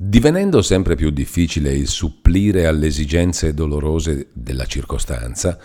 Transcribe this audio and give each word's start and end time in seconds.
Divenendo 0.00 0.62
sempre 0.62 0.94
più 0.94 1.10
difficile 1.10 1.72
il 1.72 1.88
supplire 1.88 2.66
alle 2.66 2.86
esigenze 2.86 3.52
dolorose 3.52 4.28
della 4.32 4.64
circostanza, 4.64 5.58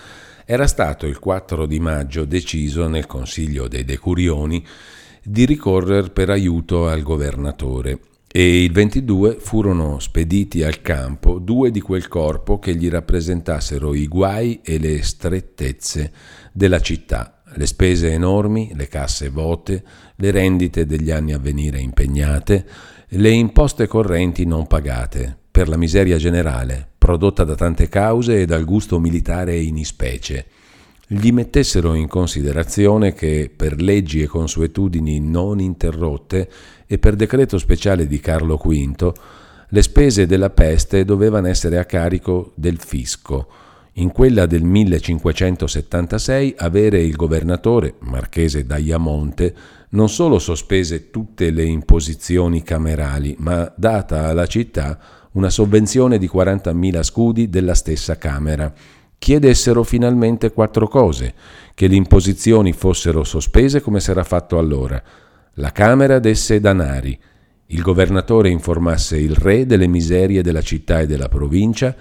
era 0.44 0.66
stato 0.66 1.06
il 1.06 1.20
4 1.20 1.68
di 1.68 1.79
maggio 1.79 2.26
deciso 2.26 2.88
nel 2.88 3.06
Consiglio 3.06 3.68
dei 3.68 3.86
Decurioni 3.86 4.66
di 5.22 5.46
ricorrere 5.46 6.10
per 6.10 6.32
aiuto 6.32 6.88
al 6.88 7.04
governatore 7.04 8.00
e 8.28 8.64
il 8.64 8.72
22 8.72 9.38
furono 9.40 9.99
spediti 9.99 10.63
al 10.63 10.81
campo 10.81 11.38
due 11.38 11.70
di 11.70 11.79
quel 11.79 12.08
corpo 12.08 12.58
che 12.58 12.74
gli 12.76 12.90
rappresentassero 12.90 13.94
i 13.94 14.08
guai 14.08 14.62
e 14.63 14.79
le 14.79 15.04
strettezze 15.04 16.12
della 16.52 16.80
città, 16.80 17.44
le 17.54 17.68
spese 17.68 18.12
enormi, 18.12 18.72
le 18.73 18.88
casse 18.88 19.30
vote, 19.30 19.84
le 20.16 20.31
rendite 20.31 20.88
degli 20.88 21.12
anni 21.12 21.34
a 21.34 21.38
venire 21.38 21.80
impegnate, 21.80 22.66
le 23.16 23.30
imposte 23.30 23.88
correnti 23.88 24.45
non 24.45 24.66
pagate, 24.66 25.38
per 25.52 25.67
la 25.70 25.77
miseria 25.77 26.17
generale, 26.17 26.88
prodotta 26.98 27.44
da 27.44 27.54
tante 27.54 27.88
cause 27.88 28.41
e 28.41 28.45
dal 28.45 28.66
gusto 28.66 28.99
militare 28.99 29.58
in 29.58 29.77
ispecie, 29.77 30.45
gli 31.05 31.31
mettessero 31.31 31.94
in 31.94 32.07
considerazione 32.07 33.13
che 33.13 33.52
per 33.55 33.80
leggi 33.80 34.21
e 34.21 34.27
consuetudini 34.27 35.20
non 35.20 35.59
interrotte 35.59 36.49
e 36.88 36.98
per 36.98 37.16
decreto 37.16 37.59
speciale 37.59 38.07
di 38.07 38.20
Carlo 38.20 38.55
V 38.57 39.13
le 39.73 39.82
spese 39.82 40.26
della 40.27 40.52
peste 40.52 41.04
dovevano 41.04 41.48
essere 41.48 41.80
a 41.80 41.85
carico 41.85 42.52
del 42.55 42.80
fisco. 42.80 43.48
In 43.93 44.12
quella 44.12 44.45
del 44.45 44.63
1576 44.63 46.55
avere 46.57 47.02
il 47.02 47.16
governatore, 47.16 47.95
marchese 47.99 48.66
d'Aiamonte, 48.66 49.55
non 49.93 50.09
solo 50.09 50.39
sospese 50.39 51.09
tutte 51.09 51.52
le 51.52 51.63
imposizioni 51.63 52.63
camerali, 52.63 53.35
ma 53.39 53.71
data 53.75 54.27
alla 54.27 54.47
città 54.47 54.99
una 55.34 55.49
sovvenzione 55.49 56.17
di 56.17 56.29
40.000 56.31 57.01
scudi 57.03 57.49
della 57.49 57.73
stessa 57.76 58.18
Camera. 58.18 58.71
Chiedessero 59.18 59.84
finalmente 59.84 60.51
quattro 60.51 60.87
cose, 60.87 61.34
che 61.73 61.87
le 61.87 61.95
imposizioni 61.95 62.73
fossero 62.73 63.23
sospese 63.23 63.81
come 63.81 63.99
s'era 63.99 64.23
fatto 64.23 64.58
allora, 64.58 65.02
la 65.56 65.72
Camera 65.72 66.20
desse 66.20 66.59
danari, 66.59 67.18
il 67.68 67.81
governatore 67.81 68.50
informasse 68.50 69.18
il 69.18 69.36
re 69.36 69.66
delle 69.66 69.88
miserie 69.88 70.42
della 70.42 70.62
città 70.62 71.00
e 71.00 71.08
della 71.08 71.30
provincia, 71.30 71.96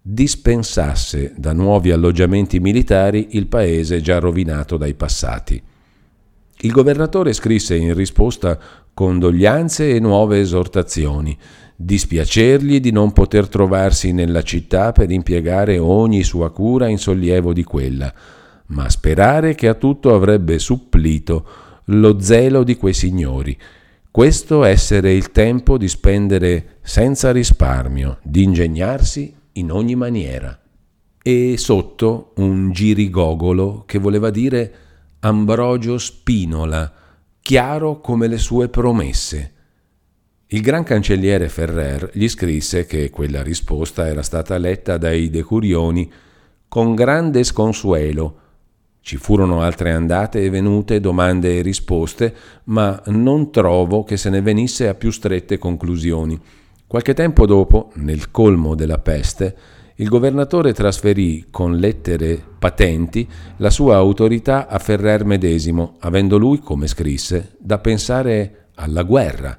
dispensasse 0.00 1.34
da 1.36 1.52
nuovi 1.52 1.90
alloggiamenti 1.90 2.58
militari 2.58 3.28
il 3.32 3.46
paese 3.46 4.00
già 4.00 4.18
rovinato 4.18 4.76
dai 4.76 4.94
passati. 4.94 5.62
Il 6.64 6.70
governatore 6.70 7.32
scrisse 7.32 7.74
in 7.74 7.92
risposta 7.92 8.56
condoglianze 8.94 9.96
e 9.96 9.98
nuove 9.98 10.38
esortazioni, 10.38 11.36
dispiacergli 11.74 12.78
di 12.78 12.92
non 12.92 13.12
poter 13.12 13.48
trovarsi 13.48 14.12
nella 14.12 14.42
città 14.42 14.92
per 14.92 15.10
impiegare 15.10 15.78
ogni 15.78 16.22
sua 16.22 16.52
cura 16.52 16.86
in 16.86 16.98
sollievo 16.98 17.52
di 17.52 17.64
quella, 17.64 18.14
ma 18.66 18.88
sperare 18.88 19.56
che 19.56 19.66
a 19.66 19.74
tutto 19.74 20.14
avrebbe 20.14 20.60
supplito 20.60 21.46
lo 21.86 22.20
zelo 22.20 22.62
di 22.62 22.76
quei 22.76 22.94
signori. 22.94 23.58
Questo 24.08 24.62
essere 24.62 25.14
il 25.14 25.32
tempo 25.32 25.76
di 25.76 25.88
spendere 25.88 26.78
senza 26.82 27.32
risparmio, 27.32 28.18
di 28.22 28.44
ingegnarsi 28.44 29.34
in 29.54 29.72
ogni 29.72 29.96
maniera. 29.96 30.56
E 31.20 31.56
sotto 31.56 32.34
un 32.36 32.70
girigogolo 32.70 33.82
che 33.84 33.98
voleva 33.98 34.30
dire 34.30 34.74
Ambrogio 35.24 35.98
Spinola, 35.98 36.92
chiaro 37.40 38.00
come 38.00 38.26
le 38.26 38.38
sue 38.38 38.68
promesse. 38.68 39.52
Il 40.48 40.62
gran 40.62 40.82
cancelliere 40.82 41.48
Ferrer 41.48 42.10
gli 42.12 42.28
scrisse 42.28 42.86
che 42.86 43.08
quella 43.10 43.40
risposta 43.40 44.08
era 44.08 44.22
stata 44.22 44.58
letta 44.58 44.98
dai 44.98 45.30
decurioni 45.30 46.10
con 46.66 46.96
grande 46.96 47.44
sconsuelo. 47.44 48.38
Ci 49.00 49.16
furono 49.16 49.62
altre 49.62 49.92
andate 49.92 50.42
e 50.42 50.50
venute, 50.50 50.98
domande 50.98 51.56
e 51.56 51.62
risposte, 51.62 52.34
ma 52.64 53.00
non 53.06 53.52
trovo 53.52 54.02
che 54.02 54.16
se 54.16 54.28
ne 54.28 54.40
venisse 54.40 54.88
a 54.88 54.94
più 54.94 55.12
strette 55.12 55.56
conclusioni. 55.56 56.36
Qualche 56.84 57.14
tempo 57.14 57.46
dopo, 57.46 57.92
nel 57.94 58.32
colmo 58.32 58.74
della 58.74 58.98
peste, 58.98 59.56
il 59.96 60.08
governatore 60.08 60.72
trasferì 60.72 61.46
con 61.50 61.76
lettere 61.76 62.42
patenti 62.58 63.28
la 63.58 63.70
sua 63.70 63.96
autorità 63.96 64.68
a 64.68 64.78
Ferrer 64.78 65.24
medesimo, 65.24 65.96
avendo 66.00 66.38
lui, 66.38 66.58
come 66.58 66.86
scrisse, 66.86 67.56
da 67.58 67.78
pensare 67.78 68.68
alla 68.76 69.02
guerra, 69.02 69.58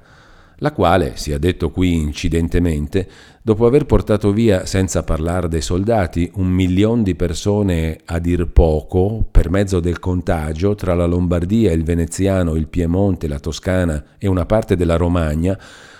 la 0.58 0.72
quale, 0.72 1.12
sia 1.16 1.38
detto 1.38 1.70
qui 1.70 1.94
incidentemente, 1.94 3.08
dopo 3.42 3.66
aver 3.66 3.86
portato 3.86 4.32
via, 4.32 4.66
senza 4.66 5.02
parlare 5.02 5.48
dei 5.48 5.60
soldati, 5.60 6.30
un 6.36 6.48
milione 6.48 7.02
di 7.02 7.14
persone 7.14 7.98
a 8.04 8.18
dir 8.18 8.48
poco, 8.48 9.24
per 9.30 9.50
mezzo 9.50 9.80
del 9.80 9.98
contagio 9.98 10.74
tra 10.74 10.94
la 10.94 11.06
Lombardia, 11.06 11.72
il 11.72 11.84
Veneziano, 11.84 12.54
il 12.54 12.68
Piemonte, 12.68 13.28
la 13.28 13.38
Toscana 13.38 14.02
e 14.18 14.26
una 14.26 14.46
parte 14.46 14.76
della 14.76 14.96
Romagna, 14.96 15.58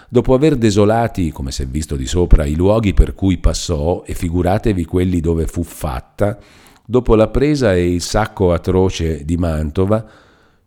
Dopo 0.09 0.35
aver 0.35 0.57
desolati, 0.57 1.33
come 1.33 1.51
si 1.51 1.63
è 1.63 1.67
visto 1.67 1.97
di 1.97 2.07
sopra, 2.07 2.45
i 2.45 2.55
luoghi 2.55 2.95
per 2.95 3.15
cui 3.15 3.39
passò, 3.39 4.03
e 4.05 4.15
figuratevi 4.15 4.85
quelli 4.85 5.21
dove 5.21 5.47
fu 5.47 5.63
fatta, 5.63 6.39
dopo 6.85 7.15
la 7.15 7.29
presa 7.29 7.75
e 7.75 7.93
il 7.93 8.03
sacco 8.03 8.53
atroce 8.53 9.25
di 9.25 9.37
Mantova, 9.37 10.05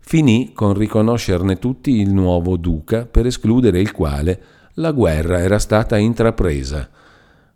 finì 0.00 0.52
con 0.52 0.74
riconoscerne 0.74 1.58
tutti 1.58 2.00
il 2.00 2.12
nuovo 2.12 2.56
duca, 2.56 3.06
per 3.06 3.26
escludere 3.26 3.80
il 3.80 3.92
quale 3.92 4.40
la 4.74 4.92
guerra 4.92 5.40
era 5.40 5.58
stata 5.58 5.96
intrapresa. 5.96 6.88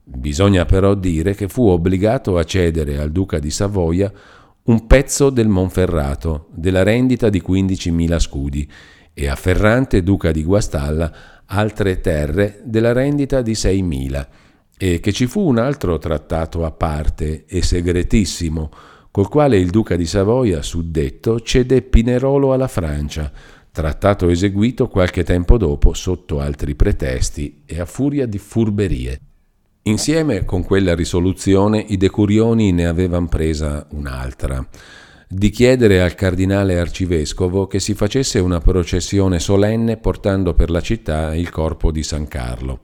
Bisogna 0.04 0.64
però 0.64 0.94
dire 0.94 1.34
che 1.34 1.48
fu 1.48 1.66
obbligato 1.68 2.36
a 2.36 2.44
cedere 2.44 2.98
al 2.98 3.10
duca 3.10 3.38
di 3.38 3.50
Savoia 3.50 4.12
un 4.64 4.86
pezzo 4.86 5.30
del 5.30 5.48
Monferrato, 5.48 6.48
della 6.52 6.82
rendita 6.82 7.28
di 7.28 7.42
15.000 7.44 8.18
scudi, 8.18 8.70
e 9.14 9.28
a 9.28 9.34
Ferrante, 9.34 10.02
duca 10.02 10.30
di 10.30 10.42
Guastalla, 10.42 11.12
altre 11.54 12.00
terre 12.00 12.60
della 12.64 12.92
rendita 12.92 13.42
di 13.42 13.52
6.000 13.52 14.26
e 14.78 15.00
che 15.00 15.12
ci 15.12 15.26
fu 15.26 15.46
un 15.46 15.58
altro 15.58 15.98
trattato 15.98 16.64
a 16.64 16.70
parte 16.70 17.44
e 17.46 17.62
segretissimo, 17.62 18.70
col 19.10 19.28
quale 19.28 19.58
il 19.58 19.70
duca 19.70 19.94
di 19.94 20.06
Savoia, 20.06 20.62
suddetto, 20.62 21.40
cede 21.40 21.82
Pinerolo 21.82 22.52
alla 22.52 22.68
Francia, 22.68 23.30
trattato 23.70 24.28
eseguito 24.28 24.88
qualche 24.88 25.24
tempo 25.24 25.56
dopo 25.58 25.92
sotto 25.92 26.40
altri 26.40 26.74
pretesti 26.74 27.62
e 27.66 27.80
a 27.80 27.84
furia 27.84 28.26
di 28.26 28.38
furberie. 28.38 29.20
Insieme 29.82 30.44
con 30.44 30.64
quella 30.64 30.94
risoluzione 30.94 31.78
i 31.80 31.96
decurioni 31.96 32.72
ne 32.72 32.86
avevano 32.86 33.28
presa 33.28 33.86
un'altra 33.90 34.66
di 35.34 35.48
chiedere 35.48 36.02
al 36.02 36.14
cardinale 36.14 36.78
arcivescovo 36.78 37.66
che 37.66 37.80
si 37.80 37.94
facesse 37.94 38.38
una 38.38 38.60
processione 38.60 39.38
solenne 39.38 39.96
portando 39.96 40.52
per 40.52 40.68
la 40.68 40.82
città 40.82 41.34
il 41.34 41.48
corpo 41.48 41.90
di 41.90 42.02
San 42.02 42.28
Carlo. 42.28 42.80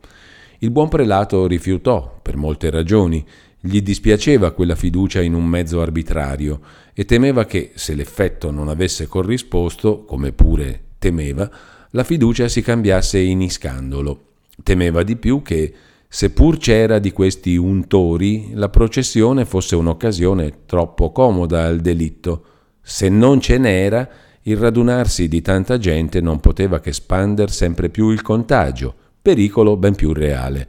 Il 0.61 0.71
buon 0.71 0.89
prelato 0.89 1.47
rifiutò 1.47 2.19
per 2.23 2.37
molte 2.37 2.71
ragioni, 2.71 3.23
gli 3.61 3.83
dispiaceva 3.83 4.53
quella 4.53 4.77
fiducia 4.77 5.21
in 5.21 5.35
un 5.35 5.45
mezzo 5.45 5.83
arbitrario 5.83 6.61
e 6.95 7.05
temeva 7.05 7.45
che, 7.45 7.73
se 7.75 7.95
l'effetto 7.95 8.51
non 8.51 8.69
avesse 8.69 9.07
corrisposto, 9.07 10.05
come 10.05 10.33
pure 10.33 10.85
temeva, 10.99 11.51
la 11.91 12.03
fiducia 12.03 12.49
si 12.49 12.63
cambiasse 12.63 13.19
in 13.19 13.43
iscandolo. 13.43 14.23
Temeva 14.63 15.03
di 15.03 15.17
più 15.17 15.43
che, 15.43 15.75
Seppur 16.11 16.57
c'era 16.57 16.99
di 16.99 17.13
questi 17.13 17.57
untori, 17.57 18.53
la 18.55 18.71
processione 18.71 19.45
fosse 19.45 19.77
un'occasione 19.77 20.65
troppo 20.65 21.13
comoda 21.13 21.67
al 21.67 21.81
delitto. 21.81 22.45
Se 22.81 23.11
non 23.11 23.43
ce 23.43 23.59
n'era, 23.59 24.09
il 24.43 24.57
radunarsi 24.57 25.29
di 25.29 25.43
tanta 25.43 25.77
gente 25.77 26.23
non 26.23 26.41
poteva 26.41 26.81
che 26.81 26.95
spander 26.95 27.51
sempre 27.51 27.91
più 27.91 28.09
il 28.09 28.23
contagio, 28.23 28.95
pericolo 29.21 29.77
ben 29.77 29.95
più 29.95 30.15
reale, 30.15 30.67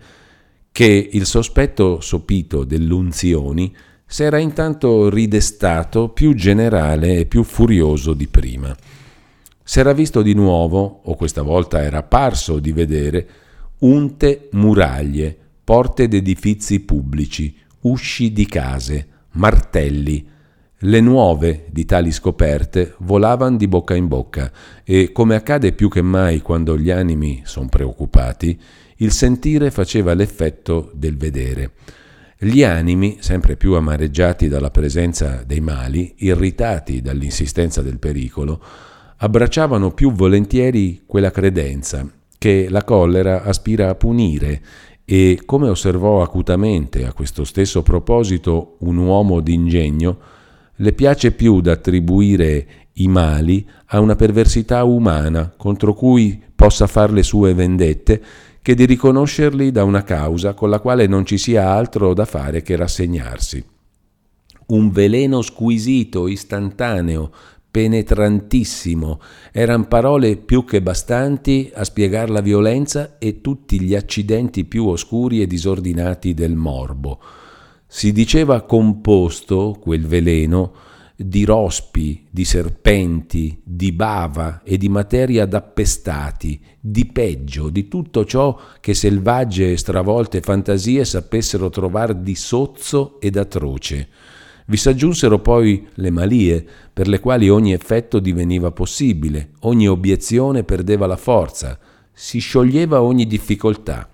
che 0.74 1.10
il 1.10 1.26
sospetto 1.26 2.02
sopito 2.02 2.66
dell'unzioni 2.66 3.74
s'era 4.06 4.40
intanto 4.40 5.10
ridestato 5.10 6.10
più 6.10 6.34
generale 6.34 7.20
e 7.20 7.26
più 7.26 7.44
furioso 7.44 8.14
di 8.14 8.28
prima. 8.28 8.76
S'era 9.64 9.94
visto 9.94 10.22
di 10.22 10.34
nuovo, 10.34 11.00
o 11.06 11.16
questa 11.16 11.44
volta 11.44 11.82
era 11.82 12.04
parso 12.04 12.60
di 12.60 12.74
vedere, 12.74 13.28
unte 13.80 14.50
muraglie, 14.52 15.38
porte 15.64 16.08
d'edifizi 16.08 16.82
pubblici, 16.82 17.56
usci 17.82 18.32
di 18.34 18.46
case, 18.46 19.08
martelli. 19.32 20.28
Le 20.82 21.02
nuove 21.02 21.66
di 21.72 21.86
tali 21.86 22.12
scoperte 22.12 22.96
volavano 23.00 23.58
di 23.58 23.68
bocca 23.68 23.96
in 23.96 24.08
bocca 24.08 24.52
e, 24.84 25.12
come 25.12 25.36
accade 25.36 25.74
più 25.74 25.90
che 25.90 26.02
mai 26.02 26.40
quando 26.42 26.78
gli 26.78 26.90
animi 26.90 27.42
sono 27.46 27.68
preoccupati, 27.68 28.58
il 28.98 29.12
sentire 29.12 29.72
faceva 29.72 30.14
l'effetto 30.14 30.92
del 30.94 31.18
vedere. 31.18 31.72
Gli 32.38 32.64
animi, 32.64 33.18
sempre 33.20 33.58
più 33.58 33.74
amareggiati 33.74 34.48
dalla 34.48 34.72
presenza 34.72 35.44
dei 35.46 35.60
mali, 35.60 36.16
irritati 36.20 37.02
dall'insistenza 37.02 37.82
del 37.82 38.00
pericolo, 38.00 38.62
abbracciavano 39.18 39.92
più 39.92 40.14
volentieri 40.14 41.04
quella 41.06 41.32
credenza 41.32 42.10
che 42.40 42.68
la 42.70 42.84
collera 42.84 43.44
aspira 43.44 43.90
a 43.90 43.96
punire 43.96 44.62
e, 45.06 45.42
come 45.46 45.70
osservò 45.70 46.24
acutamente 46.24 47.06
a 47.06 47.14
questo 47.14 47.44
stesso 47.44 47.84
proposito 47.84 48.78
un 48.80 48.98
uomo 48.98 49.42
d'ingegno, 49.42 50.18
le 50.76 50.94
piace 50.94 51.34
più 51.34 51.60
d'attribuire 51.60 52.68
i 52.94 53.08
mali 53.08 53.68
a 53.88 54.00
una 54.00 54.16
perversità 54.16 54.84
umana 54.86 55.54
contro 55.56 55.94
cui 55.94 56.42
possa 56.56 56.88
far 56.88 57.12
le 57.12 57.24
sue 57.24 57.54
vendette 57.54 58.22
che 58.62 58.76
di 58.76 58.86
riconoscerli 58.86 59.72
da 59.72 59.84
una 59.84 60.04
causa 60.04 60.54
con 60.54 60.70
la 60.70 60.80
quale 60.80 61.08
non 61.08 61.26
ci 61.26 61.38
sia 61.38 61.70
altro 61.70 62.14
da 62.14 62.26
fare 62.26 62.62
che 62.62 62.76
rassegnarsi. 62.76 63.64
Un 64.68 64.92
veleno 64.92 65.42
squisito, 65.42 66.28
istantaneo, 66.28 67.32
penetrantissimo, 67.72 69.20
eran 69.52 69.88
parole 69.88 70.38
più 70.38 70.66
che 70.66 70.82
bastanti 70.82 71.72
a 71.74 71.84
spiegar 71.84 72.30
la 72.30 72.42
violenza 72.42 73.18
e 73.18 73.42
tutti 73.42 73.80
gli 73.80 73.96
accidenti 73.96 74.66
più 74.66 74.88
oscuri 74.88 75.42
e 75.42 75.48
disordinati 75.48 76.34
del 76.34 76.56
morbo. 76.56 77.20
Si 77.88 78.12
diceva 78.12 78.62
composto, 78.62 79.78
quel 79.80 80.06
veleno, 80.06 80.74
di 81.16 81.44
rospi, 81.44 82.28
di 82.30 82.46
serpenti, 82.46 83.60
di 83.62 83.92
bava 83.92 84.62
e 84.64 84.78
di 84.78 84.88
materia 84.88 85.46
d'appestati, 85.46 86.62
di 86.80 87.06
peggio, 87.08 87.70
di 87.70 87.90
tutto 87.90 88.24
ciò 88.24 88.58
che 88.80 88.94
selvagge 88.94 89.74
e 89.74 89.78
stravolte 89.78 90.40
fantasie 90.40 91.04
sapessero 91.04 91.70
trovar 91.70 92.14
di 92.14 92.36
sozzo 92.36 93.20
ed 93.20 93.36
atroce. 93.36 94.08
Vi 94.70 94.78
s'aggiunsero 94.78 95.40
poi 95.40 95.88
le 95.96 96.12
malie, 96.12 96.64
per 96.94 97.08
le 97.08 97.20
quali 97.20 97.50
ogni 97.50 97.74
effetto 97.74 98.20
diveniva 98.20 98.70
possibile, 98.70 99.50
ogni 99.62 99.88
obiezione 99.88 100.64
perdeva 100.64 101.08
la 101.08 101.18
forza, 101.18 101.80
si 102.14 102.38
scioglieva 102.38 103.02
ogni 103.02 103.26
difficoltà. 103.26 104.08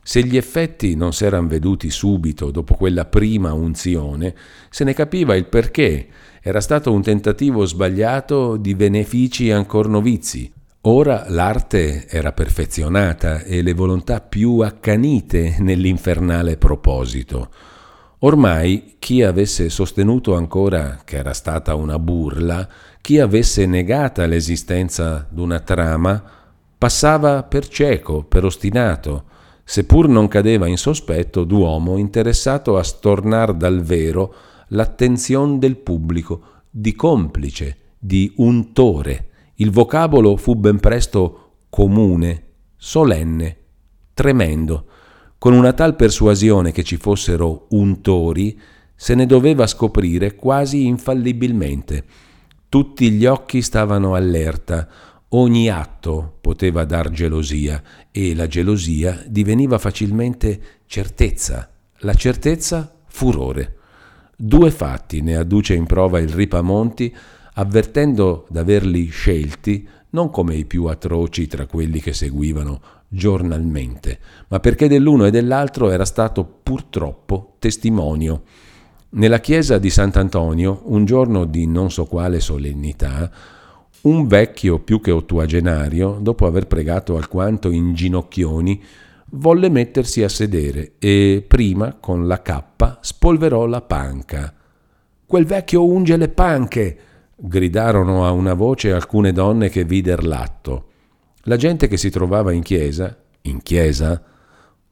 Se 0.00 0.22
gli 0.22 0.36
effetti 0.36 0.94
non 0.94 1.12
s'eran 1.12 1.48
veduti 1.48 1.90
subito 1.90 2.52
dopo 2.52 2.74
quella 2.74 3.04
prima 3.04 3.52
unzione, 3.52 4.32
se 4.70 4.84
ne 4.84 4.94
capiva 4.94 5.34
il 5.34 5.46
perché. 5.46 6.06
Era 6.40 6.60
stato 6.60 6.92
un 6.92 7.02
tentativo 7.02 7.64
sbagliato 7.64 8.56
di 8.56 8.76
benefici 8.76 9.50
ancor 9.50 9.88
novizi. 9.88 10.52
Ora 10.82 11.24
l'arte 11.30 12.06
era 12.06 12.30
perfezionata 12.30 13.42
e 13.42 13.60
le 13.60 13.74
volontà 13.74 14.20
più 14.20 14.60
accanite 14.60 15.56
nell'infernale 15.58 16.56
proposito. 16.58 17.50
Ormai 18.20 18.96
chi 18.98 19.22
avesse 19.22 19.68
sostenuto 19.68 20.34
ancora 20.34 21.00
che 21.04 21.16
era 21.16 21.34
stata 21.34 21.74
una 21.74 21.98
burla, 21.98 22.66
chi 23.02 23.18
avesse 23.18 23.66
negata 23.66 24.24
l'esistenza 24.24 25.26
d'una 25.28 25.60
trama, 25.60 26.22
passava 26.78 27.42
per 27.42 27.68
cieco, 27.68 28.24
per 28.24 28.44
ostinato, 28.44 29.24
seppur 29.64 30.08
non 30.08 30.28
cadeva 30.28 30.66
in 30.66 30.78
sospetto 30.78 31.44
d'uomo 31.44 31.98
interessato 31.98 32.78
a 32.78 32.82
stornar 32.82 33.52
dal 33.52 33.82
vero 33.82 34.34
l'attenzione 34.68 35.58
del 35.58 35.76
pubblico, 35.76 36.40
di 36.70 36.94
complice, 36.94 37.76
di 37.98 38.32
untore. 38.36 39.28
Il 39.56 39.70
vocabolo 39.70 40.38
fu 40.38 40.54
ben 40.54 40.80
presto 40.80 41.50
comune, 41.68 42.44
solenne, 42.76 43.56
tremendo 44.14 44.86
con 45.38 45.52
una 45.52 45.72
tal 45.72 45.96
persuasione 45.96 46.72
che 46.72 46.82
ci 46.82 46.96
fossero 46.96 47.66
untori, 47.70 48.58
se 48.94 49.14
ne 49.14 49.26
doveva 49.26 49.66
scoprire 49.66 50.34
quasi 50.34 50.86
infallibilmente. 50.86 52.04
Tutti 52.68 53.10
gli 53.10 53.26
occhi 53.26 53.60
stavano 53.62 54.14
allerta, 54.14 54.88
ogni 55.30 55.68
atto 55.68 56.38
poteva 56.40 56.84
dar 56.84 57.10
gelosia 57.10 57.82
e 58.10 58.34
la 58.34 58.46
gelosia 58.46 59.22
diveniva 59.26 59.78
facilmente 59.78 60.60
certezza, 60.86 61.70
la 61.98 62.14
certezza 62.14 62.92
furore. 63.06 63.76
Due 64.36 64.70
fatti 64.70 65.20
ne 65.20 65.36
adduce 65.36 65.74
in 65.74 65.86
prova 65.86 66.18
il 66.18 66.28
Ripamonti, 66.28 67.14
avvertendo 67.54 68.46
d'averli 68.50 69.06
scelti 69.06 69.88
non 70.10 70.30
come 70.30 70.54
i 70.54 70.64
più 70.64 70.84
atroci 70.86 71.46
tra 71.46 71.66
quelli 71.66 72.00
che 72.00 72.12
seguivano 72.12 72.80
giornalmente, 73.16 74.20
ma 74.48 74.60
perché 74.60 74.86
dell'uno 74.86 75.24
e 75.24 75.30
dell'altro 75.30 75.90
era 75.90 76.04
stato 76.04 76.44
purtroppo 76.44 77.54
testimonio. 77.58 78.42
Nella 79.08 79.40
chiesa 79.40 79.78
di 79.78 79.90
Sant'Antonio, 79.90 80.82
un 80.84 81.04
giorno 81.04 81.46
di 81.46 81.66
non 81.66 81.90
so 81.90 82.04
quale 82.04 82.38
solennità, 82.38 83.30
un 84.02 84.26
vecchio 84.26 84.78
più 84.78 85.00
che 85.00 85.10
ottuagenario, 85.10 86.18
dopo 86.20 86.46
aver 86.46 86.66
pregato 86.66 87.16
alquanto 87.16 87.70
in 87.70 87.94
ginocchioni, 87.94 88.80
volle 89.30 89.70
mettersi 89.70 90.22
a 90.22 90.28
sedere 90.28 90.92
e 90.98 91.44
prima 91.46 91.96
con 91.98 92.26
la 92.26 92.42
cappa 92.42 92.98
spolverò 93.00 93.66
la 93.66 93.80
panca. 93.80 94.54
Quel 95.24 95.44
vecchio 95.46 95.84
unge 95.84 96.16
le 96.16 96.28
panche! 96.28 96.98
gridarono 97.38 98.24
a 98.24 98.30
una 98.30 98.54
voce 98.54 98.92
alcune 98.92 99.32
donne 99.32 99.68
che 99.68 99.84
vider 99.84 100.24
l'atto. 100.24 100.84
La 101.48 101.56
gente 101.56 101.86
che 101.86 101.96
si 101.96 102.10
trovava 102.10 102.50
in 102.50 102.62
chiesa, 102.62 103.16
in 103.42 103.62
chiesa, 103.62 104.20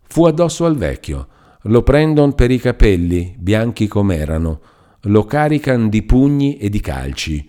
fu 0.06 0.24
addosso 0.24 0.64
al 0.64 0.76
vecchio, 0.76 1.26
lo 1.62 1.82
prendon 1.82 2.36
per 2.36 2.52
i 2.52 2.60
capelli, 2.60 3.34
bianchi 3.36 3.88
com'erano, 3.88 4.60
lo 5.02 5.24
carican 5.24 5.88
di 5.88 6.02
pugni 6.02 6.56
e 6.56 6.68
di 6.68 6.80
calci, 6.80 7.44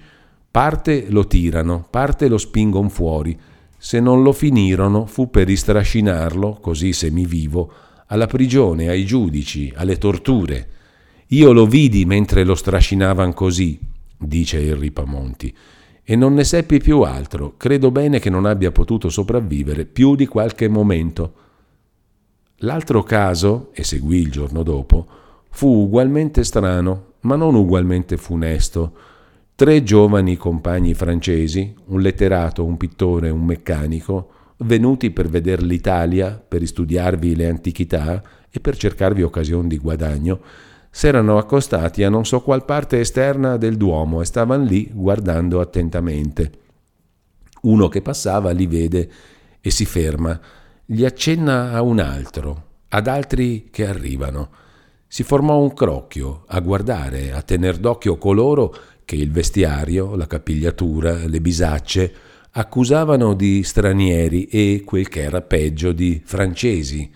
parte 0.49 1.05
lo 1.09 1.27
tirano, 1.27 1.85
parte 1.87 2.27
lo 2.27 2.39
spingon 2.39 2.89
fuori, 2.89 3.37
se 3.77 3.99
non 3.99 4.23
lo 4.23 4.31
finirono 4.31 5.05
fu 5.05 5.29
per 5.29 5.49
istrascinarlo, 5.49 6.57
così 6.59 6.91
semivivo, 6.91 7.71
alla 8.07 8.25
prigione, 8.25 8.89
ai 8.89 9.05
giudici, 9.05 9.71
alle 9.75 9.99
torture. 9.99 10.69
Io 11.27 11.51
lo 11.51 11.67
vidi 11.67 12.05
mentre 12.05 12.43
lo 12.43 12.55
strascinavan 12.55 13.33
così, 13.33 13.79
dice 14.17 14.57
il 14.57 14.75
Ripamonti, 14.75 15.55
e 16.07 16.15
non 16.15 16.35
ne 16.35 16.43
seppi 16.43 16.77
più 16.77 17.01
altro. 17.01 17.55
Credo 17.57 17.89
bene 17.89 18.19
che 18.19 18.29
non 18.29 18.45
abbia 18.45 18.71
potuto 18.71 19.09
sopravvivere 19.09 19.85
più 19.85 20.15
di 20.15 20.27
qualche 20.27 20.67
momento. 20.67 21.33
L'altro 22.59 23.03
caso, 23.03 23.71
e 23.73 23.83
seguì 23.83 24.19
il 24.19 24.31
giorno 24.31 24.61
dopo, 24.61 25.07
fu 25.49 25.67
ugualmente 25.67 26.43
strano, 26.43 27.13
ma 27.21 27.35
non 27.35 27.55
ugualmente 27.55 28.17
funesto. 28.17 28.93
Tre 29.55 29.83
giovani 29.83 30.37
compagni 30.37 30.93
francesi, 30.93 31.73
un 31.85 32.01
letterato, 32.01 32.63
un 32.63 32.77
pittore 32.77 33.27
e 33.27 33.31
un 33.31 33.43
meccanico, 33.43 34.29
venuti 34.57 35.09
per 35.09 35.27
veder 35.27 35.63
l'Italia, 35.63 36.41
per 36.47 36.65
studiarvi 36.65 37.35
le 37.35 37.47
antichità 37.47 38.21
e 38.49 38.59
per 38.59 38.77
cercarvi 38.77 39.23
occasione 39.23 39.67
di 39.67 39.77
guadagno, 39.77 40.39
s'erano 40.97 41.37
accostati 41.37 42.03
a 42.05 42.09
non 42.09 42.25
so 42.25 42.39
qual 42.39 42.63
parte 42.63 43.01
esterna 43.01 43.57
del 43.57 43.75
Duomo 43.75 44.21
e 44.21 44.25
stavano 44.25 44.63
lì 44.63 44.89
guardando 44.93 45.59
attentamente. 45.59 46.51
Uno 47.63 47.89
che 47.89 48.01
passava 48.01 48.51
li 48.51 48.65
vede 48.65 49.11
e 49.59 49.71
si 49.71 49.83
ferma, 49.83 50.39
gli 50.85 51.03
accenna 51.03 51.73
a 51.73 51.81
un 51.81 51.99
altro, 51.99 52.67
ad 52.87 53.07
altri 53.07 53.67
che 53.71 53.85
arrivano. 53.85 54.49
Si 55.05 55.23
formò 55.23 55.59
un 55.59 55.73
crocchio 55.73 56.45
a 56.47 56.61
guardare, 56.61 57.33
a 57.33 57.41
tener 57.41 57.75
d'occhio 57.75 58.17
coloro 58.17 58.73
che 59.03 59.17
il 59.17 59.31
vestiario, 59.33 60.15
la 60.15 60.27
capigliatura, 60.27 61.27
le 61.27 61.41
bisacce 61.41 62.13
accusavano 62.51 63.33
di 63.33 63.63
stranieri 63.63 64.45
e, 64.45 64.83
quel 64.85 65.09
che 65.09 65.23
era 65.23 65.41
peggio, 65.41 65.91
di 65.91 66.21
francesi, 66.23 67.11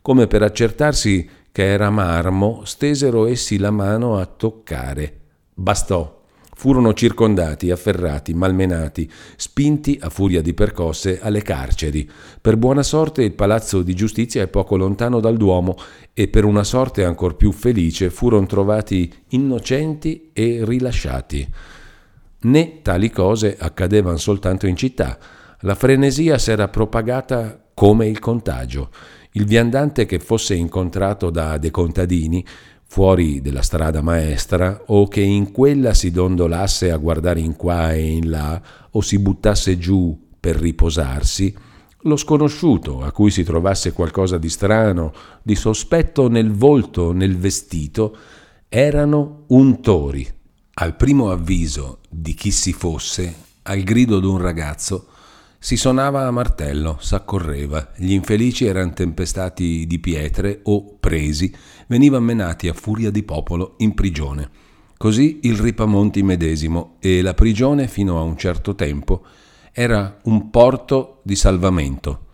come 0.00 0.28
per 0.28 0.42
accertarsi 0.42 1.28
che 1.54 1.66
era 1.66 1.88
marmo, 1.88 2.62
stesero 2.64 3.28
essi 3.28 3.58
la 3.58 3.70
mano 3.70 4.16
a 4.16 4.26
toccare. 4.26 5.20
Bastò. 5.54 6.22
Furono 6.52 6.92
circondati, 6.94 7.70
afferrati, 7.70 8.34
malmenati, 8.34 9.08
spinti 9.36 9.96
a 10.02 10.10
furia 10.10 10.42
di 10.42 10.52
percosse 10.52 11.20
alle 11.20 11.42
carceri. 11.42 12.10
Per 12.40 12.56
buona 12.56 12.82
sorte 12.82 13.22
il 13.22 13.34
palazzo 13.34 13.82
di 13.82 13.94
giustizia 13.94 14.42
è 14.42 14.48
poco 14.48 14.76
lontano 14.76 15.20
dal 15.20 15.36
Duomo 15.36 15.76
e 16.12 16.26
per 16.26 16.44
una 16.44 16.64
sorte 16.64 17.04
ancor 17.04 17.36
più 17.36 17.52
felice 17.52 18.10
furono 18.10 18.46
trovati 18.46 19.12
innocenti 19.28 20.30
e 20.32 20.62
rilasciati. 20.64 21.48
Né 22.40 22.82
tali 22.82 23.10
cose 23.10 23.56
accadevano 23.56 24.16
soltanto 24.16 24.66
in 24.66 24.74
città. 24.74 25.16
La 25.60 25.76
frenesia 25.76 26.36
s'era 26.36 26.66
propagata 26.66 27.62
come 27.74 28.08
il 28.08 28.18
contagio. 28.18 28.90
Il 29.36 29.46
viandante 29.46 30.06
che 30.06 30.20
fosse 30.20 30.54
incontrato 30.54 31.28
da 31.28 31.58
dei 31.58 31.72
contadini 31.72 32.46
fuori 32.84 33.40
della 33.40 33.62
strada 33.62 34.00
maestra 34.00 34.84
o 34.86 35.08
che 35.08 35.22
in 35.22 35.50
quella 35.50 35.92
si 35.92 36.12
dondolasse 36.12 36.92
a 36.92 36.96
guardare 36.98 37.40
in 37.40 37.56
qua 37.56 37.92
e 37.92 38.12
in 38.12 38.30
là 38.30 38.62
o 38.92 39.00
si 39.00 39.18
buttasse 39.18 39.76
giù 39.76 40.16
per 40.38 40.54
riposarsi, 40.54 41.52
lo 42.02 42.16
sconosciuto 42.16 43.02
a 43.02 43.10
cui 43.10 43.32
si 43.32 43.42
trovasse 43.42 43.92
qualcosa 43.92 44.38
di 44.38 44.48
strano, 44.48 45.12
di 45.42 45.56
sospetto 45.56 46.28
nel 46.28 46.52
volto, 46.52 47.10
nel 47.10 47.36
vestito, 47.36 48.16
erano 48.68 49.46
untori. 49.48 50.32
Al 50.74 50.94
primo 50.94 51.32
avviso 51.32 51.98
di 52.08 52.34
chi 52.34 52.52
si 52.52 52.72
fosse, 52.72 53.34
al 53.62 53.80
grido 53.80 54.20
d'un 54.20 54.38
ragazzo, 54.38 55.08
Si 55.64 55.78
sonava 55.78 56.26
a 56.26 56.30
martello, 56.30 56.98
s'accorreva, 57.00 57.92
gli 57.96 58.12
infelici 58.12 58.66
erano 58.66 58.92
tempestati 58.92 59.86
di 59.86 59.98
pietre 59.98 60.60
o, 60.64 60.98
presi, 61.00 61.50
venivano 61.86 62.22
menati 62.26 62.68
a 62.68 62.74
furia 62.74 63.10
di 63.10 63.22
popolo 63.22 63.76
in 63.78 63.94
prigione. 63.94 64.50
Così 64.98 65.38
il 65.44 65.56
Ripamonti 65.56 66.22
medesimo 66.22 66.96
e 66.98 67.22
la 67.22 67.32
prigione, 67.32 67.88
fino 67.88 68.18
a 68.18 68.22
un 68.24 68.36
certo 68.36 68.74
tempo, 68.74 69.22
era 69.72 70.18
un 70.24 70.50
porto 70.50 71.20
di 71.22 71.34
salvamento. 71.34 72.26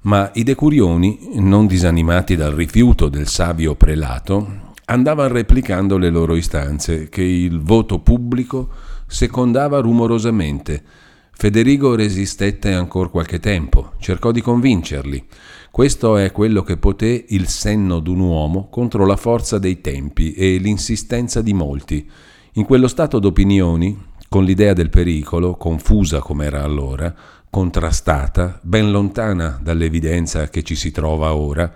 Ma 0.00 0.32
i 0.34 0.42
decurioni, 0.42 1.34
non 1.34 1.68
disanimati 1.68 2.34
dal 2.34 2.52
rifiuto 2.52 3.08
del 3.08 3.28
savio 3.28 3.76
prelato, 3.76 4.72
andavano 4.86 5.32
replicando 5.32 5.98
le 5.98 6.10
loro 6.10 6.34
istanze, 6.34 7.08
che 7.08 7.22
il 7.22 7.60
voto 7.60 8.00
pubblico 8.00 8.70
secondava 9.06 9.78
rumorosamente. 9.78 11.10
Federigo 11.42 11.96
resistette 11.96 12.72
ancora 12.72 13.08
qualche 13.08 13.40
tempo, 13.40 13.94
cercò 13.98 14.30
di 14.30 14.40
convincerli. 14.40 15.26
Questo 15.72 16.16
è 16.16 16.30
quello 16.30 16.62
che 16.62 16.76
poté 16.76 17.24
il 17.30 17.48
senno 17.48 17.98
d'un 17.98 18.20
uomo 18.20 18.68
contro 18.68 19.04
la 19.04 19.16
forza 19.16 19.58
dei 19.58 19.80
tempi 19.80 20.34
e 20.34 20.58
l'insistenza 20.58 21.42
di 21.42 21.52
molti. 21.52 22.08
In 22.52 22.64
quello 22.64 22.86
stato 22.86 23.18
d'opinioni, 23.18 24.00
con 24.28 24.44
l'idea 24.44 24.72
del 24.72 24.88
pericolo, 24.88 25.56
confusa 25.56 26.20
come 26.20 26.44
era 26.44 26.62
allora, 26.62 27.12
contrastata, 27.50 28.60
ben 28.62 28.92
lontana 28.92 29.58
dall'evidenza 29.60 30.48
che 30.48 30.62
ci 30.62 30.76
si 30.76 30.92
trova 30.92 31.34
ora, 31.34 31.68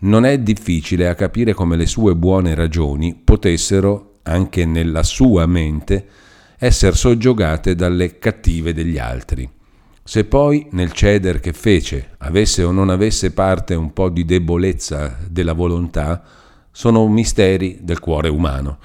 non 0.00 0.26
è 0.26 0.38
difficile 0.40 1.08
a 1.08 1.14
capire 1.14 1.54
come 1.54 1.78
le 1.78 1.86
sue 1.86 2.14
buone 2.14 2.54
ragioni 2.54 3.14
potessero, 3.14 4.18
anche 4.24 4.66
nella 4.66 5.02
sua 5.04 5.46
mente, 5.46 6.06
essere 6.62 6.94
soggiogate 6.94 7.74
dalle 7.74 8.18
cattive 8.18 8.74
degli 8.74 8.98
altri. 8.98 9.48
Se 10.04 10.24
poi 10.24 10.66
nel 10.72 10.92
ceder 10.92 11.40
che 11.40 11.54
fece 11.54 12.10
avesse 12.18 12.62
o 12.62 12.70
non 12.70 12.90
avesse 12.90 13.32
parte 13.32 13.74
un 13.74 13.94
po' 13.94 14.10
di 14.10 14.26
debolezza 14.26 15.16
della 15.26 15.54
volontà, 15.54 16.22
sono 16.70 17.08
misteri 17.08 17.78
del 17.80 17.98
cuore 17.98 18.28
umano. 18.28 18.78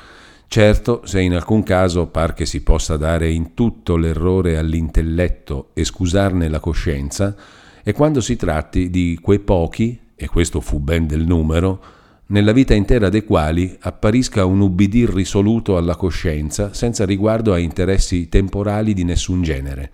Certo, 0.48 1.02
se 1.04 1.20
in 1.20 1.34
alcun 1.34 1.64
caso 1.64 2.08
par 2.08 2.34
che 2.34 2.46
si 2.46 2.62
possa 2.62 2.96
dare 2.96 3.30
in 3.30 3.54
tutto 3.54 3.98
l'errore 3.98 4.58
all'intelletto 4.58 5.72
e 5.74 5.84
scusarne 5.84 6.48
la 6.48 6.62
coscienza, 6.62 7.36
è 7.84 7.92
quando 7.92 8.22
si 8.22 8.38
tratti 8.38 8.90
di 8.90 9.20
quei 9.22 9.40
pochi, 9.40 10.00
e 10.16 10.28
questo 10.30 10.62
fu 10.62 10.80
ben 10.80 11.08
del 11.08 11.26
numero, 11.26 11.84
nella 12.28 12.54
vita 12.54 12.74
intera 12.74 13.10
dei 13.10 13.24
quali 13.24 13.78
apparisca 13.80 14.46
un 14.46 14.60
ubbidir 14.62 15.14
risoluto 15.14 15.78
alla 15.78 15.96
coscienza 15.96 16.74
senza 16.74 17.06
riguardo 17.06 17.54
a 17.54 17.60
interessi 17.60 18.30
temporali 18.30 18.94
di 18.94 19.04
nessun 19.04 19.44
genere. 19.44 19.92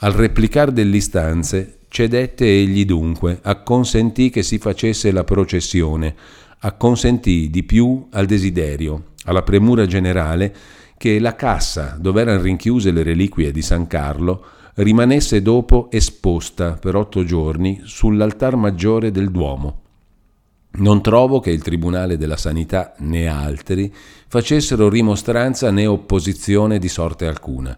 Al 0.00 0.12
replicar 0.12 0.70
dell'istanze 0.70 1.78
cedette 1.88 2.44
egli 2.44 2.84
dunque, 2.84 3.38
acconsentì 3.42 4.28
che 4.28 4.42
si 4.42 4.58
facesse 4.58 5.10
la 5.10 5.24
processione, 5.24 6.14
acconsentì 6.60 7.48
di 7.48 7.62
più 7.62 8.06
al 8.10 8.26
desiderio, 8.26 9.12
alla 9.24 9.42
premura 9.42 9.86
generale, 9.86 10.54
che 10.98 11.18
la 11.18 11.34
cassa 11.34 11.96
dove 11.98 12.20
erano 12.20 12.42
rinchiuse 12.42 12.90
le 12.90 13.02
reliquie 13.02 13.52
di 13.52 13.62
San 13.62 13.86
Carlo 13.86 14.44
rimanesse 14.74 15.40
dopo 15.40 15.88
esposta 15.90 16.72
per 16.72 16.94
otto 16.94 17.24
giorni 17.24 17.80
sull'altar 17.84 18.54
maggiore 18.56 19.10
del 19.10 19.30
Duomo. 19.30 19.87
Non 20.78 21.02
trovo 21.02 21.40
che 21.40 21.50
il 21.50 21.62
Tribunale 21.62 22.16
della 22.16 22.36
Sanità 22.36 22.94
né 22.98 23.26
altri 23.26 23.92
facessero 24.28 24.88
rimostranza 24.88 25.70
né 25.72 25.86
opposizione 25.86 26.78
di 26.78 26.88
sorte 26.88 27.26
alcuna. 27.26 27.76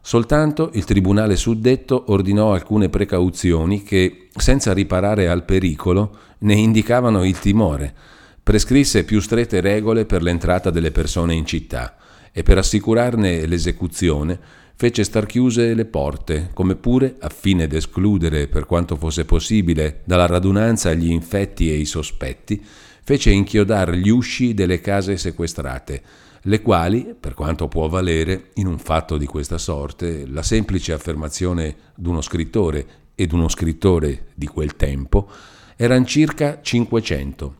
Soltanto 0.00 0.70
il 0.74 0.84
tribunale 0.84 1.36
suddetto 1.36 2.04
ordinò 2.08 2.52
alcune 2.52 2.88
precauzioni 2.88 3.82
che, 3.82 4.28
senza 4.34 4.72
riparare 4.72 5.28
al 5.28 5.44
pericolo, 5.44 6.16
ne 6.40 6.54
indicavano 6.54 7.24
il 7.24 7.38
timore. 7.38 7.94
Prescrisse 8.42 9.04
più 9.04 9.20
strette 9.20 9.60
regole 9.60 10.04
per 10.04 10.22
l'entrata 10.22 10.70
delle 10.70 10.90
persone 10.90 11.34
in 11.34 11.46
città 11.46 11.96
e 12.32 12.42
per 12.42 12.58
assicurarne 12.58 13.46
l'esecuzione 13.46 14.38
fece 14.80 15.02
star 15.02 15.26
chiuse 15.26 15.74
le 15.74 15.86
porte, 15.86 16.50
come 16.54 16.76
pure, 16.76 17.16
a 17.18 17.28
fine 17.30 17.66
d'escludere 17.66 18.46
per 18.46 18.64
quanto 18.64 18.94
fosse 18.94 19.24
possibile 19.24 20.02
dalla 20.04 20.26
radunanza 20.26 20.94
gli 20.94 21.10
infetti 21.10 21.68
e 21.68 21.74
i 21.74 21.84
sospetti, 21.84 22.64
fece 23.02 23.30
inchiodar 23.30 23.90
gli 23.94 24.08
usci 24.08 24.54
delle 24.54 24.80
case 24.80 25.16
sequestrate, 25.16 26.02
le 26.42 26.62
quali, 26.62 27.12
per 27.18 27.34
quanto 27.34 27.66
può 27.66 27.88
valere 27.88 28.50
in 28.54 28.68
un 28.68 28.78
fatto 28.78 29.16
di 29.16 29.26
questa 29.26 29.58
sorte, 29.58 30.24
la 30.28 30.44
semplice 30.44 30.92
affermazione 30.92 31.74
d'uno 31.96 32.20
scrittore 32.20 32.86
e 33.16 33.26
d'uno 33.26 33.48
scrittore 33.48 34.26
di 34.36 34.46
quel 34.46 34.76
tempo, 34.76 35.28
erano 35.74 36.04
circa 36.04 36.60
500. 36.62 37.56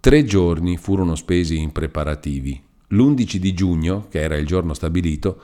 Tre 0.00 0.24
giorni 0.24 0.76
furono 0.78 1.14
spesi 1.14 1.58
in 1.58 1.70
preparativi. 1.70 2.60
L'11 2.88 3.36
di 3.36 3.54
giugno, 3.54 4.08
che 4.10 4.18
era 4.18 4.36
il 4.36 4.46
giorno 4.46 4.74
stabilito, 4.74 5.40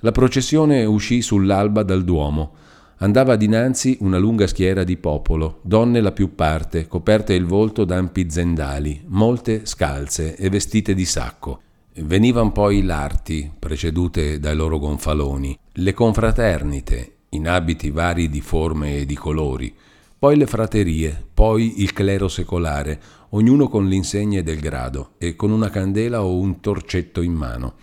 la 0.00 0.12
processione 0.12 0.84
uscì 0.84 1.22
sull'alba 1.22 1.82
dal 1.82 2.04
Duomo. 2.04 2.52
Andava 2.98 3.36
dinanzi 3.36 3.96
una 4.00 4.18
lunga 4.18 4.46
schiera 4.46 4.84
di 4.84 4.96
popolo, 4.96 5.60
donne 5.62 6.00
la 6.00 6.12
più 6.12 6.34
parte, 6.34 6.86
coperte 6.86 7.32
il 7.34 7.46
volto 7.46 7.84
d'ampi 7.84 8.30
zendali, 8.30 9.02
molte 9.06 9.64
scalze 9.64 10.36
e 10.36 10.48
vestite 10.50 10.94
di 10.94 11.04
sacco. 11.06 11.62
Venivan 11.94 12.52
poi 12.52 12.82
l'arti, 12.82 13.50
precedute 13.58 14.38
dai 14.38 14.54
loro 14.54 14.78
gonfaloni, 14.78 15.58
le 15.72 15.92
confraternite, 15.94 17.12
in 17.30 17.48
abiti 17.48 17.90
vari 17.90 18.28
di 18.28 18.40
forme 18.40 18.98
e 18.98 19.06
di 19.06 19.14
colori, 19.14 19.74
poi 20.18 20.36
le 20.36 20.46
fraterie, 20.46 21.24
poi 21.32 21.80
il 21.80 21.94
clero 21.94 22.28
secolare, 22.28 23.00
ognuno 23.30 23.68
con 23.68 23.86
l'insegne 23.86 24.42
del 24.42 24.60
grado 24.60 25.12
e 25.16 25.34
con 25.36 25.50
una 25.50 25.70
candela 25.70 26.22
o 26.22 26.38
un 26.38 26.60
torcetto 26.60 27.22
in 27.22 27.32
mano. 27.32 27.74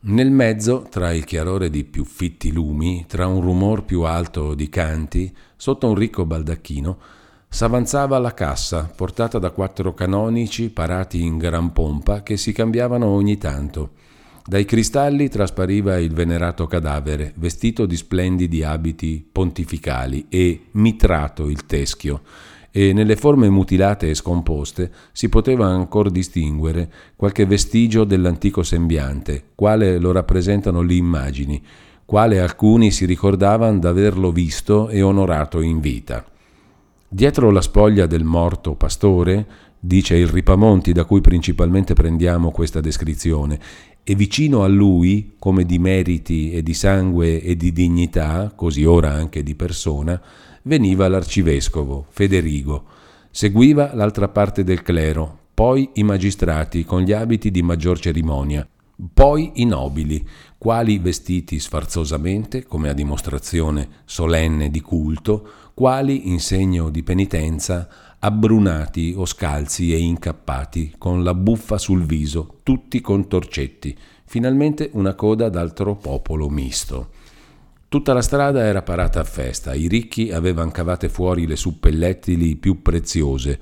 Nel 0.00 0.30
mezzo, 0.30 0.86
tra 0.88 1.12
il 1.12 1.24
chiarore 1.24 1.70
di 1.70 1.84
più 1.84 2.04
fitti 2.04 2.52
lumi, 2.52 3.04
tra 3.08 3.26
un 3.26 3.40
rumor 3.40 3.84
più 3.84 4.02
alto 4.02 4.54
di 4.54 4.68
canti, 4.68 5.34
sotto 5.56 5.88
un 5.88 5.94
ricco 5.94 6.24
baldacchino, 6.24 6.98
S'avanzava 7.50 8.18
la 8.18 8.34
cassa, 8.34 8.92
portata 8.94 9.38
da 9.38 9.50
quattro 9.50 9.94
canonici 9.94 10.68
parati 10.68 11.22
in 11.22 11.38
gran 11.38 11.72
pompa 11.72 12.22
che 12.22 12.36
si 12.36 12.52
cambiavano 12.52 13.06
ogni 13.06 13.38
tanto. 13.38 13.92
Dai 14.44 14.66
cristalli 14.66 15.28
traspariva 15.28 15.98
il 15.98 16.12
venerato 16.12 16.66
cadavere, 16.66 17.32
vestito 17.36 17.86
di 17.86 17.96
splendidi 17.96 18.62
abiti 18.62 19.26
pontificali 19.30 20.26
e 20.28 20.66
mitrato 20.72 21.48
il 21.48 21.64
teschio, 21.64 22.20
e 22.78 22.92
nelle 22.92 23.16
forme 23.16 23.48
mutilate 23.48 24.08
e 24.08 24.14
scomposte 24.14 24.92
si 25.10 25.28
poteva 25.28 25.66
ancora 25.66 26.10
distinguere 26.10 26.88
qualche 27.16 27.44
vestigio 27.44 28.04
dell'antico 28.04 28.62
sembiante, 28.62 29.46
quale 29.56 29.98
lo 29.98 30.12
rappresentano 30.12 30.80
le 30.82 30.94
immagini, 30.94 31.60
quale 32.04 32.38
alcuni 32.38 32.92
si 32.92 33.04
ricordavano 33.04 33.80
d'averlo 33.80 34.30
visto 34.30 34.90
e 34.90 35.02
onorato 35.02 35.60
in 35.60 35.80
vita. 35.80 36.24
Dietro 37.08 37.50
la 37.50 37.62
spoglia 37.62 38.06
del 38.06 38.22
morto 38.22 38.76
pastore, 38.76 39.46
dice 39.80 40.14
il 40.14 40.28
Ripamonti 40.28 40.92
da 40.92 41.04
cui 41.04 41.20
principalmente 41.20 41.94
prendiamo 41.94 42.52
questa 42.52 42.80
descrizione, 42.80 43.58
e 44.04 44.14
vicino 44.14 44.62
a 44.62 44.68
lui, 44.68 45.34
come 45.40 45.64
di 45.64 45.80
meriti 45.80 46.52
e 46.52 46.62
di 46.62 46.74
sangue 46.74 47.42
e 47.42 47.56
di 47.56 47.72
dignità, 47.72 48.52
così 48.54 48.84
ora 48.84 49.10
anche 49.10 49.42
di 49.42 49.56
persona, 49.56 50.22
veniva 50.68 51.08
l'arcivescovo, 51.08 52.06
Federigo. 52.10 52.84
Seguiva 53.30 53.94
l'altra 53.94 54.28
parte 54.28 54.62
del 54.62 54.82
clero, 54.82 55.38
poi 55.54 55.88
i 55.94 56.02
magistrati 56.02 56.84
con 56.84 57.00
gli 57.00 57.12
abiti 57.12 57.50
di 57.50 57.62
maggior 57.62 57.98
cerimonia, 57.98 58.68
poi 59.14 59.52
i 59.54 59.64
nobili, 59.64 60.24
quali 60.58 60.98
vestiti 60.98 61.58
sfarzosamente, 61.58 62.66
come 62.66 62.90
a 62.90 62.92
dimostrazione 62.92 63.88
solenne 64.04 64.70
di 64.70 64.80
culto, 64.82 65.48
quali 65.72 66.28
in 66.28 66.38
segno 66.38 66.90
di 66.90 67.02
penitenza, 67.02 67.88
abbrunati 68.18 69.14
o 69.16 69.24
scalzi 69.24 69.94
e 69.94 69.98
incappati, 69.98 70.96
con 70.98 71.22
la 71.22 71.32
buffa 71.32 71.78
sul 71.78 72.04
viso, 72.04 72.58
tutti 72.62 73.00
con 73.00 73.26
torcetti, 73.26 73.96
finalmente 74.26 74.90
una 74.92 75.14
coda 75.14 75.48
d'altro 75.48 75.94
popolo 75.94 76.50
misto. 76.50 77.10
Tutta 77.88 78.12
la 78.12 78.20
strada 78.20 78.64
era 78.64 78.82
parata 78.82 79.20
a 79.20 79.24
festa, 79.24 79.72
i 79.72 79.88
ricchi 79.88 80.30
avevano 80.30 80.70
cavate 80.70 81.08
fuori 81.08 81.46
le 81.46 81.56
suppellettili 81.56 82.56
più 82.56 82.82
preziose, 82.82 83.58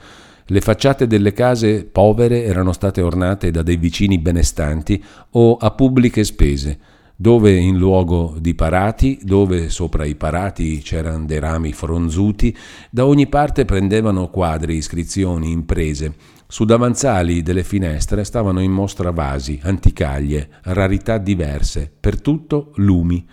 le 0.47 0.61
facciate 0.61 1.07
delle 1.07 1.33
case 1.33 1.85
povere 1.85 2.43
erano 2.43 2.73
state 2.73 3.03
ornate 3.03 3.53
da 3.53 3.63
dei 3.63 3.77
vicini 3.77 4.19
benestanti 4.19 5.01
o 5.31 5.55
a 5.55 5.71
pubbliche 5.71 6.25
spese, 6.25 6.77
dove 7.15 7.53
in 7.53 7.77
luogo 7.77 8.35
di 8.41 8.57
parati, 8.57 9.21
dove 9.23 9.69
sopra 9.71 10.05
i 10.05 10.17
parati 10.17 10.79
c'erano 10.79 11.25
dei 11.25 11.39
rami 11.39 11.73
fronzuti, 11.73 12.57
da 12.91 13.07
ogni 13.07 13.29
parte 13.29 13.65
prendevano 13.65 14.29
quadri, 14.29 14.75
iscrizioni, 14.75 15.53
imprese. 15.53 16.15
Su 16.49 16.65
davanzali 16.65 17.43
delle 17.43 17.63
finestre 17.63 18.25
stavano 18.25 18.59
in 18.59 18.73
mostra 18.73 19.13
vasi, 19.13 19.61
anticaglie, 19.63 20.49
rarità 20.63 21.19
diverse, 21.19 21.89
per 22.01 22.21
tutto 22.21 22.73
lumi. 22.77 23.25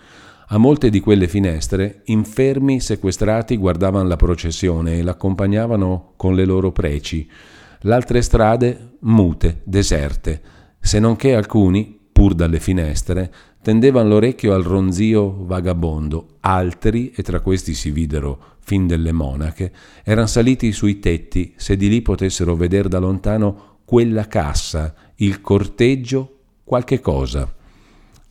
A 0.48 0.58
molte 0.58 0.90
di 0.90 1.00
quelle 1.00 1.26
finestre, 1.26 2.02
infermi 2.04 2.78
sequestrati 2.78 3.56
guardavano 3.56 4.06
la 4.06 4.16
processione 4.16 4.98
e 4.98 5.02
l'accompagnavano 5.02 6.12
con 6.16 6.34
le 6.34 6.44
loro 6.44 6.70
preci. 6.70 7.26
L'altre 7.80 8.20
strade 8.20 8.96
mute, 9.00 9.62
deserte, 9.64 10.42
se 10.78 10.98
non 10.98 11.16
che 11.16 11.34
alcuni, 11.34 11.98
pur 12.12 12.34
dalle 12.34 12.60
finestre, 12.60 13.32
tendevano 13.62 14.10
l'orecchio 14.10 14.52
al 14.52 14.62
ronzio 14.62 15.46
vagabondo, 15.46 16.36
altri, 16.40 17.10
e 17.16 17.22
tra 17.22 17.40
questi 17.40 17.72
si 17.72 17.90
videro 17.90 18.56
fin 18.60 18.86
delle 18.86 19.12
monache, 19.12 19.72
erano 20.04 20.26
saliti 20.26 20.72
sui 20.72 20.98
tetti 20.98 21.54
se 21.56 21.74
di 21.76 21.88
lì 21.88 22.02
potessero 22.02 22.54
vedere 22.54 22.90
da 22.90 22.98
lontano 22.98 23.78
quella 23.86 24.26
cassa, 24.26 24.94
il 25.16 25.40
corteggio, 25.40 26.40
qualche 26.64 27.00
cosa. 27.00 27.50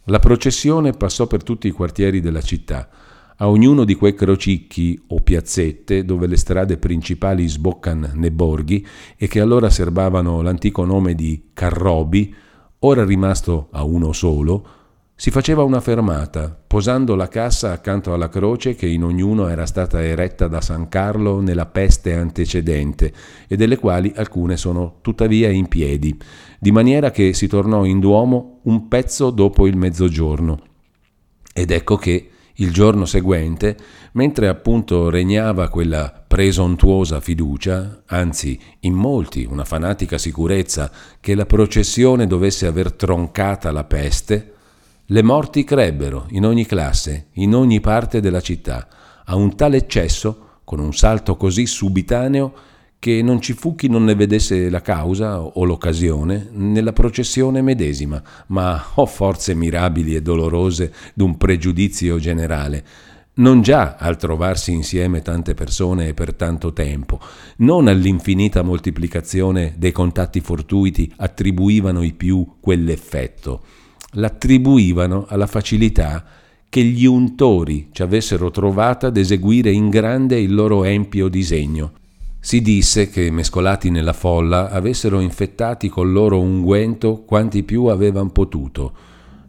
La 0.08 0.20
processione 0.20 0.92
passò 0.92 1.28
per 1.28 1.44
tutti 1.44 1.68
i 1.68 1.72
quartieri 1.72 2.20
della 2.20 2.42
città. 2.42 2.90
A 3.38 3.48
ognuno 3.48 3.86
di 3.86 3.96
quei 3.96 4.14
crocicchi 4.14 5.02
o 5.08 5.22
piazzette 5.22 6.04
dove 6.04 6.28
le 6.28 6.36
strade 6.36 6.78
principali 6.78 7.48
sboccano 7.48 8.10
nei 8.14 8.30
borghi 8.30 8.86
e 9.16 9.28
che 9.28 9.40
allora 9.40 9.70
serbavano 9.70 10.42
l'antico 10.42 10.84
nome 10.84 11.16
di 11.16 11.52
Carrobi, 11.54 12.36
ora 12.80 13.06
rimasto 13.06 13.70
a 13.72 13.86
uno 13.86 14.12
solo, 14.12 14.68
si 15.16 15.30
faceva 15.30 15.64
una 15.64 15.80
fermata, 15.80 16.58
posando 16.66 17.16
la 17.16 17.28
cassa 17.28 17.72
accanto 17.72 18.14
alla 18.14 18.30
croce 18.30 18.74
che 18.76 18.88
in 18.88 19.04
ognuno 19.04 19.48
era 19.48 19.66
stata 19.68 20.04
eretta 20.04 20.48
da 20.48 20.60
San 20.60 20.90
Carlo 20.90 21.40
nella 21.40 21.68
peste 21.68 22.16
antecedente 22.16 23.14
e 23.48 23.56
delle 23.56 23.78
quali 23.78 24.12
alcune 24.16 24.58
sono 24.58 24.98
tuttavia 25.02 25.50
in 25.50 25.68
piedi, 25.68 26.18
di 26.60 26.72
maniera 26.72 27.12
che 27.12 27.34
si 27.34 27.48
tornò 27.48 27.86
in 27.86 28.00
Duomo 28.00 28.62
un 28.64 28.88
pezzo 28.88 29.30
dopo 29.30 29.68
il 29.68 29.78
mezzogiorno. 29.78 30.60
Ed 31.54 31.70
ecco 31.70 31.96
che, 31.96 32.30
il 32.58 32.72
giorno 32.72 33.06
seguente, 33.06 33.78
mentre 34.14 34.48
appunto 34.48 35.10
regnava 35.10 35.70
quella 35.70 36.24
presontuosa 36.28 37.20
fiducia, 37.20 38.04
anzi 38.08 38.60
in 38.82 38.94
molti 38.94 39.48
una 39.50 39.64
fanatica 39.64 40.18
sicurezza 40.18 40.92
che 41.20 41.36
la 41.36 41.46
processione 41.46 42.28
dovesse 42.28 42.68
aver 42.68 42.94
troncata 42.94 43.72
la 43.72 43.84
peste, 43.84 44.53
le 45.08 45.22
morti 45.22 45.66
crebbero 45.66 46.28
in 46.30 46.46
ogni 46.46 46.66
classe, 46.66 47.28
in 47.34 47.54
ogni 47.54 47.82
parte 47.82 48.22
della 48.22 48.40
città, 48.40 48.88
a 49.26 49.36
un 49.36 49.54
tale 49.56 49.76
eccesso, 49.76 50.60
con 50.64 50.80
un 50.80 50.94
salto 50.94 51.36
così 51.36 51.66
subitaneo, 51.66 52.54
che 53.00 53.22
non 53.22 53.42
ci 53.42 53.52
fu 53.52 53.76
chi 53.76 53.90
non 53.90 54.06
ne 54.06 54.16
vedesse 54.16 54.70
la 54.70 54.82
causa 54.82 55.42
o 55.42 55.66
l'occasione 55.66 56.48
nella 56.54 56.94
processione 56.94 57.62
medesima, 57.62 58.24
ma 58.48 58.82
oh 58.96 59.06
forze 59.06 59.54
mirabili 59.54 60.16
e 60.16 60.22
dolorose 60.22 60.94
d'un 61.14 61.36
pregiudizio 61.36 62.18
generale, 62.18 62.86
non 63.36 63.62
già 63.62 63.98
al 64.00 64.16
trovarsi 64.16 64.72
insieme 64.72 65.22
tante 65.22 65.54
persone 65.54 66.14
per 66.14 66.34
tanto 66.34 66.72
tempo, 66.72 67.20
non 67.58 67.90
all'infinita 67.90 68.62
moltiplicazione 68.62 69.74
dei 69.78 69.92
contatti 69.92 70.40
fortuiti 70.40 71.12
attribuivano 71.18 72.04
i 72.04 72.14
più 72.14 72.56
quell'effetto, 72.62 73.62
l'attribuivano 74.14 75.26
alla 75.28 75.48
facilità 75.48 76.24
che 76.70 76.82
gli 76.82 77.06
untori 77.06 77.90
ci 77.92 78.02
avessero 78.02 78.50
trovata 78.50 79.08
ad 79.08 79.18
eseguire 79.18 79.72
in 79.72 79.90
grande 79.90 80.40
il 80.40 80.54
loro 80.54 80.84
empio 80.84 81.28
disegno. 81.28 81.92
Si 82.40 82.62
disse 82.62 83.10
che, 83.10 83.30
mescolati 83.30 83.90
nella 83.90 84.12
folla, 84.12 84.70
avessero 84.70 85.20
infettati 85.20 85.88
col 85.88 86.12
loro 86.12 86.40
unguento 86.40 87.24
quanti 87.26 87.64
più 87.64 87.86
avevano 87.86 88.32
potuto, 88.32 88.92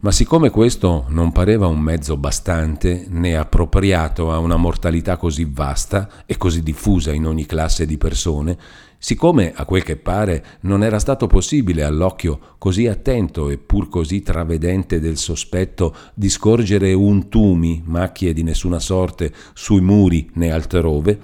ma 0.01 0.13
siccome 0.13 0.51
questo 0.51 1.07
non 1.09 1.33
pareva 1.33 1.67
un 1.67 1.81
mezzo 1.81 2.19
bastante 2.19 3.07
né 3.09 3.37
appropriato 3.37 4.31
a 4.31 4.39
una 4.39 4.57
mortalità 4.57 5.17
così 5.17 5.49
vasta 5.51 6.11
e 6.27 6.37
così 6.37 6.63
diffusa 6.63 7.11
in 7.11 7.27
ogni 7.27 7.47
classe 7.47 7.87
di 7.87 7.97
persone, 7.97 8.59
Siccome, 9.05 9.53
a 9.55 9.67
quel 9.67 9.83
che 9.83 9.97
pare, 9.97 10.43
non 10.61 10.83
era 10.83 10.99
stato 10.99 11.27
possibile 11.27 11.85
all'occhio 11.85 12.39
così 12.57 12.87
attento 12.87 13.51
e 13.51 13.59
pur 13.59 13.91
così 13.91 14.23
travedente 14.23 14.99
del 14.99 15.19
sospetto 15.19 15.95
di 16.15 16.31
scorgere 16.31 16.91
untumi, 16.95 17.83
macchie 17.85 18.33
di 18.33 18.43
nessuna 18.43 18.79
sorte, 18.79 19.31
sui 19.53 19.83
muri 19.83 20.31
né 20.37 20.51
altrove, 20.51 21.19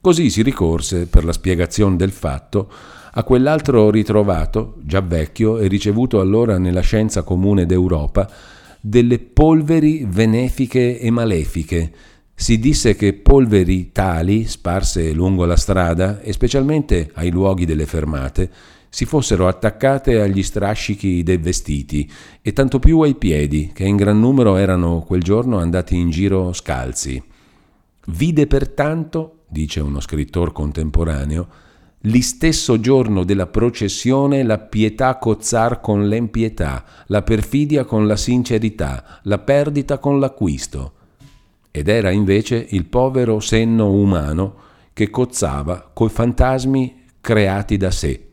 così 0.00 0.30
si 0.30 0.40
ricorse, 0.40 1.08
per 1.08 1.26
la 1.26 1.32
spiegazione 1.34 1.96
del 1.96 2.10
fatto, 2.10 2.72
a 3.12 3.22
quell'altro 3.22 3.90
ritrovato, 3.90 4.76
già 4.82 5.02
vecchio 5.02 5.58
e 5.58 5.68
ricevuto 5.68 6.20
allora 6.20 6.56
nella 6.56 6.80
scienza 6.80 7.22
comune 7.22 7.66
d'Europa, 7.66 8.30
delle 8.80 9.18
polveri 9.18 10.06
benefiche 10.06 10.98
e 10.98 11.10
malefiche, 11.10 11.92
si 12.38 12.58
disse 12.58 12.94
che 12.96 13.14
polveri 13.14 13.92
tali, 13.92 14.44
sparse 14.44 15.10
lungo 15.12 15.46
la 15.46 15.56
strada 15.56 16.20
e 16.20 16.34
specialmente 16.34 17.10
ai 17.14 17.30
luoghi 17.30 17.64
delle 17.64 17.86
fermate, 17.86 18.50
si 18.90 19.06
fossero 19.06 19.48
attaccate 19.48 20.20
agli 20.20 20.42
strascichi 20.42 21.22
dei 21.22 21.38
vestiti 21.38 22.08
e 22.42 22.52
tanto 22.52 22.78
più 22.78 23.00
ai 23.00 23.14
piedi, 23.14 23.70
che 23.72 23.84
in 23.84 23.96
gran 23.96 24.20
numero 24.20 24.56
erano 24.56 25.00
quel 25.00 25.22
giorno 25.22 25.56
andati 25.58 25.96
in 25.96 26.10
giro 26.10 26.52
scalzi. 26.52 27.20
Vide 28.08 28.46
pertanto, 28.46 29.38
dice 29.48 29.80
uno 29.80 30.00
scrittor 30.00 30.52
contemporaneo, 30.52 31.48
l'istesso 32.00 32.78
giorno 32.78 33.24
della 33.24 33.46
processione 33.46 34.42
la 34.42 34.58
pietà 34.58 35.16
cozzar 35.16 35.80
con 35.80 36.06
l'empietà, 36.06 36.84
la 37.06 37.22
perfidia 37.22 37.86
con 37.86 38.06
la 38.06 38.16
sincerità, 38.16 39.20
la 39.22 39.38
perdita 39.38 39.96
con 39.96 40.20
l'acquisto 40.20 40.95
ed 41.76 41.88
era 41.88 42.10
invece 42.10 42.68
il 42.70 42.86
povero 42.86 43.38
senno 43.38 43.90
umano 43.90 44.54
che 44.94 45.10
cozzava 45.10 45.90
coi 45.92 46.08
fantasmi 46.08 47.02
creati 47.20 47.76
da 47.76 47.90
sé. 47.90 48.28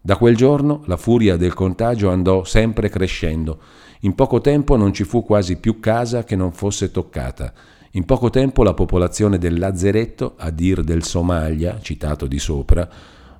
Da 0.00 0.16
quel 0.16 0.34
giorno 0.34 0.80
la 0.86 0.96
furia 0.96 1.36
del 1.36 1.52
contagio 1.52 2.08
andò 2.08 2.44
sempre 2.44 2.88
crescendo. 2.88 3.60
In 4.00 4.14
poco 4.14 4.40
tempo 4.40 4.76
non 4.76 4.94
ci 4.94 5.04
fu 5.04 5.22
quasi 5.24 5.58
più 5.58 5.78
casa 5.78 6.24
che 6.24 6.36
non 6.36 6.52
fosse 6.52 6.90
toccata. 6.90 7.52
In 7.90 8.06
poco 8.06 8.30
tempo 8.30 8.62
la 8.62 8.72
popolazione 8.72 9.36
del 9.36 9.58
Lazzeretto, 9.58 10.32
a 10.38 10.48
dir 10.48 10.80
del 10.82 11.02
Somalia, 11.02 11.78
citato 11.82 12.26
di 12.26 12.38
sopra, 12.38 12.88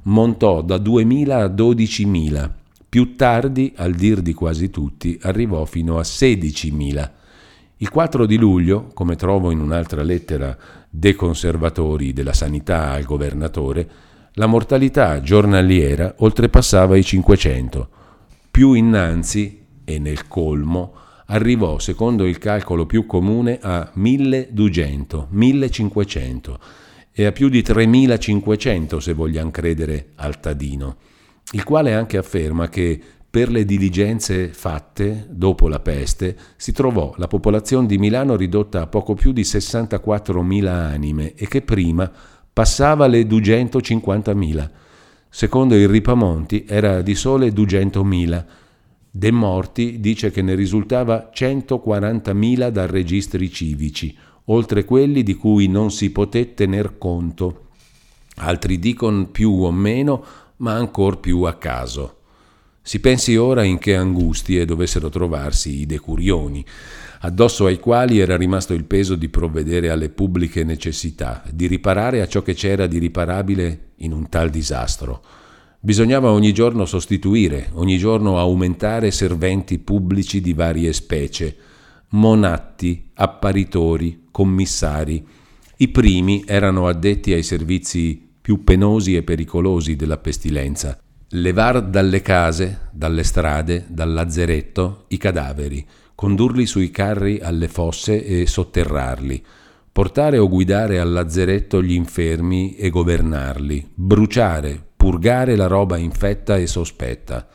montò 0.03 0.61
da 0.61 0.77
2.000 0.77 1.31
a 1.31 1.47
12.000. 1.47 2.51
Più 2.87 3.17
tardi, 3.17 3.73
al 3.77 3.95
dir 3.95 4.21
di 4.21 4.35
quasi 4.35 4.69
tutti, 4.69 5.19
arrivò 5.23 5.65
fino 5.65 5.97
a 5.99 6.03
16.000. 6.03 7.18
Il 7.81 7.91
4 7.91 8.27
di 8.27 8.37
luglio, 8.37 8.91
come 8.93 9.15
trovo 9.15 9.53
in 9.53 9.61
un'altra 9.61 10.03
lettera 10.03 10.57
dei 10.91 11.15
conservatori 11.15 12.13
della 12.13 12.33
sanità 12.33 12.91
al 12.91 13.05
governatore, 13.05 13.89
la 14.33 14.47
mortalità 14.47 15.21
giornaliera 15.21 16.15
oltrepassava 16.19 16.97
i 16.97 17.05
500. 17.05 17.89
Più 18.51 18.73
innanzi, 18.73 19.65
e 19.85 19.99
nel 20.01 20.27
colmo, 20.27 20.93
arrivò, 21.27 21.79
secondo 21.79 22.27
il 22.27 22.39
calcolo 22.39 22.85
più 22.85 23.07
comune, 23.07 23.61
a 23.63 23.89
1200, 23.95 25.29
1500 25.31 26.59
e 27.13 27.27
a 27.27 27.33
più 27.33 27.49
di 27.49 27.63
3500 27.63 28.99
se 28.99 29.13
vogliamo 29.13 29.53
credere 29.53 30.11
al 30.17 30.41
Tadino, 30.41 30.97
il 31.53 31.63
quale 31.63 31.95
anche 31.95 32.17
afferma 32.17 32.69
che 32.69 33.01
per 33.31 33.51
le 33.51 33.67
diligenze 33.67 34.49
fatte 34.49 35.27
dopo 35.29 35.69
la 35.69 35.81
peste 35.81 36.37
si 36.57 36.73
trovò 36.73 37.13
la 37.19 37.27
popolazione 37.27 37.87
di 37.87 37.99
Milano 37.99 38.37
ridotta 38.37 38.81
a 38.81 38.87
poco 38.87 39.15
più 39.15 39.33
di 39.33 39.43
64.000 39.43 40.67
anime 40.67 41.35
e 41.35 41.47
che 41.47 41.61
prima 41.61 42.11
passava 42.51 43.07
le 43.07 43.23
250.000. 43.23 44.71
Secondo 45.29 45.75
il 45.75 45.89
Ripamonti 45.89 46.65
era 46.67 47.03
di 47.03 47.15
sole 47.15 47.53
200.000. 47.53 48.45
De 49.11 49.31
morti 49.31 50.01
dice 50.01 50.31
che 50.31 50.41
ne 50.41 50.55
risultava 50.55 51.31
140.000 51.33 52.71
da 52.71 52.87
registri 52.87 53.51
civici, 53.53 54.17
oltre 54.47 54.85
quelli 54.85 55.23
di 55.23 55.35
cui 55.35 55.69
non 55.69 55.91
si 55.91 56.11
poté 56.11 56.55
tener 56.55 56.97
conto. 56.97 57.67
Altri 58.37 58.79
dicono 58.79 59.27
più 59.27 59.51
o 59.51 59.71
meno, 59.71 60.25
ma 60.57 60.75
ancor 60.75 61.21
più 61.21 61.43
a 61.43 61.55
caso. 61.55 62.18
Si 62.83 63.01
pensi 63.01 63.37
ora 63.37 63.65
in 63.65 63.79
che 63.79 63.97
angustie 63.97 64.65
dovessero 64.65 65.09
trovarsi 65.09 65.81
i 65.81 65.87
decurioni, 65.87 66.65
addosso 67.21 67.67
ai 67.67 67.79
quali 67.79 68.19
era 68.19 68.37
rimasto 68.37 68.73
il 68.75 68.85
peso 68.85 69.15
di 69.15 69.29
provvedere 69.29 69.91
alle 69.91 70.09
pubbliche 70.09 70.65
necessità, 70.65 71.43
di 71.51 71.67
riparare 71.67 72.23
a 72.23 72.27
ciò 72.27 72.43
che 72.43 72.55
c'era 72.55 72.87
di 72.87 72.99
riparabile 72.99 73.91
in 73.97 74.13
un 74.13 74.29
tal 74.29 74.51
disastro. 74.51 75.23
Bisognava 75.81 76.33
ogni 76.33 76.53
giorno 76.53 76.87
sostituire, 76.87 77.71
ogni 77.75 77.99
giorno 77.99 78.39
aumentare 78.39 79.11
serventi 79.11 79.79
pubblici 79.79 80.41
di 80.41 80.53
varie 80.53 80.93
specie, 80.93 81.57
monatti, 82.11 83.11
apparitori, 83.15 84.25
commissari. 84.31 85.25
I 85.77 85.89
primi 85.89 86.43
erano 86.47 86.89
addetti 86.89 87.33
ai 87.33 87.43
servizi 87.43 88.21
più 88.41 88.65
penosi 88.65 89.15
e 89.15 89.23
pericolosi 89.23 89.95
della 89.95 90.19
pestilenza, 90.19 90.99
levar 91.31 91.83
dalle 91.83 92.23
case, 92.23 92.89
dalle 92.91 93.23
strade, 93.23 93.85
dal 93.89 94.13
lazzeretto 94.13 95.05
i 95.09 95.19
cadaveri, 95.19 95.87
condurli 96.15 96.67
sui 96.67 96.91
carri 96.91 97.39
alle 97.41 97.69
fosse 97.69 98.25
e 98.25 98.47
sotterrarli, 98.47 99.45
portare 99.93 100.39
o 100.39 100.49
guidare 100.49 100.99
al 100.99 101.13
lazzeretto 101.13 101.83
gli 101.83 101.93
infermi 101.93 102.77
e 102.77 102.89
governarli, 102.89 103.91
bruciare, 103.95 104.83
purgare 104.97 105.55
la 105.55 105.67
roba 105.67 105.97
infetta 105.97 106.57
e 106.57 106.67
sospetta. 106.67 107.47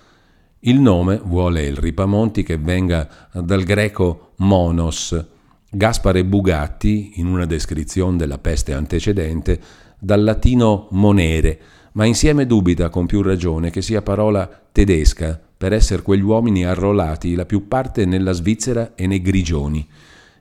Il 0.59 0.79
nome 0.79 1.19
vuole 1.23 1.63
il 1.63 1.75
Ripamonti 1.75 2.43
che 2.43 2.57
venga 2.57 3.09
dal 3.33 3.63
greco 3.63 4.33
monos. 4.37 5.25
Gaspare 5.69 6.23
Bugatti, 6.23 7.13
in 7.15 7.27
una 7.27 7.45
descrizione 7.45 8.15
della 8.15 8.37
peste 8.37 8.73
antecedente, 8.73 9.59
dal 9.99 10.23
latino 10.23 10.87
monere, 10.91 11.59
ma 11.93 12.05
insieme 12.05 12.45
dubita 12.45 12.89
con 12.89 13.05
più 13.05 13.21
ragione 13.21 13.69
che 13.69 13.81
sia 13.81 14.01
parola 14.01 14.49
tedesca 14.71 15.39
per 15.57 15.73
essere 15.73 16.01
quegli 16.01 16.21
uomini 16.21 16.65
arruolati 16.65 17.35
la 17.35 17.45
più 17.45 17.67
parte 17.67 18.05
nella 18.05 18.31
Svizzera 18.31 18.93
e 18.95 19.07
nei 19.07 19.21
grigioni. 19.21 19.87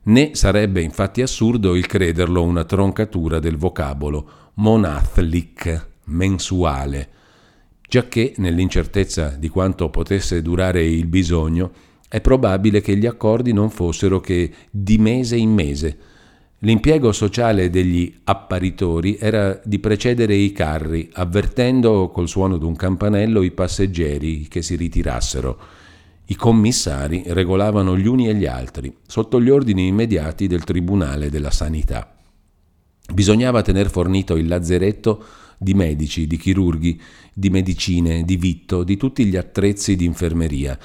Né 0.05 0.35
sarebbe 0.35 0.81
infatti 0.81 1.23
assurdo 1.23 1.77
il 1.77 1.87
crederlo 1.87 2.43
una 2.43 2.65
troncatura 2.65 3.39
del 3.39 3.57
vocabolo 3.57 4.51
monathlic, 4.55 5.87
mensuale, 6.05 7.09
giacché 7.89 8.35
nell'incertezza 8.39 9.37
di 9.39 9.49
quanto 9.49 9.91
potesse 9.91 10.43
durare 10.43 10.85
il 10.85 11.07
bisogno, 11.07 11.71
è 12.09 12.21
probabile 12.21 12.81
che 12.81 12.97
gli 12.97 13.07
accordi 13.07 13.53
non 13.53 13.71
fossero 13.71 14.21
che 14.21 14.53
di 14.71 14.99
mese 14.99 15.37
in 15.37 15.53
mese. 15.53 15.99
L'impiego 16.65 17.11
sociale 17.11 17.71
degli 17.71 18.21
apparitori 18.23 19.17
era 19.19 19.61
di 19.65 19.81
precedere 19.81 20.37
i 20.37 20.53
carri, 20.53 21.11
avvertendo 21.13 22.11
col 22.11 22.29
suono 22.29 22.57
d'un 22.57 22.77
campanello 22.77 23.43
i 23.43 23.51
passeggeri 23.51 24.47
che 24.47 24.63
si 24.63 24.77
ritirassero. 24.77 25.59
I 26.27 26.37
commissari 26.37 27.25
regolavano 27.27 27.99
gli 27.99 28.07
uni 28.07 28.29
e 28.29 28.37
gli 28.37 28.47
altri, 28.47 28.95
sotto 29.05 29.41
gli 29.41 29.51
ordini 29.51 29.89
immediati 29.89 30.47
del 30.47 30.63
Tribunale 30.63 31.31
della 31.31 31.51
Sanità. 31.51 32.15
Bisognava 33.13 33.63
tener 33.63 33.91
fornito 33.91 34.37
il 34.37 34.47
lazzeretto 34.47 35.25
di 35.59 35.75
medici, 35.75 36.29
di 36.29 36.37
chirurghi, 36.37 37.01
di 37.35 37.51
medicine, 37.51 38.23
di 38.23 38.37
vitto, 38.37 38.85
di 38.85 38.97
tutti 38.97 39.25
gli 39.25 39.37
attrezzi 39.37 39.97
di 39.97 40.05
infermeria. 40.05 40.79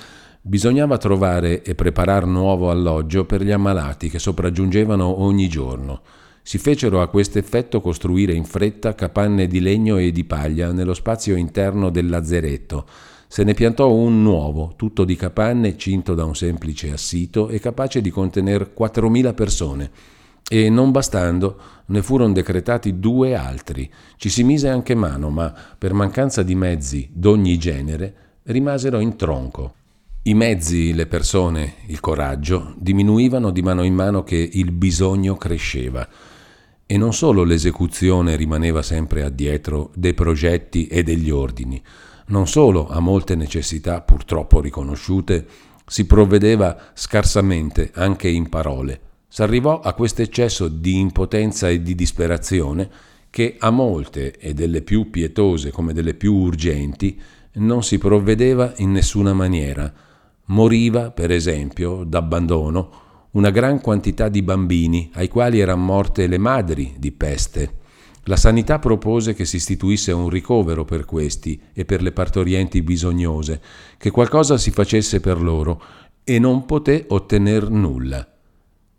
Bisognava 0.48 0.98
trovare 0.98 1.62
e 1.62 1.76
preparar 1.76 2.26
nuovo 2.26 2.70
alloggio 2.70 3.26
per 3.26 3.44
gli 3.44 3.52
ammalati 3.52 4.10
che 4.10 4.18
sopraggiungevano 4.18 5.22
ogni 5.22 5.50
giorno. 5.50 6.00
Si 6.42 6.58
fecero 6.58 7.02
a 7.02 7.10
questo 7.10 7.38
effetto 7.38 7.82
costruire 7.82 8.32
in 8.32 8.46
fretta 8.46 8.96
capanne 8.96 9.48
di 9.48 9.60
legno 9.60 9.98
e 9.98 10.14
di 10.14 10.24
paglia 10.24 10.72
nello 10.72 10.94
spazio 10.94 11.36
interno 11.36 11.90
del 11.90 12.08
lazzeretto. 12.08 12.86
Se 13.28 13.44
ne 13.44 13.54
piantò 13.56 13.92
un 13.92 14.24
nuovo, 14.24 14.72
tutto 14.78 15.04
di 15.04 15.18
capanne, 15.18 15.76
cinto 15.76 16.14
da 16.14 16.24
un 16.24 16.34
semplice 16.34 16.94
assito 16.94 17.50
e 17.50 17.60
capace 17.60 18.00
di 18.00 18.10
contenere 18.10 18.72
4.000 18.74 19.34
persone 19.34 19.92
e 20.48 20.70
non 20.70 20.92
bastando 20.92 21.60
ne 21.88 22.02
furono 22.02 22.32
decretati 22.32 23.02
due 23.02 23.36
altri. 23.36 23.92
Ci 24.16 24.30
si 24.30 24.46
mise 24.46 24.70
anche 24.70 24.96
mano, 24.96 25.30
ma 25.30 25.54
per 25.78 25.92
mancanza 25.92 26.42
di 26.42 26.56
mezzi 26.56 27.10
d'ogni 27.12 27.58
genere 27.58 28.16
rimasero 28.44 29.00
in 29.00 29.18
tronco. 29.18 29.74
I 30.28 30.34
mezzi, 30.34 30.94
le 30.94 31.08
persone, 31.08 31.76
il 31.86 32.02
coraggio 32.02 32.74
diminuivano 32.76 33.50
di 33.50 33.62
mano 33.62 33.84
in 33.84 33.94
mano 33.94 34.24
che 34.24 34.36
il 34.36 34.72
bisogno 34.72 35.38
cresceva. 35.38 36.06
E 36.86 36.98
non 36.98 37.14
solo 37.14 37.46
l'esecuzione 37.46 38.36
rimaneva 38.36 38.82
sempre 38.82 39.24
addietro 39.24 39.92
dei 39.96 40.14
progetti 40.14 40.88
e 40.88 41.02
degli 41.02 41.30
ordini, 41.30 41.82
non 42.28 42.46
solo 42.46 42.90
a 42.90 43.00
molte 43.00 43.36
necessità 43.36 44.02
purtroppo 44.02 44.60
riconosciute 44.60 45.46
si 45.86 46.06
provvedeva 46.06 46.78
scarsamente 46.94 47.92
anche 47.94 48.28
in 48.28 48.50
parole, 48.50 49.00
S'arrivò 49.30 49.80
a 49.80 49.94
questo 49.94 50.22
eccesso 50.22 50.68
di 50.68 51.00
impotenza 51.00 51.70
e 51.70 51.82
di 51.82 51.96
disperazione 51.96 52.90
che 53.30 53.56
a 53.60 53.70
molte 53.70 54.38
e 54.38 54.54
delle 54.54 54.82
più 54.82 55.10
pietose 55.10 55.70
come 55.70 55.94
delle 55.94 56.14
più 56.14 56.34
urgenti 56.34 57.20
non 57.54 57.84
si 57.84 57.98
provvedeva 57.98 58.74
in 58.78 58.92
nessuna 58.92 59.34
maniera. 59.34 59.94
Moriva, 60.48 61.12
per 61.12 61.32
esempio, 61.32 62.04
d'abbandono 62.06 63.06
una 63.32 63.50
gran 63.50 63.82
quantità 63.82 64.30
di 64.30 64.42
bambini 64.42 65.10
ai 65.14 65.28
quali 65.28 65.60
erano 65.60 65.84
morte 65.84 66.26
le 66.28 66.38
madri 66.38 66.96
di 66.98 67.12
peste. 67.12 67.80
La 68.24 68.38
sanità 68.38 68.80
propose 68.80 69.34
che 69.34 69.46
si 69.46 69.58
istituisse 69.58 70.12
un 70.12 70.30
ricovero 70.30 70.86
per 70.86 71.06
questi 71.06 71.60
e 71.74 71.86
per 71.86 72.02
le 72.02 72.12
partorienti 72.12 72.82
bisognose, 72.82 73.62
che 73.98 74.10
qualcosa 74.10 74.58
si 74.58 74.72
facesse 74.72 75.20
per 75.20 75.42
loro, 75.42 75.82
e 76.24 76.40
non 76.40 76.66
poté 76.66 77.06
ottener 77.08 77.70
nulla. 77.70 78.26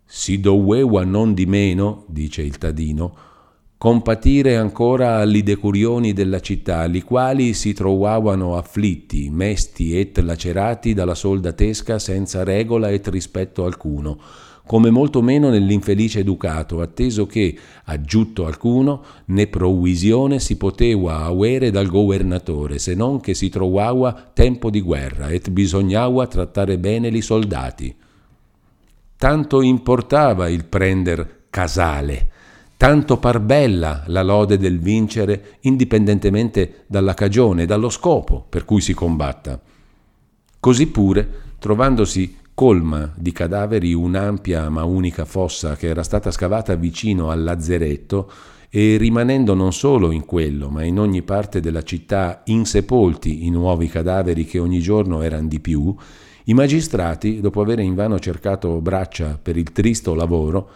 Si 0.05 0.39
doveva 0.39 1.03
non 1.03 1.33
di 1.33 1.45
meno, 1.45 2.05
dice 2.07 2.41
il 2.41 2.57
Tadino, 2.57 3.15
compatire 3.79 4.57
ancora 4.57 5.19
agli 5.19 5.41
decurioni 5.41 6.11
della 6.11 6.41
città, 6.41 6.83
li 6.83 7.01
quali 7.01 7.53
si 7.53 7.71
trovavano 7.71 8.57
afflitti, 8.57 9.29
mesti 9.29 9.97
et 9.97 10.17
lacerati 10.19 10.93
dalla 10.93 11.15
soldatesca 11.15 11.97
senza 11.97 12.43
regola 12.43 12.89
et 12.89 13.07
rispetto 13.07 13.63
alcuno, 13.63 14.19
come 14.65 14.89
molto 14.89 15.21
meno 15.21 15.49
nell'infelice 15.49 16.25
ducato, 16.25 16.81
atteso 16.81 17.25
che, 17.25 17.57
aggiutto 17.85 18.45
alcuno, 18.45 19.01
né 19.27 19.47
provisione 19.47 20.39
si 20.39 20.57
poteva 20.57 21.23
avere 21.23 21.71
dal 21.71 21.87
governatore, 21.87 22.79
se 22.79 22.95
non 22.95 23.21
che 23.21 23.33
si 23.33 23.47
trovava 23.47 24.29
tempo 24.33 24.69
di 24.69 24.81
guerra, 24.81 25.29
et 25.29 25.49
bisognava 25.51 26.27
trattare 26.27 26.77
bene 26.77 27.09
li 27.09 27.21
soldati. 27.21 27.95
Tanto 29.15 29.61
importava 29.61 30.49
il 30.49 30.65
prender 30.65 31.45
casale, 31.49 32.31
tanto 32.79 33.17
par 33.17 33.41
bella 33.41 34.05
la 34.07 34.23
lode 34.23 34.57
del 34.57 34.79
vincere 34.79 35.57
indipendentemente 35.63 36.85
dalla 36.87 37.13
cagione, 37.13 37.65
dallo 37.65 37.89
scopo 37.89 38.45
per 38.47 38.63
cui 38.63 38.79
si 38.79 38.93
combatta. 38.93 39.59
Così 40.61 40.87
pure, 40.87 41.29
trovandosi 41.59 42.37
colma 42.53 43.11
di 43.17 43.33
cadaveri 43.33 43.93
un'ampia 43.93 44.69
ma 44.69 44.85
unica 44.85 45.25
fossa 45.25 45.75
che 45.75 45.87
era 45.87 46.03
stata 46.03 46.31
scavata 46.31 46.75
vicino 46.75 47.31
al 47.31 47.43
lazzeretto 47.43 48.31
e 48.69 48.95
rimanendo 48.95 49.53
non 49.53 49.73
solo 49.73 50.11
in 50.11 50.23
quello, 50.23 50.69
ma 50.69 50.85
in 50.85 50.99
ogni 50.99 51.21
parte 51.21 51.59
della 51.59 51.83
città 51.83 52.43
insepolti 52.45 53.45
i 53.45 53.49
nuovi 53.49 53.89
cadaveri 53.89 54.45
che 54.45 54.57
ogni 54.57 54.79
giorno 54.79 55.21
erano 55.21 55.49
di 55.49 55.59
più, 55.59 55.93
i 56.45 56.53
magistrati, 56.53 57.41
dopo 57.41 57.59
aver 57.59 57.79
invano 57.79 58.19
cercato 58.19 58.79
braccia 58.79 59.37
per 59.41 59.57
il 59.57 59.73
tristo 59.73 60.13
lavoro, 60.13 60.69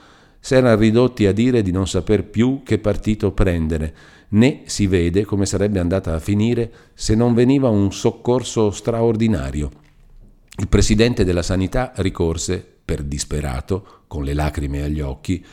s'erano 0.46 0.76
ridotti 0.76 1.26
a 1.26 1.32
dire 1.32 1.62
di 1.62 1.72
non 1.72 1.88
saper 1.88 2.26
più 2.26 2.64
che 2.66 2.78
partito 2.78 3.32
prendere, 3.32 3.96
né 4.32 4.64
si 4.66 4.88
vede 4.88 5.24
come 5.24 5.46
sarebbe 5.46 5.80
andata 5.80 6.14
a 6.14 6.20
finire 6.20 6.70
se 6.94 7.16
non 7.16 7.34
veniva 7.34 7.70
un 7.70 7.94
soccorso 7.94 8.70
straordinario. 8.70 9.72
Il 10.58 10.68
presidente 10.68 11.24
della 11.24 11.44
sanità 11.44 11.94
ricorse, 11.96 12.62
per 12.84 13.04
disperato, 13.04 14.02
con 14.06 14.26
le 14.26 14.34
lacrime 14.34 14.84
agli 14.84 15.00
occhi, 15.00 15.44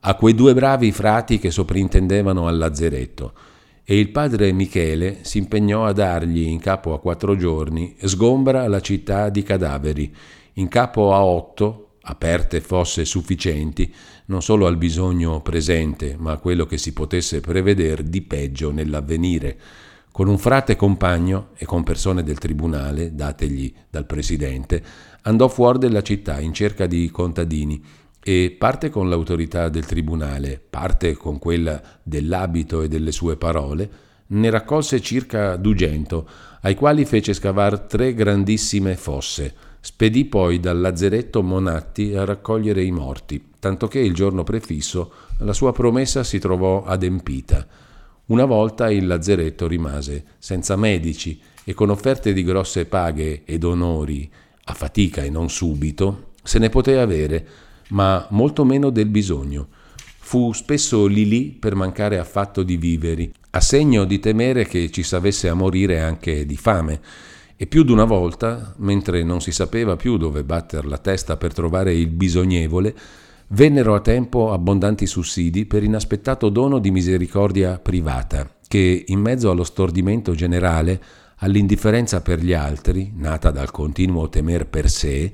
a 0.00 0.14
quei 0.14 0.34
due 0.34 0.54
bravi 0.54 0.92
frati 0.92 1.38
che 1.38 1.50
soprintendevano 1.50 2.46
al 2.46 2.56
lazzeretto 2.56 3.34
e 3.84 3.98
il 3.98 4.08
padre 4.08 4.50
Michele 4.52 5.18
si 5.24 5.36
impegnò 5.36 5.84
a 5.84 5.92
dargli 5.92 6.46
in 6.46 6.58
capo 6.58 6.94
a 6.94 7.00
quattro 7.00 7.36
giorni 7.36 7.96
sgombra 8.00 8.66
la 8.66 8.80
città 8.80 9.28
di 9.28 9.42
cadaveri, 9.42 10.10
in 10.54 10.68
capo 10.68 11.12
a 11.12 11.22
otto, 11.22 11.87
aperte 12.08 12.62
fosse 12.62 13.04
sufficienti, 13.04 13.92
non 14.26 14.40
solo 14.40 14.66
al 14.66 14.78
bisogno 14.78 15.42
presente, 15.42 16.16
ma 16.18 16.32
a 16.32 16.38
quello 16.38 16.64
che 16.64 16.78
si 16.78 16.92
potesse 16.92 17.40
prevedere 17.40 18.08
di 18.08 18.22
peggio 18.22 18.70
nell'avvenire, 18.70 19.58
con 20.10 20.26
un 20.26 20.38
frate 20.38 20.74
compagno 20.74 21.50
e 21.56 21.66
con 21.66 21.84
persone 21.84 22.22
del 22.22 22.38
tribunale, 22.38 23.14
dategli 23.14 23.72
dal 23.90 24.06
presidente, 24.06 24.82
andò 25.22 25.48
fuori 25.48 25.78
della 25.78 26.02
città 26.02 26.40
in 26.40 26.54
cerca 26.54 26.86
di 26.86 27.10
contadini 27.10 27.82
e 28.22 28.56
parte 28.58 28.88
con 28.88 29.10
l'autorità 29.10 29.68
del 29.68 29.84
tribunale, 29.84 30.60
parte 30.68 31.14
con 31.14 31.38
quella 31.38 31.80
dell'abito 32.02 32.80
e 32.80 32.88
delle 32.88 33.12
sue 33.12 33.36
parole, 33.36 33.90
ne 34.28 34.50
raccolse 34.50 35.00
circa 35.00 35.56
dugento, 35.56 36.28
ai 36.62 36.74
quali 36.74 37.04
fece 37.04 37.34
scavar 37.34 37.80
tre 37.80 38.14
grandissime 38.14 38.96
fosse. 38.96 39.54
Spedì 39.90 40.26
poi 40.26 40.60
dal 40.60 40.78
lazzeretto 40.80 41.42
Monatti 41.42 42.14
a 42.14 42.26
raccogliere 42.26 42.84
i 42.84 42.90
morti, 42.90 43.42
tanto 43.58 43.88
che 43.88 43.98
il 43.98 44.12
giorno 44.12 44.44
prefisso 44.44 45.10
la 45.38 45.54
sua 45.54 45.72
promessa 45.72 46.22
si 46.24 46.38
trovò 46.38 46.84
adempita. 46.84 47.66
Una 48.26 48.44
volta 48.44 48.90
il 48.90 49.06
lazzeretto 49.06 49.66
rimase 49.66 50.24
senza 50.38 50.76
medici 50.76 51.40
e 51.64 51.72
con 51.72 51.88
offerte 51.88 52.34
di 52.34 52.44
grosse 52.44 52.84
paghe 52.84 53.44
ed 53.46 53.64
onori, 53.64 54.30
a 54.64 54.74
fatica 54.74 55.22
e 55.22 55.30
non 55.30 55.48
subito, 55.48 56.32
se 56.42 56.58
ne 56.58 56.68
poté 56.68 56.98
avere, 56.98 57.46
ma 57.88 58.26
molto 58.28 58.66
meno 58.66 58.90
del 58.90 59.06
bisogno. 59.06 59.68
Fu 60.18 60.52
spesso 60.52 61.06
lì 61.06 61.26
lì 61.26 61.44
per 61.44 61.74
mancare 61.74 62.18
affatto 62.18 62.62
di 62.62 62.76
viveri, 62.76 63.32
a 63.50 63.60
segno 63.62 64.04
di 64.04 64.20
temere 64.20 64.66
che 64.66 64.90
ci 64.90 65.02
s'avesse 65.02 65.48
a 65.48 65.54
morire 65.54 66.02
anche 66.02 66.44
di 66.44 66.56
fame, 66.58 67.00
E 67.60 67.66
più 67.66 67.82
d'una 67.82 68.04
volta, 68.04 68.72
mentre 68.76 69.24
non 69.24 69.40
si 69.40 69.50
sapeva 69.50 69.96
più 69.96 70.16
dove 70.16 70.44
batter 70.44 70.86
la 70.86 70.98
testa 70.98 71.36
per 71.36 71.52
trovare 71.52 71.92
il 71.92 72.06
bisognevole, 72.06 72.94
vennero 73.48 73.96
a 73.96 74.00
tempo 74.00 74.52
abbondanti 74.52 75.06
sussidi 75.06 75.66
per 75.66 75.82
inaspettato 75.82 76.50
dono 76.50 76.78
di 76.78 76.92
misericordia 76.92 77.80
privata, 77.80 78.48
che, 78.68 79.02
in 79.08 79.18
mezzo 79.18 79.50
allo 79.50 79.64
stordimento 79.64 80.36
generale, 80.36 81.02
all'indifferenza 81.38 82.20
per 82.20 82.38
gli 82.38 82.52
altri, 82.52 83.10
nata 83.16 83.50
dal 83.50 83.72
continuo 83.72 84.28
temer 84.28 84.68
per 84.68 84.88
sé, 84.88 85.32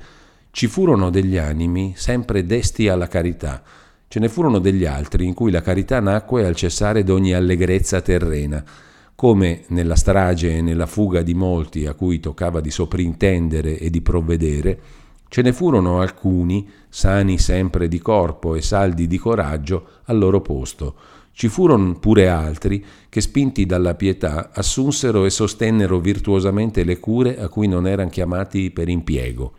ci 0.50 0.66
furono 0.66 1.10
degli 1.10 1.36
animi 1.36 1.92
sempre 1.94 2.46
desti 2.46 2.88
alla 2.88 3.06
carità. 3.06 3.62
Ce 4.08 4.18
ne 4.18 4.30
furono 4.30 4.60
degli 4.60 4.86
altri 4.86 5.26
in 5.26 5.34
cui 5.34 5.50
la 5.50 5.60
carità 5.60 6.00
nacque 6.00 6.46
al 6.46 6.56
cessare 6.56 7.04
d'ogni 7.04 7.34
allegrezza 7.34 8.00
terrena, 8.00 8.64
come 9.14 9.62
nella 9.68 9.94
strage 9.94 10.56
e 10.56 10.60
nella 10.60 10.86
fuga 10.86 11.22
di 11.22 11.34
molti 11.34 11.86
a 11.86 11.94
cui 11.94 12.20
toccava 12.20 12.60
di 12.60 12.70
soprintendere 12.70 13.78
e 13.78 13.88
di 13.90 14.00
provvedere, 14.00 14.80
ce 15.28 15.42
ne 15.42 15.52
furono 15.52 16.00
alcuni, 16.00 16.68
sani 16.88 17.38
sempre 17.38 17.88
di 17.88 18.00
corpo 18.00 18.54
e 18.54 18.62
saldi 18.62 19.06
di 19.06 19.18
coraggio, 19.18 19.86
al 20.04 20.18
loro 20.18 20.40
posto. 20.40 20.94
Ci 21.32 21.48
furono 21.48 21.98
pure 21.98 22.28
altri 22.28 22.84
che, 23.08 23.20
spinti 23.20 23.66
dalla 23.66 23.94
pietà, 23.94 24.50
assunsero 24.52 25.24
e 25.24 25.30
sostennero 25.30 25.98
virtuosamente 25.98 26.84
le 26.84 27.00
cure 27.00 27.38
a 27.40 27.48
cui 27.48 27.66
non 27.66 27.88
erano 27.88 28.10
chiamati 28.10 28.70
per 28.70 28.88
impiego. 28.88 29.52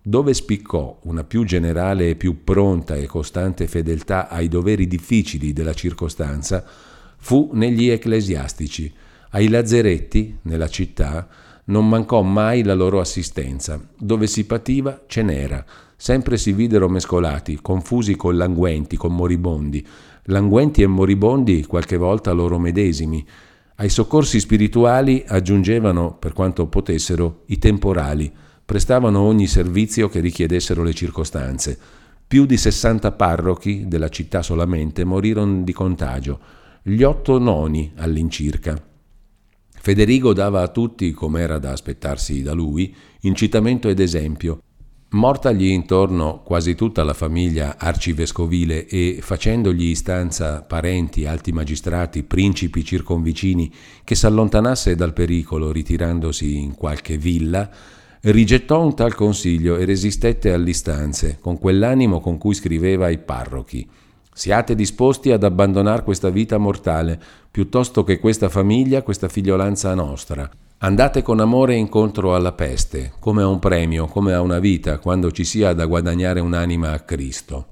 Dove 0.00 0.32
spiccò 0.32 0.98
una 1.02 1.24
più 1.24 1.44
generale 1.44 2.10
e 2.10 2.14
più 2.14 2.44
pronta 2.44 2.94
e 2.94 3.06
costante 3.06 3.66
fedeltà 3.66 4.28
ai 4.28 4.48
doveri 4.48 4.86
difficili 4.86 5.52
della 5.52 5.74
circostanza, 5.74 6.64
fu 7.26 7.50
negli 7.54 7.88
ecclesiastici. 7.88 8.92
Ai 9.30 9.48
lazzeretti, 9.48 10.38
nella 10.42 10.68
città, 10.68 11.26
non 11.64 11.88
mancò 11.88 12.22
mai 12.22 12.62
la 12.62 12.74
loro 12.74 13.00
assistenza. 13.00 13.84
Dove 13.98 14.28
si 14.28 14.46
pativa 14.46 15.02
ce 15.08 15.22
n'era. 15.22 15.64
Sempre 15.96 16.36
si 16.36 16.52
videro 16.52 16.88
mescolati, 16.88 17.58
confusi 17.60 18.14
con 18.14 18.36
languenti, 18.36 18.96
con 18.96 19.12
moribondi. 19.12 19.84
Languenti 20.26 20.82
e 20.82 20.86
moribondi 20.86 21.64
qualche 21.66 21.96
volta 21.96 22.30
loro 22.30 22.60
medesimi. 22.60 23.26
Ai 23.74 23.88
soccorsi 23.88 24.38
spirituali 24.38 25.24
aggiungevano, 25.26 26.14
per 26.14 26.32
quanto 26.32 26.68
potessero, 26.68 27.42
i 27.46 27.58
temporali 27.58 28.32
prestavano 28.64 29.18
ogni 29.18 29.48
servizio 29.48 30.08
che 30.08 30.20
richiedessero 30.20 30.84
le 30.84 30.94
circostanze. 30.94 31.76
Più 32.24 32.46
di 32.46 32.56
60 32.56 33.10
parrochi 33.10 33.88
della 33.88 34.10
città 34.10 34.42
solamente 34.42 35.02
morirono 35.02 35.62
di 35.64 35.72
contagio, 35.72 36.64
gli 36.88 37.02
otto 37.02 37.40
noni 37.40 37.90
all'incirca. 37.96 38.80
Federigo 39.72 40.32
dava 40.32 40.62
a 40.62 40.68
tutti, 40.68 41.10
come 41.10 41.40
era 41.40 41.58
da 41.58 41.72
aspettarsi 41.72 42.42
da 42.42 42.52
lui, 42.52 42.94
incitamento 43.22 43.88
ed 43.88 43.98
esempio. 43.98 44.60
Mortagli 45.10 45.66
intorno 45.66 46.42
quasi 46.44 46.76
tutta 46.76 47.02
la 47.02 47.12
famiglia 47.12 47.74
arcivescovile 47.76 48.86
e 48.86 49.18
facendogli 49.20 49.86
istanza 49.86 50.62
parenti, 50.62 51.26
alti 51.26 51.50
magistrati, 51.50 52.22
principi 52.22 52.84
circonvicini, 52.84 53.72
che 54.04 54.14
s'allontanasse 54.14 54.94
dal 54.94 55.12
pericolo 55.12 55.72
ritirandosi 55.72 56.56
in 56.56 56.76
qualche 56.76 57.18
villa, 57.18 57.68
rigettò 58.20 58.80
un 58.80 58.94
tal 58.94 59.16
consiglio 59.16 59.76
e 59.76 59.84
resistette 59.86 60.52
alle 60.52 60.70
istanze, 60.70 61.38
con 61.40 61.58
quell'animo 61.58 62.20
con 62.20 62.38
cui 62.38 62.54
scriveva 62.54 63.06
ai 63.06 63.18
parrochi. 63.18 63.88
Siate 64.38 64.74
disposti 64.74 65.32
ad 65.32 65.44
abbandonare 65.44 66.02
questa 66.02 66.28
vita 66.28 66.58
mortale, 66.58 67.18
piuttosto 67.50 68.04
che 68.04 68.18
questa 68.18 68.50
famiglia, 68.50 69.00
questa 69.00 69.28
figliolanza 69.28 69.94
nostra. 69.94 70.46
Andate 70.80 71.22
con 71.22 71.40
amore 71.40 71.74
incontro 71.74 72.34
alla 72.34 72.52
peste, 72.52 73.14
come 73.18 73.40
a 73.40 73.48
un 73.48 73.58
premio, 73.58 74.04
come 74.04 74.34
a 74.34 74.42
una 74.42 74.58
vita, 74.58 74.98
quando 74.98 75.30
ci 75.30 75.42
sia 75.42 75.72
da 75.72 75.86
guadagnare 75.86 76.40
un'anima 76.40 76.92
a 76.92 77.00
Cristo. 77.00 77.66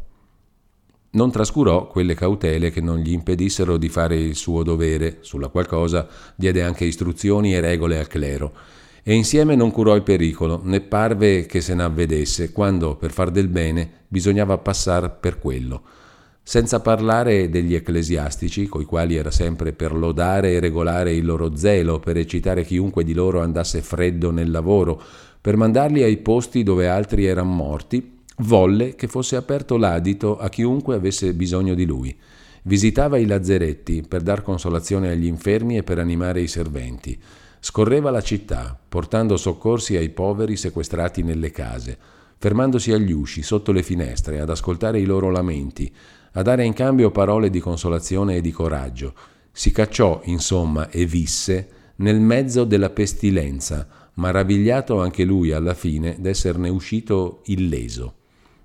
Non 1.11 1.31
trascurò 1.31 1.87
quelle 1.87 2.15
cautele 2.15 2.71
che 2.71 2.81
non 2.81 2.97
gli 2.97 3.13
impedissero 3.13 3.77
di 3.77 3.91
fare 3.91 4.17
il 4.17 4.35
suo 4.35 4.63
dovere, 4.63 5.19
sulla 5.21 5.49
qual 5.49 5.67
cosa 5.67 6.09
diede 6.35 6.63
anche 6.63 6.87
istruzioni 6.87 7.55
e 7.55 7.61
regole 7.61 7.99
al 7.99 8.07
clero 8.07 8.53
e 9.07 9.13
insieme 9.13 9.55
non 9.55 9.71
curò 9.71 9.95
il 9.97 10.03
pericolo, 10.03 10.63
né 10.65 10.81
parve 10.81 11.45
che 11.45 11.61
se 11.61 11.75
n'avvedesse, 11.75 12.53
quando 12.53 12.97
per 12.97 13.11
far 13.13 13.31
del 13.31 13.49
bene 13.49 14.07
bisognava 14.09 14.57
passare 14.57 15.11
per 15.11 15.39
quello. 15.39 15.83
Senza 16.47 16.81
parlare 16.81 17.49
degli 17.49 17.75
ecclesiastici, 17.75 18.67
coi 18.67 18.85
quali 18.85 19.17
era 19.17 19.31
sempre 19.31 19.73
per 19.73 19.95
lodare 19.95 20.53
e 20.53 20.61
regolare 20.61 21.15
il 21.15 21.25
loro 21.25 21.57
zelo, 21.57 22.01
per 22.01 22.19
eccitare 22.19 22.65
chiunque 22.65 23.03
di 23.03 23.15
loro 23.15 23.41
andasse 23.41 23.81
freddo 23.81 24.31
nel 24.31 24.51
lavoro, 24.51 25.01
per 25.41 25.57
mandarli 25.57 26.03
ai 26.03 26.19
posti 26.19 26.63
dove 26.63 26.87
altri 26.87 27.25
erano 27.25 27.51
morti, 27.51 28.19
volle 28.39 28.95
che 28.95 29.09
fosse 29.09 29.37
aperto 29.37 29.79
l'adito 29.79 30.37
a 30.37 30.51
chiunque 30.51 30.95
avesse 30.95 31.33
bisogno 31.33 31.73
di 31.73 31.87
lui. 31.87 32.15
Visitava 32.65 33.17
i 33.17 33.25
lazzeretti 33.25 34.05
per 34.07 34.21
dar 34.21 34.43
consolazione 34.43 35.09
agli 35.09 35.27
infermi 35.27 35.79
e 35.79 35.83
per 35.83 35.99
animare 35.99 36.43
i 36.43 36.47
serventi. 36.47 37.19
Scorreva 37.59 38.11
la 38.11 38.21
città, 38.21 38.79
portando 38.87 39.39
soccorsi 39.39 39.97
ai 39.97 40.11
poveri 40.11 40.57
sequestrati 40.57 41.23
nelle 41.23 41.51
case, 41.51 41.97
fermandosi 42.37 42.93
agli 42.93 43.13
usci, 43.13 43.43
sotto 43.43 43.73
le 43.73 43.83
finestre, 43.83 44.41
ad 44.41 44.51
ascoltare 44.51 45.01
i 45.01 45.07
loro 45.07 45.31
lamenti, 45.31 45.91
a 46.37 46.43
dare 46.43 46.65
in 46.65 46.73
cambio 46.73 47.11
parole 47.11 47.51
di 47.51 47.61
consolazione 47.61 48.37
e 48.37 48.41
di 48.41 48.51
coraggio. 48.51 49.15
Si 49.53 49.71
cacciò, 49.71 50.21
insomma, 50.25 50.91
e 50.91 51.07
visse 51.07 51.69
nel 51.97 52.21
mezzo 52.21 52.65
della 52.65 52.91
pestilenza, 52.91 53.87
maravigliato 54.15 55.01
anche 55.01 55.25
lui 55.25 55.53
alla 55.53 55.75
fine 55.75 56.17
d'esserne 56.19 56.69
uscito 56.69 57.43
illeso. 57.45 58.15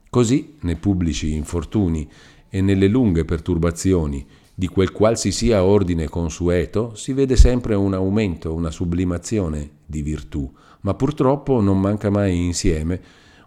Così, 0.09 0.55
nei 0.61 0.77
pubblici 0.77 1.33
infortuni 1.35 2.09
e 2.49 2.61
nelle 2.61 2.87
lunghe 2.87 3.23
perturbazioni 3.23 4.25
di 4.55 4.67
quel 4.67 4.91
qual 4.91 5.17
si 5.17 5.31
sia 5.31 5.63
ordine 5.63 6.09
consueto, 6.09 6.95
si 6.95 7.13
vede 7.13 7.35
sempre 7.35 7.75
un 7.75 7.93
aumento, 7.93 8.53
una 8.53 8.71
sublimazione 8.71 9.69
di 9.85 10.01
virtù, 10.01 10.51
ma 10.81 10.95
purtroppo 10.95 11.61
non 11.61 11.79
manca 11.79 12.09
mai 12.09 12.45
insieme 12.45 12.99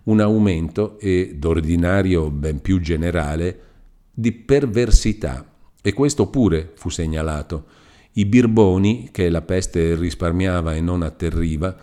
un 0.05 0.21
aumento 0.21 0.99
e 1.01 1.35
d'ordinario 1.37 2.31
ben 2.31 2.61
più 2.61 2.81
generale 2.81 3.72
di 4.13 4.33
perversità. 4.33 5.45
E 5.81 5.93
questo 5.93 6.29
pure 6.29 6.73
fu 6.75 6.89
segnalato. 6.89 7.67
I 8.13 8.27
birboni, 8.27 9.09
che 9.11 9.31
la 9.31 9.43
peste 9.43 9.95
risparmiava 9.95 10.75
e 10.75 10.81
non 10.81 11.03
atterriva, 11.03 11.75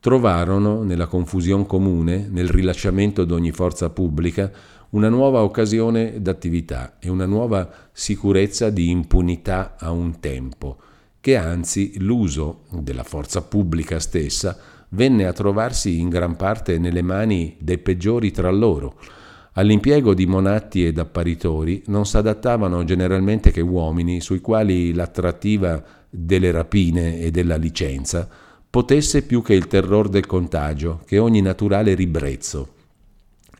trovarono 0.00 0.82
nella 0.82 1.06
confusione 1.06 1.66
comune, 1.66 2.28
nel 2.30 2.48
rilasciamento 2.48 3.24
d'ogni 3.24 3.52
forza 3.52 3.90
pubblica, 3.90 4.50
una 4.90 5.08
nuova 5.08 5.42
occasione 5.42 6.20
d'attività 6.20 6.96
e 6.98 7.08
una 7.08 7.26
nuova 7.26 7.68
sicurezza 7.92 8.70
di 8.70 8.90
impunità 8.90 9.76
a 9.78 9.90
un 9.90 10.20
tempo, 10.20 10.78
che 11.20 11.36
anzi 11.36 11.94
l'uso 11.98 12.64
della 12.70 13.02
forza 13.02 13.42
pubblica 13.42 13.98
stessa 13.98 14.56
venne 14.90 15.26
a 15.26 15.32
trovarsi 15.32 15.98
in 15.98 16.08
gran 16.08 16.36
parte 16.36 16.78
nelle 16.78 17.02
mani 17.02 17.56
dei 17.58 17.78
peggiori 17.78 18.30
tra 18.30 18.50
loro. 18.50 18.98
All'impiego 19.56 20.14
di 20.14 20.26
monatti 20.26 20.84
ed 20.84 20.98
apparitori 20.98 21.84
non 21.86 22.06
s'adattavano 22.06 22.82
generalmente 22.82 23.52
che 23.52 23.60
uomini 23.60 24.20
sui 24.20 24.40
quali 24.40 24.92
l'attrattiva 24.92 25.80
delle 26.10 26.50
rapine 26.50 27.20
e 27.20 27.30
della 27.30 27.56
licenza 27.56 28.28
potesse 28.68 29.22
più 29.22 29.42
che 29.42 29.54
il 29.54 29.68
terror 29.68 30.08
del 30.08 30.26
contagio, 30.26 31.02
che 31.06 31.18
ogni 31.18 31.40
naturale 31.40 31.94
ribrezzo. 31.94 32.72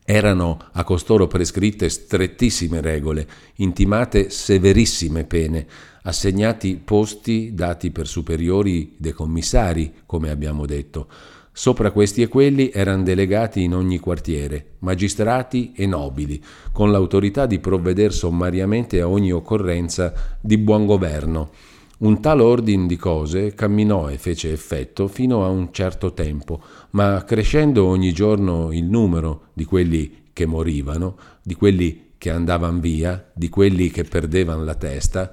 Erano 0.05 0.59
a 0.73 0.83
costoro 0.83 1.29
prescritte 1.29 1.89
strettissime 1.89 2.81
regole, 2.81 3.29
intimate 3.57 4.31
severissime 4.31 5.23
pene, 5.25 5.65
assegnati 6.03 6.81
posti 6.83 7.55
dati 7.55 7.93
per 7.93 8.09
superiori 8.09 8.97
dei 8.97 9.13
commissari, 9.13 9.93
come 10.05 10.31
abbiamo 10.31 10.67
detto. 10.67 11.07
Sopra 11.57 11.93
questi 11.93 12.21
e 12.21 12.27
quelli 12.27 12.73
erano 12.73 13.05
delegati 13.05 13.63
in 13.63 13.77
ogni 13.77 14.01
quartiere, 14.01 14.73
magistrati 14.81 15.73
e 15.73 15.87
nobili, 15.87 16.43
con 16.73 16.91
l'autorità 16.91 17.47
di 17.47 17.61
provvedere 17.61 18.13
sommariamente 18.13 19.01
a 19.01 19.09
ogni 19.09 19.31
occorrenza 19.31 20.13
di 20.41 20.59
buon 20.59 20.85
governo. 20.85 21.51
Un 21.99 22.21
tal 22.21 22.41
ordine 22.41 22.89
di 22.89 22.97
cose 22.97 23.55
camminò 23.55 24.11
e 24.11 24.19
fece 24.19 24.51
effetto 24.51 25.07
fino 25.07 25.45
a 25.45 25.49
un 25.49 25.69
certo 25.71 26.13
tempo, 26.13 26.61
ma 26.91 27.23
crescendo 27.23 27.85
ogni 27.87 28.13
giorno 28.13 28.73
il 28.73 28.87
numero 28.87 29.45
di 29.53 29.65
quelli 29.65 30.23
che 30.33 30.47
morivano, 30.47 31.17
di 31.41 31.55
quelli 31.55 32.15
che 32.19 32.31
andavano 32.31 32.81
via, 32.81 33.31
di 33.33 33.49
quelli 33.49 33.91
che 33.91 34.03
perdevano 34.03 34.65
la 34.65 34.75
testa, 34.75 35.33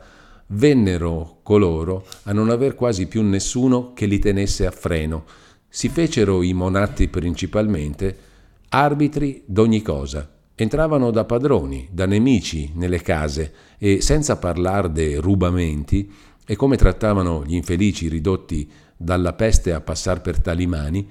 vennero 0.54 1.40
coloro 1.42 2.06
a 2.26 2.32
non 2.32 2.52
aver 2.52 2.76
quasi 2.76 3.08
più 3.08 3.24
nessuno 3.24 3.94
che 3.94 4.06
li 4.06 4.20
tenesse 4.20 4.68
a 4.68 4.72
freno. 4.72 5.24
Si 5.74 5.88
fecero 5.88 6.44
i 6.44 6.52
monatti 6.52 7.08
principalmente 7.08 8.18
arbitri 8.68 9.42
d'ogni 9.46 9.82
cosa. 9.82 10.30
Entravano 10.54 11.12
da 11.12 11.24
padroni, 11.24 11.88
da 11.94 12.06
nemici 12.06 12.74
nelle 12.76 13.02
case 13.02 13.54
e 13.78 14.02
senza 14.02 14.36
parlare 14.36 14.92
de 14.92 15.16
rubamenti, 15.22 16.12
e 16.46 16.58
come 16.58 16.76
trattavano 16.76 17.46
gli 17.46 17.56
infelici 17.56 18.10
ridotti 18.10 18.70
dalla 18.98 19.32
peste 19.32 19.72
a 19.72 19.80
passar 19.80 20.20
per 20.20 20.42
tali 20.42 20.68
mani, 20.68 21.10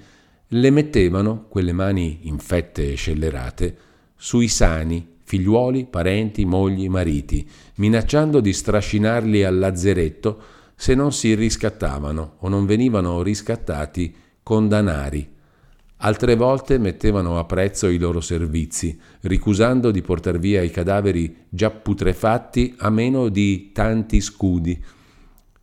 le 0.49 0.71
mettevano, 0.71 1.47
quelle 1.49 1.73
mani 1.73 2.19
infette 2.25 2.93
e 2.93 2.97
scellerate, 2.97 3.77
sui 4.15 4.49
sani, 4.49 5.17
figliuoli, 5.23 5.87
parenti, 5.87 6.45
mogli, 6.45 6.87
mariti, 6.91 7.49
minacciando 7.77 8.41
di 8.41 8.53
strascinarli 8.53 9.43
al 9.43 9.59
lazzeretto 9.59 10.43
se 10.75 10.95
non 10.95 11.15
si 11.15 11.35
riscattavano 11.35 12.35
o 12.41 12.49
non 12.51 12.67
venivano 12.67 13.23
riscattati 13.23 14.15
con 14.43 14.69
danari. 14.69 15.39
Altre 16.03 16.35
volte 16.35 16.79
mettevano 16.79 17.39
a 17.39 17.45
prezzo 17.45 17.87
i 17.89 17.99
loro 17.99 18.23
servizi, 18.23 18.99
ricusando 19.21 19.91
di 19.91 20.01
portar 20.01 20.39
via 20.39 20.63
i 20.63 20.71
cadaveri 20.71 21.37
già 21.49 21.71
putrefatti 21.71 22.75
a 22.79 22.89
meno 22.89 23.29
di 23.29 23.71
tanti 23.73 24.23
scudi. 24.23 24.83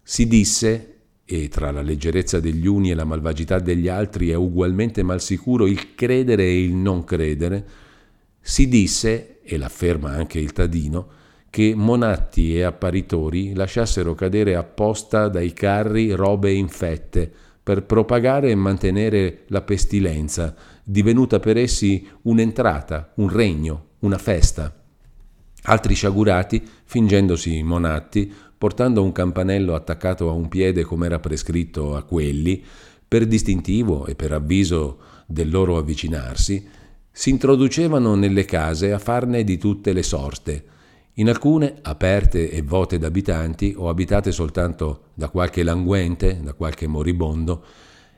Si 0.04 0.28
disse, 0.28 0.98
e 1.26 1.50
tra 1.50 1.72
la 1.72 1.82
leggerezza 1.82 2.40
degli 2.40 2.68
uni 2.68 2.92
e 2.92 2.94
la 2.94 3.04
malvagità 3.04 3.60
degli 3.60 3.88
altri 3.88 4.30
è 4.30 4.36
ugualmente 4.36 5.02
malsicuro 5.02 5.66
il 5.66 5.96
credere 5.96 6.44
e 6.44 6.64
il 6.64 6.76
non 6.76 7.04
credere, 7.04 7.66
si 8.40 8.68
disse, 8.68 9.40
e 9.42 9.58
l'afferma 9.58 10.12
anche 10.12 10.40
il 10.40 10.54
Tadino, 10.54 11.08
che 11.50 11.74
monatti 11.76 12.56
e 12.56 12.62
apparitori 12.62 13.56
lasciassero 13.56 14.14
cadere 14.14 14.56
apposta 14.56 15.30
dai 15.30 15.52
carri 15.52 16.12
robe 16.12 16.52
infette, 16.52 17.32
per 17.68 17.84
propagare 17.84 18.50
e 18.50 18.56
mantenere 18.56 19.44
la 19.48 19.62
pestilenza, 19.62 20.56
divenuta 20.86 21.42
per 21.42 21.58
essi 21.58 22.08
un'entrata, 22.22 23.12
un 23.16 23.28
regno, 23.28 23.88
una 24.00 24.18
festa. 24.18 24.74
Altri 25.64 25.94
sciagurati, 25.94 26.66
fingendosi 26.86 27.62
monatti, 27.64 28.34
portando 28.58 29.04
un 29.04 29.12
campanello 29.12 29.76
attaccato 29.76 30.30
a 30.30 30.32
un 30.32 30.48
piede 30.48 30.84
come 30.84 31.08
era 31.08 31.20
prescritto 31.20 31.98
a 31.98 32.04
quelli, 32.04 32.64
per 33.06 33.26
distintivo 33.26 34.06
e 34.06 34.16
per 34.16 34.32
avviso 34.32 35.00
del 35.26 35.50
loro 35.50 35.78
avvicinarsi, 35.78 36.66
si 37.12 37.30
introducevano 37.30 38.16
nelle 38.16 38.46
case 38.46 38.94
a 38.94 38.98
farne 38.98 39.44
di 39.44 39.58
tutte 39.58 39.92
le 39.92 40.04
sorte, 40.04 40.64
in 41.20 41.30
alcune 41.30 41.78
aperte 41.82 42.52
e 42.52 42.62
vote 42.62 43.00
d'abitanti 43.00 43.74
o 43.76 43.90
abitate 43.90 44.32
soltanto 44.32 45.06
da 45.16 45.30
qualche 45.30 45.64
languente, 45.64 46.40
da 46.44 46.54
qualche 46.54 46.86
moribondo, 46.86 47.64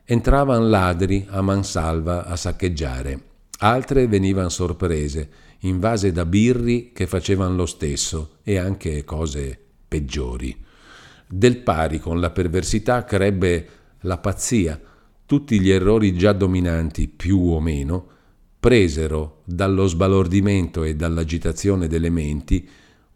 entravano 0.04 0.68
ladri 0.68 1.26
a 1.30 1.42
mansalva 1.42 2.26
a 2.26 2.36
saccheggiare. 2.36 3.24
Altre 3.60 4.08
venivano 4.08 4.50
sorprese, 4.50 5.30
invase 5.60 6.12
da 6.12 6.26
birri 6.26 6.92
che 6.94 7.08
facevano 7.08 7.56
lo 7.56 7.66
stesso 7.66 8.38
e 8.44 8.58
anche 8.58 9.04
cose 9.06 9.58
peggiori. 9.88 10.56
Del 11.26 11.58
pari 11.58 12.00
con 12.00 12.20
la 12.20 12.32
perversità 12.32 13.06
crebbe 13.06 13.68
la 14.02 14.18
pazzia. 14.18 14.80
Tutti 15.26 15.60
gli 15.62 15.70
errori 15.70 16.14
già 16.18 16.34
dominanti, 16.34 17.08
più 17.08 17.40
o 17.40 17.62
meno, 17.62 18.08
presero 18.60 19.42
dallo 19.46 19.88
sbalordimento 19.88 20.84
e 20.84 20.96
dall'agitazione 20.96 21.88
delle 21.88 22.10
menti 22.10 22.68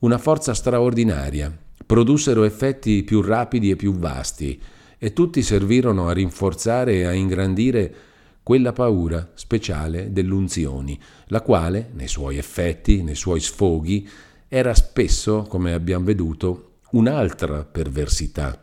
una 0.03 0.17
forza 0.17 0.53
straordinaria, 0.53 1.55
produssero 1.85 2.43
effetti 2.43 3.03
più 3.03 3.21
rapidi 3.21 3.71
e 3.71 3.77
più 3.77 3.93
vasti, 3.93 4.61
e 4.97 5.13
tutti 5.13 5.41
servirono 5.41 6.09
a 6.09 6.13
rinforzare 6.13 6.95
e 6.95 7.03
a 7.05 7.13
ingrandire 7.13 7.95
quella 8.43 8.73
paura 8.73 9.31
speciale 9.33 10.11
dell'unzioni, 10.11 10.99
la 11.27 11.41
quale, 11.41 11.89
nei 11.93 12.09
suoi 12.09 12.37
effetti, 12.37 13.01
nei 13.01 13.15
suoi 13.15 13.39
sfoghi, 13.39 14.07
era 14.49 14.73
spesso, 14.73 15.43
come 15.47 15.71
abbiamo 15.71 16.03
veduto, 16.03 16.79
un'altra 16.91 17.63
perversità. 17.63 18.61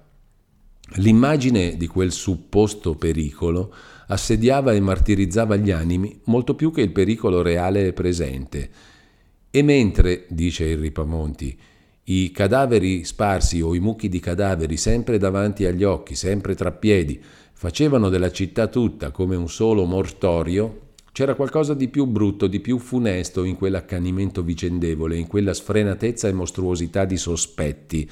L'immagine 0.97 1.79
di 1.79 1.87
quel 1.87 2.13
supposto 2.13 2.97
pericolo 2.97 3.75
assediava 4.09 4.73
e 4.73 4.81
martirizzava 4.81 5.57
gli 5.57 5.71
animi 5.71 6.21
molto 6.25 6.55
più 6.55 6.71
che 6.71 6.83
il 6.83 6.93
pericolo 6.93 7.41
reale 7.41 7.87
e 7.87 7.93
presente, 7.95 8.71
e 9.51 9.63
mentre, 9.63 10.27
dice 10.29 10.65
il 10.65 10.79
Ripamonti, 10.79 11.59
i 12.05 12.31
cadaveri 12.31 13.05
sparsi 13.05 13.61
o 13.61 13.75
i 13.75 13.81
mucchi 13.81 14.09
di 14.09 14.21
cadaveri 14.21 14.77
sempre 14.77 15.19
davanti 15.19 15.65
agli 15.65 15.85
occhi, 15.85 16.15
sempre 16.15 16.55
tra 16.55 16.73
piedi, 16.73 17.21
facevano 17.53 18.09
della 18.09 18.31
città 18.31 18.69
tutta 18.69 19.11
come 19.11 19.37
un 19.37 19.49
solo 19.49 19.85
mortorio, 19.85 20.89
c'era 21.13 21.35
qualcosa 21.35 21.75
di 21.75 21.89
più 21.89 22.07
brutto, 22.07 22.47
di 22.47 22.61
più 22.61 22.79
funesto 22.79 23.45
in 23.45 23.57
quell'accanimento 23.57 24.43
vicendevole, 24.43 25.17
in 25.17 25.27
quella 25.27 25.53
sfrenatezza 25.53 26.29
e 26.29 26.33
mostruosità 26.33 27.05
di 27.05 27.17
sospetti. 27.17 28.09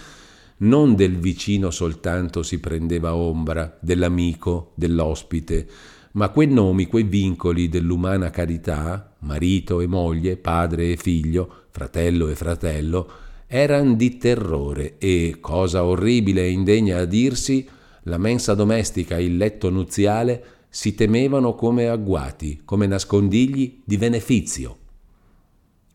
Non 0.58 0.96
del 0.96 1.16
vicino 1.16 1.70
soltanto 1.70 2.42
si 2.42 2.58
prendeva 2.58 3.14
ombra, 3.14 3.78
dell'amico, 3.80 4.72
dell'ospite, 4.74 5.66
ma 6.12 6.30
quei 6.30 6.48
nomi, 6.48 6.86
quei 6.86 7.04
vincoli 7.04 7.68
dell'umana 7.68 8.30
carità, 8.30 9.07
marito 9.20 9.80
e 9.80 9.86
moglie, 9.86 10.36
padre 10.36 10.92
e 10.92 10.96
figlio, 10.96 11.64
fratello 11.70 12.28
e 12.28 12.34
fratello, 12.34 13.10
erano 13.46 13.94
di 13.94 14.18
terrore 14.18 14.98
e, 14.98 15.38
cosa 15.40 15.84
orribile 15.84 16.42
e 16.42 16.50
indegna 16.50 16.98
a 16.98 17.04
dirsi, 17.04 17.66
la 18.02 18.18
mensa 18.18 18.54
domestica 18.54 19.16
e 19.16 19.24
il 19.24 19.36
letto 19.36 19.70
nuziale 19.70 20.44
si 20.68 20.94
temevano 20.94 21.54
come 21.54 21.88
agguati, 21.88 22.60
come 22.64 22.86
nascondigli 22.86 23.80
di 23.84 23.96
benefizio. 23.96 24.76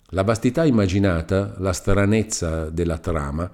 La 0.10 0.24
vastità 0.24 0.66
immaginata, 0.66 1.56
la 1.58 1.74
stranezza 1.74 2.70
della 2.70 2.98
trama, 2.98 3.50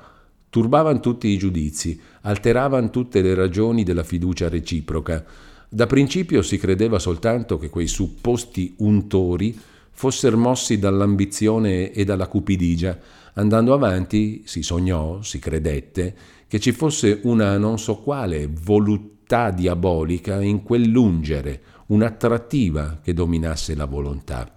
turbavano 0.49 0.99
tutti 0.99 1.27
i 1.27 1.37
giudizi, 1.37 1.99
alteravano 2.21 2.89
tutte 2.89 3.21
le 3.21 3.33
ragioni 3.33 3.83
della 3.83 4.03
fiducia 4.03 4.49
reciproca, 4.49 5.23
da 5.71 5.85
principio 5.85 6.41
si 6.41 6.57
credeva 6.57 6.97
soltanto 6.97 7.59
che 7.59 7.69
quei 7.69 7.85
supposti 7.85 8.73
untori 8.79 9.55
fossero 9.91 10.35
mossi 10.35 10.79
dall'ambizione 10.79 11.91
e 11.91 12.03
dalla 12.05 12.27
cupidigia. 12.27 12.97
Andando 13.33 13.75
avanti 13.75 14.41
si 14.45 14.63
sognò, 14.63 15.21
si 15.21 15.37
credette, 15.37 16.15
che 16.47 16.59
ci 16.59 16.71
fosse 16.71 17.19
una 17.23 17.57
non 17.59 17.77
so 17.77 17.97
quale 17.97 18.49
voluttà 18.51 19.51
diabolica 19.51 20.41
in 20.41 20.63
quell'ungere, 20.63 21.61
un'attrattiva 21.87 22.99
che 23.03 23.13
dominasse 23.13 23.75
la 23.75 23.85
volontà. 23.85 24.51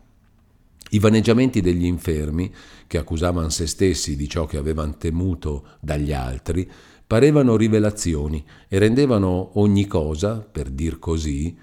I 0.90 0.98
vaneggiamenti 0.98 1.60
degli 1.60 1.84
infermi, 1.84 2.50
che 2.86 2.96
accusavano 2.96 3.50
se 3.50 3.66
stessi 3.66 4.16
di 4.16 4.28
ciò 4.28 4.46
che 4.46 4.56
avevano 4.56 4.96
temuto 4.96 5.64
dagli 5.80 6.12
altri, 6.12 6.70
parevano 7.12 7.56
rivelazioni 7.56 8.42
e 8.66 8.78
rendevano 8.78 9.50
ogni 9.60 9.86
cosa, 9.86 10.36
per 10.38 10.70
dir 10.70 10.98
così, 10.98 11.54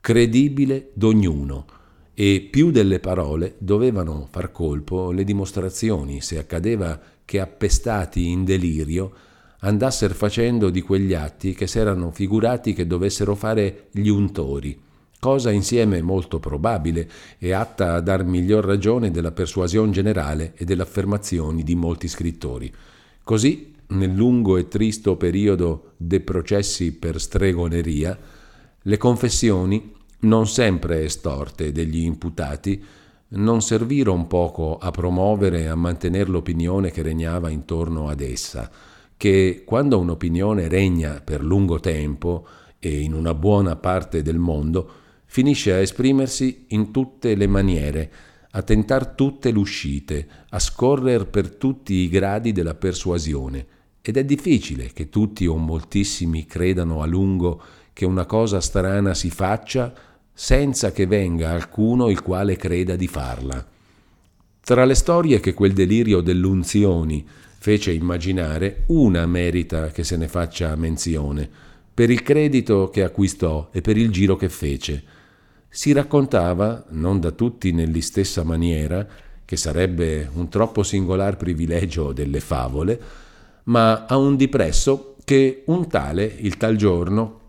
credibile 0.00 0.90
d'ognuno, 0.92 1.66
e 2.14 2.48
più 2.50 2.72
delle 2.72 2.98
parole 2.98 3.54
dovevano 3.58 4.26
far 4.28 4.50
colpo 4.50 5.12
le 5.12 5.22
dimostrazioni 5.22 6.20
se 6.20 6.36
accadeva 6.36 7.00
che 7.24 7.38
appestati 7.38 8.26
in 8.26 8.44
delirio 8.44 9.12
andassero 9.60 10.14
facendo 10.14 10.68
di 10.68 10.80
quegli 10.80 11.14
atti 11.14 11.54
che 11.54 11.68
s'erano 11.68 12.10
figurati 12.10 12.72
che 12.72 12.88
dovessero 12.88 13.36
fare 13.36 13.86
gli 13.92 14.08
untori, 14.08 14.76
cosa 15.20 15.52
insieme 15.52 16.02
molto 16.02 16.40
probabile 16.40 17.08
e 17.38 17.52
atta 17.52 17.94
a 17.94 18.00
dar 18.00 18.24
miglior 18.24 18.64
ragione 18.64 19.12
della 19.12 19.30
persuasione 19.30 19.92
generale 19.92 20.54
e 20.56 20.64
delle 20.64 20.82
affermazioni 20.82 21.62
di 21.62 21.76
molti 21.76 22.08
scrittori. 22.08 22.74
Così 23.22 23.76
nel 23.88 24.14
lungo 24.14 24.56
e 24.56 24.68
tristo 24.68 25.16
periodo 25.16 25.92
dei 25.96 26.20
processi 26.20 26.92
per 26.92 27.20
stregoneria, 27.20 28.18
le 28.82 28.96
confessioni, 28.96 29.94
non 30.20 30.46
sempre 30.46 31.04
estorte 31.04 31.72
degli 31.72 32.02
imputati, 32.02 32.84
non 33.30 33.60
servirono 33.60 34.26
poco 34.26 34.78
a 34.78 34.90
promuovere 34.90 35.60
e 35.62 35.66
a 35.66 35.74
mantenere 35.74 36.30
l'opinione 36.30 36.90
che 36.90 37.02
regnava 37.02 37.50
intorno 37.50 38.08
ad 38.08 38.20
essa, 38.20 38.70
che 39.16 39.62
quando 39.64 39.98
un'opinione 39.98 40.68
regna 40.68 41.20
per 41.22 41.42
lungo 41.42 41.80
tempo 41.80 42.46
e 42.78 43.00
in 43.00 43.12
una 43.12 43.34
buona 43.34 43.76
parte 43.76 44.22
del 44.22 44.38
mondo, 44.38 44.90
finisce 45.26 45.72
a 45.72 45.78
esprimersi 45.78 46.66
in 46.68 46.90
tutte 46.90 47.34
le 47.34 47.46
maniere, 47.46 48.10
a 48.52 48.62
tentar 48.62 49.08
tutte 49.08 49.52
le 49.52 49.58
uscite, 49.58 50.26
a 50.48 50.58
scorrere 50.58 51.26
per 51.26 51.54
tutti 51.54 51.94
i 51.94 52.08
gradi 52.08 52.52
della 52.52 52.74
persuasione, 52.74 53.66
ed 54.00 54.16
è 54.16 54.24
difficile 54.24 54.90
che 54.92 55.08
tutti 55.08 55.46
o 55.46 55.56
moltissimi 55.56 56.46
credano 56.46 57.02
a 57.02 57.06
lungo 57.06 57.62
che 57.92 58.04
una 58.04 58.26
cosa 58.26 58.60
strana 58.60 59.14
si 59.14 59.30
faccia 59.30 59.92
senza 60.32 60.92
che 60.92 61.06
venga 61.06 61.50
alcuno 61.50 62.08
il 62.08 62.22
quale 62.22 62.56
creda 62.56 62.94
di 62.94 63.08
farla. 63.08 63.66
Tra 64.60 64.84
le 64.84 64.94
storie 64.94 65.40
che 65.40 65.54
quel 65.54 65.72
delirio 65.72 66.20
dell'unzioni 66.20 67.26
fece 67.58 67.90
immaginare, 67.90 68.84
una 68.86 69.26
merita 69.26 69.88
che 69.88 70.04
se 70.04 70.16
ne 70.16 70.28
faccia 70.28 70.76
menzione, 70.76 71.48
per 71.92 72.10
il 72.10 72.22
credito 72.22 72.88
che 72.90 73.02
acquistò 73.02 73.70
e 73.72 73.80
per 73.80 73.96
il 73.96 74.10
giro 74.10 74.36
che 74.36 74.48
fece. 74.48 75.02
Si 75.68 75.90
raccontava, 75.92 76.84
non 76.90 77.18
da 77.18 77.32
tutti 77.32 77.72
nell'istessa 77.72 78.44
maniera, 78.44 79.04
che 79.44 79.56
sarebbe 79.56 80.30
un 80.34 80.48
troppo 80.48 80.84
singolar 80.84 81.36
privilegio 81.36 82.12
delle 82.12 82.38
favole, 82.38 83.00
ma 83.68 84.06
a 84.06 84.16
un 84.16 84.36
dipresso 84.36 85.16
che 85.24 85.62
un 85.66 85.88
tale, 85.88 86.24
il 86.40 86.56
tal 86.56 86.76
giorno, 86.76 87.40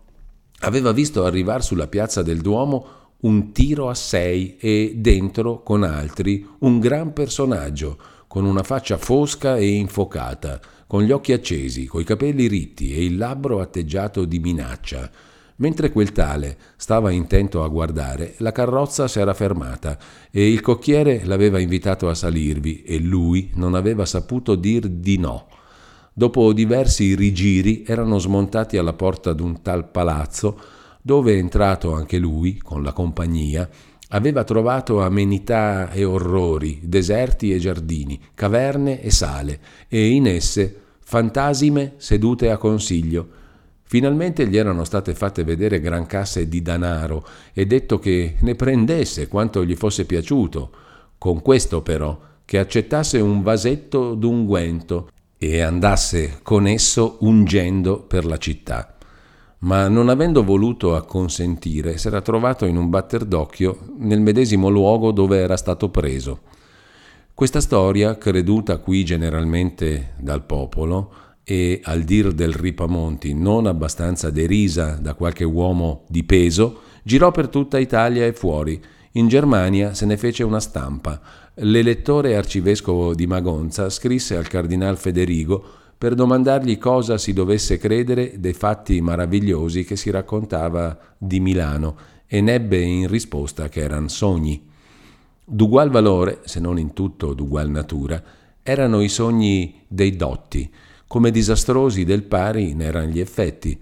aveva 0.60 0.92
visto 0.92 1.24
arrivare 1.24 1.62
sulla 1.62 1.86
piazza 1.86 2.22
del 2.22 2.40
Duomo 2.40 2.98
un 3.20 3.52
tiro 3.52 3.88
a 3.88 3.94
sei 3.94 4.56
e 4.58 4.94
dentro, 4.96 5.62
con 5.62 5.82
altri, 5.82 6.46
un 6.60 6.78
gran 6.78 7.12
personaggio, 7.12 7.98
con 8.26 8.44
una 8.44 8.62
faccia 8.62 8.96
fosca 8.96 9.56
e 9.56 9.68
infocata, 9.68 10.60
con 10.86 11.02
gli 11.02 11.10
occhi 11.10 11.32
accesi, 11.32 11.86
coi 11.86 12.04
capelli 12.04 12.46
ritti 12.46 12.94
e 12.94 13.04
il 13.04 13.16
labbro 13.16 13.60
atteggiato 13.60 14.24
di 14.24 14.38
minaccia. 14.38 15.10
Mentre 15.56 15.90
quel 15.90 16.12
tale 16.12 16.56
stava 16.76 17.10
intento 17.10 17.62
a 17.62 17.68
guardare, 17.68 18.34
la 18.38 18.52
carrozza 18.52 19.08
s'era 19.08 19.34
fermata 19.34 19.98
e 20.30 20.50
il 20.50 20.60
cocchiere 20.62 21.22
l'aveva 21.24 21.58
invitato 21.58 22.08
a 22.08 22.14
salirvi 22.14 22.82
e 22.82 22.98
lui 22.98 23.50
non 23.54 23.74
aveva 23.74 24.06
saputo 24.06 24.54
dir 24.54 24.88
di 24.88 25.18
no. 25.18 25.46
Dopo 26.20 26.52
diversi 26.52 27.14
rigiri 27.14 27.82
erano 27.86 28.18
smontati 28.18 28.76
alla 28.76 28.92
porta 28.92 29.32
d'un 29.32 29.62
tal 29.62 29.88
palazzo 29.88 30.60
dove, 31.00 31.38
entrato 31.38 31.94
anche 31.94 32.18
lui, 32.18 32.58
con 32.58 32.82
la 32.82 32.92
compagnia, 32.92 33.66
aveva 34.10 34.44
trovato 34.44 35.00
amenità 35.00 35.90
e 35.90 36.04
orrori, 36.04 36.80
deserti 36.82 37.54
e 37.54 37.58
giardini, 37.58 38.20
caverne 38.34 39.00
e 39.00 39.10
sale, 39.10 39.60
e 39.88 40.10
in 40.10 40.26
esse 40.26 40.80
fantasime 41.02 41.94
sedute 41.96 42.50
a 42.50 42.58
consiglio, 42.58 43.38
Finalmente 43.84 44.46
gli 44.46 44.58
erano 44.58 44.84
state 44.84 45.14
fatte 45.14 45.42
vedere 45.42 45.80
gran 45.80 46.06
casse 46.06 46.48
di 46.48 46.60
danaro 46.60 47.26
e 47.52 47.66
detto 47.66 47.98
che 47.98 48.36
ne 48.38 48.54
prendesse 48.54 49.26
quanto 49.26 49.64
gli 49.64 49.74
fosse 49.74 50.04
piaciuto, 50.04 50.70
con 51.16 51.40
questo 51.40 51.80
però 51.80 52.20
che 52.44 52.58
accettasse 52.58 53.18
un 53.18 53.42
vasetto 53.42 54.14
d'unguento 54.14 55.08
e 55.42 55.62
andasse 55.62 56.40
con 56.42 56.66
esso 56.66 57.16
ungendo 57.20 58.02
per 58.02 58.26
la 58.26 58.36
città. 58.36 58.94
Ma 59.60 59.88
non 59.88 60.10
avendo 60.10 60.44
voluto 60.44 60.94
acconsentire, 60.94 61.96
s'era 61.96 62.20
trovato 62.20 62.66
in 62.66 62.76
un 62.76 62.90
batter 62.90 63.24
d'occhio 63.24 63.78
nel 64.00 64.20
medesimo 64.20 64.68
luogo 64.68 65.12
dove 65.12 65.38
era 65.38 65.56
stato 65.56 65.88
preso. 65.88 66.40
Questa 67.32 67.62
storia, 67.62 68.18
creduta 68.18 68.76
qui 68.80 69.02
generalmente 69.02 70.12
dal 70.18 70.44
popolo, 70.44 71.10
e, 71.42 71.80
al 71.84 72.02
dir 72.02 72.32
del 72.32 72.52
Ripamonti, 72.52 73.32
non 73.32 73.64
abbastanza 73.64 74.28
derisa 74.28 74.98
da 75.00 75.14
qualche 75.14 75.44
uomo 75.44 76.04
di 76.06 76.22
peso, 76.22 76.80
girò 77.02 77.30
per 77.30 77.48
tutta 77.48 77.78
Italia 77.78 78.26
e 78.26 78.34
fuori. 78.34 78.78
In 79.12 79.26
Germania 79.28 79.94
se 79.94 80.04
ne 80.04 80.18
fece 80.18 80.44
una 80.44 80.60
stampa. 80.60 81.18
L'elettore 81.62 82.36
arcivescovo 82.36 83.14
di 83.14 83.26
Magonza 83.26 83.90
scrisse 83.90 84.34
al 84.34 84.48
cardinal 84.48 84.96
Federigo 84.96 85.62
per 85.98 86.14
domandargli 86.14 86.78
cosa 86.78 87.18
si 87.18 87.34
dovesse 87.34 87.76
credere 87.76 88.40
dei 88.40 88.54
fatti 88.54 88.98
maravigliosi 89.02 89.84
che 89.84 89.94
si 89.94 90.08
raccontava 90.08 90.98
di 91.18 91.38
Milano 91.38 91.96
e 92.26 92.40
nebbe 92.40 92.80
in 92.80 93.08
risposta 93.08 93.68
che 93.68 93.80
erano 93.80 94.08
sogni. 94.08 94.66
D'ugual 95.44 95.90
valore, 95.90 96.40
se 96.44 96.60
non 96.60 96.78
in 96.78 96.94
tutto 96.94 97.34
d'ugual 97.34 97.68
natura, 97.68 98.22
erano 98.62 99.02
i 99.02 99.10
sogni 99.10 99.82
dei 99.86 100.16
dotti, 100.16 100.72
come 101.06 101.30
disastrosi 101.30 102.04
del 102.04 102.22
pari 102.22 102.72
ne 102.72 102.84
erano 102.84 103.08
gli 103.08 103.20
effetti. 103.20 103.78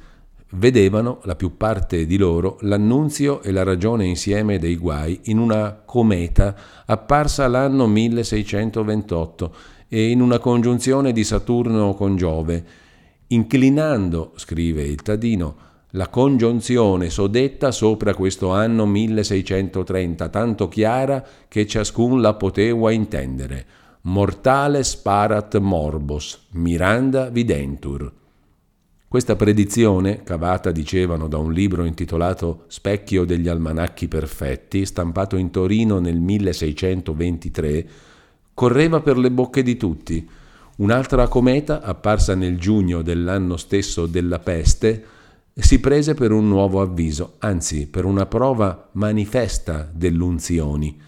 Vedevano, 0.50 1.20
la 1.24 1.36
più 1.36 1.58
parte 1.58 2.06
di 2.06 2.16
loro, 2.16 2.56
l'annunzio 2.62 3.42
e 3.42 3.52
la 3.52 3.64
ragione 3.64 4.06
insieme 4.06 4.58
dei 4.58 4.76
guai 4.76 5.20
in 5.24 5.38
una 5.38 5.82
cometa 5.84 6.56
apparsa 6.86 7.46
l'anno 7.48 7.86
1628 7.86 9.54
e 9.88 10.08
in 10.08 10.22
una 10.22 10.38
congiunzione 10.38 11.12
di 11.12 11.22
Saturno 11.22 11.92
con 11.92 12.16
Giove, 12.16 12.64
inclinando, 13.28 14.32
scrive 14.36 14.82
il 14.84 15.02
Tadino, 15.02 15.56
la 15.92 16.08
congiunzione 16.08 17.10
sodetta 17.10 17.70
sopra 17.70 18.14
questo 18.14 18.50
anno 18.50 18.86
1630, 18.86 20.28
tanto 20.30 20.68
chiara 20.68 21.24
che 21.46 21.66
ciascun 21.66 22.22
la 22.22 22.34
poteva 22.34 22.90
intendere 22.90 23.66
mortale 24.08 24.84
sparat 24.84 25.58
morbos, 25.58 26.46
miranda 26.52 27.28
videntur. 27.28 28.17
Questa 29.10 29.36
predizione, 29.36 30.22
cavata, 30.22 30.70
dicevano, 30.70 31.28
da 31.28 31.38
un 31.38 31.50
libro 31.50 31.86
intitolato 31.86 32.64
Specchio 32.66 33.24
degli 33.24 33.48
almanacchi 33.48 34.06
perfetti, 34.06 34.84
stampato 34.84 35.36
in 35.36 35.50
Torino 35.50 35.98
nel 35.98 36.20
1623, 36.20 37.88
correva 38.52 39.00
per 39.00 39.16
le 39.16 39.30
bocche 39.30 39.62
di 39.62 39.78
tutti. 39.78 40.28
Un'altra 40.76 41.26
cometa, 41.26 41.80
apparsa 41.80 42.34
nel 42.34 42.58
giugno 42.58 43.00
dell'anno 43.00 43.56
stesso 43.56 44.04
della 44.04 44.40
peste, 44.40 45.02
si 45.54 45.80
prese 45.80 46.12
per 46.12 46.30
un 46.30 46.46
nuovo 46.46 46.82
avviso, 46.82 47.36
anzi 47.38 47.86
per 47.86 48.04
una 48.04 48.26
prova 48.26 48.90
manifesta 48.92 49.90
dell'unzioni. 49.90 51.00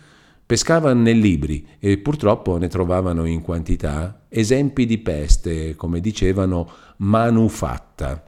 Pescavano 0.50 1.00
nei 1.00 1.20
libri 1.20 1.64
e 1.78 1.98
purtroppo 1.98 2.56
ne 2.56 2.66
trovavano 2.66 3.24
in 3.24 3.40
quantità 3.40 4.22
esempi 4.28 4.84
di 4.84 4.98
peste, 4.98 5.76
come 5.76 6.00
dicevano, 6.00 6.68
manufatta. 6.96 8.24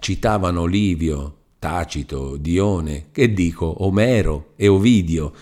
Citavano 0.00 0.64
Livio, 0.64 1.36
Tacito, 1.60 2.36
Dione, 2.38 3.10
che 3.12 3.32
dico, 3.32 3.84
Omero 3.84 4.54
e 4.56 4.66
Ovidio, 4.66 5.32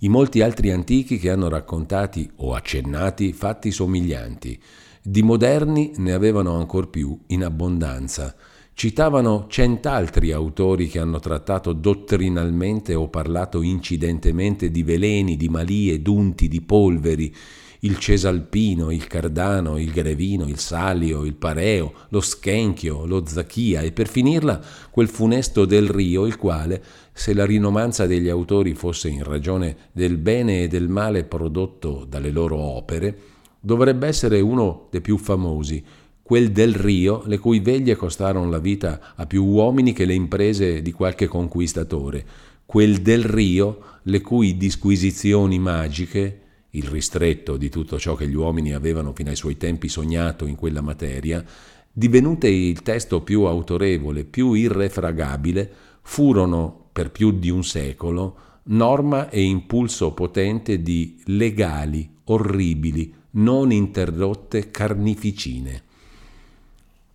i 0.00 0.10
molti 0.10 0.42
altri 0.42 0.72
antichi 0.72 1.16
che 1.16 1.30
hanno 1.30 1.48
raccontati 1.48 2.30
o 2.36 2.52
accennati 2.52 3.32
fatti 3.32 3.70
somiglianti. 3.70 4.60
Di 5.00 5.22
moderni 5.22 5.92
ne 5.96 6.12
avevano 6.12 6.58
ancor 6.58 6.90
più 6.90 7.18
in 7.28 7.42
abbondanza. 7.42 8.36
Citavano 8.78 9.46
cent'altri 9.48 10.32
autori 10.32 10.86
che 10.86 10.98
hanno 10.98 11.18
trattato 11.18 11.72
dottrinalmente 11.72 12.94
o 12.94 13.08
parlato 13.08 13.62
incidentemente 13.62 14.70
di 14.70 14.82
veleni, 14.82 15.38
di 15.38 15.48
malie, 15.48 16.02
d'unti, 16.02 16.46
di 16.46 16.60
polveri, 16.60 17.34
il 17.80 17.96
Cesalpino, 17.96 18.90
il 18.90 19.06
Cardano, 19.06 19.78
il 19.78 19.90
Grevino, 19.90 20.46
il 20.46 20.58
Salio, 20.58 21.24
il 21.24 21.36
Pareo, 21.36 21.94
lo 22.10 22.20
Schenchio, 22.20 23.06
lo 23.06 23.24
Zacchia 23.24 23.80
e 23.80 23.92
per 23.92 24.08
finirla 24.08 24.62
quel 24.90 25.08
funesto 25.08 25.64
del 25.64 25.88
Rio, 25.88 26.26
il 26.26 26.36
quale, 26.36 26.84
se 27.14 27.32
la 27.32 27.46
rinomanza 27.46 28.04
degli 28.04 28.28
autori 28.28 28.74
fosse 28.74 29.08
in 29.08 29.22
ragione 29.22 29.74
del 29.92 30.18
bene 30.18 30.64
e 30.64 30.68
del 30.68 30.90
male 30.90 31.24
prodotto 31.24 32.04
dalle 32.06 32.30
loro 32.30 32.58
opere, 32.58 33.18
dovrebbe 33.58 34.06
essere 34.06 34.38
uno 34.40 34.88
dei 34.90 35.00
più 35.00 35.16
famosi, 35.16 35.82
quel 36.26 36.50
del 36.50 36.74
Rio, 36.74 37.22
le 37.26 37.38
cui 37.38 37.60
veglie 37.60 37.94
costarono 37.94 38.50
la 38.50 38.58
vita 38.58 39.14
a 39.14 39.26
più 39.26 39.44
uomini 39.44 39.92
che 39.92 40.04
le 40.04 40.14
imprese 40.14 40.82
di 40.82 40.90
qualche 40.90 41.28
conquistatore, 41.28 42.26
quel 42.66 43.00
del 43.00 43.22
Rio, 43.22 43.78
le 44.02 44.20
cui 44.20 44.56
disquisizioni 44.56 45.60
magiche, 45.60 46.40
il 46.70 46.82
ristretto 46.82 47.56
di 47.56 47.68
tutto 47.68 47.96
ciò 47.96 48.16
che 48.16 48.26
gli 48.26 48.34
uomini 48.34 48.74
avevano 48.74 49.12
fino 49.12 49.30
ai 49.30 49.36
suoi 49.36 49.56
tempi 49.56 49.86
sognato 49.86 50.46
in 50.46 50.56
quella 50.56 50.80
materia, 50.80 51.44
divenute 51.92 52.48
il 52.48 52.82
testo 52.82 53.20
più 53.20 53.42
autorevole, 53.42 54.24
più 54.24 54.52
irrefragabile, 54.54 55.70
furono 56.02 56.88
per 56.92 57.12
più 57.12 57.30
di 57.30 57.50
un 57.50 57.62
secolo 57.62 58.38
norma 58.64 59.30
e 59.30 59.42
impulso 59.42 60.10
potente 60.10 60.82
di 60.82 61.20
legali, 61.26 62.10
orribili, 62.24 63.14
non 63.34 63.70
interrotte 63.70 64.72
carnificine. 64.72 65.84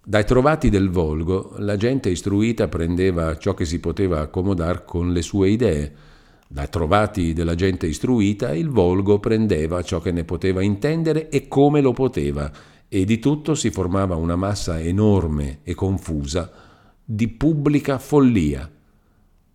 Dai 0.04 0.26
trovati 0.26 0.70
del 0.70 0.90
Volgo 0.90 1.54
la 1.60 1.78
gente 1.78 2.10
istruita 2.10 2.68
prendeva 2.68 3.38
ciò 3.38 3.54
che 3.54 3.66
si 3.66 3.80
poteva 3.80 4.20
accomodare 4.20 4.82
con 4.84 5.14
le 5.14 5.22
sue 5.22 5.52
idee. 5.52 5.94
Dai 6.48 6.68
trovati 6.70 7.34
della 7.34 7.54
gente 7.54 7.86
istruita 7.86 8.52
il 8.52 8.70
Volgo 8.70 9.20
prendeva 9.20 9.84
ciò 9.84 10.00
che 10.00 10.12
ne 10.12 10.24
poteva 10.24 10.64
intendere 10.64 11.30
e 11.30 11.48
come 11.48 11.82
lo 11.82 11.94
poteva, 11.94 12.52
e 12.88 13.06
di 13.06 13.20
tutto 13.20 13.54
si 13.54 13.70
formava 13.70 14.16
una 14.16 14.36
massa 14.36 14.80
enorme 14.80 15.60
e 15.62 15.76
confusa 15.76 16.52
di 17.06 17.28
pubblica 17.28 18.00
follia. 18.00 18.70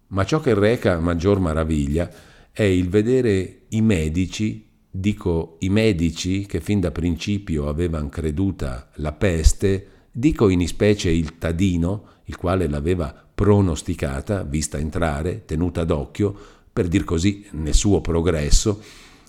Ma 0.08 0.24
ciò 0.24 0.38
che 0.38 0.54
reca 0.54 1.00
maggior 1.00 1.40
maraviglia 1.40 2.08
è 2.52 2.62
il 2.62 2.88
vedere 2.88 3.62
i 3.70 3.80
medici, 3.80 4.64
dico 4.88 5.56
i 5.58 5.70
medici 5.70 6.46
che 6.46 6.60
fin 6.60 6.78
da 6.78 6.92
principio 6.92 7.66
avevano 7.66 8.08
creduta 8.08 8.90
la 8.94 9.12
peste, 9.12 9.88
Dico 10.18 10.48
in 10.48 10.62
ispecie 10.62 11.10
il 11.10 11.36
Tadino, 11.36 12.04
il 12.24 12.38
quale 12.38 12.66
l'aveva 12.68 13.14
pronosticata, 13.34 14.44
vista 14.44 14.78
entrare, 14.78 15.44
tenuta 15.44 15.84
d'occhio, 15.84 16.34
per 16.72 16.88
dir 16.88 17.04
così 17.04 17.44
nel 17.50 17.74
suo 17.74 18.00
progresso, 18.00 18.80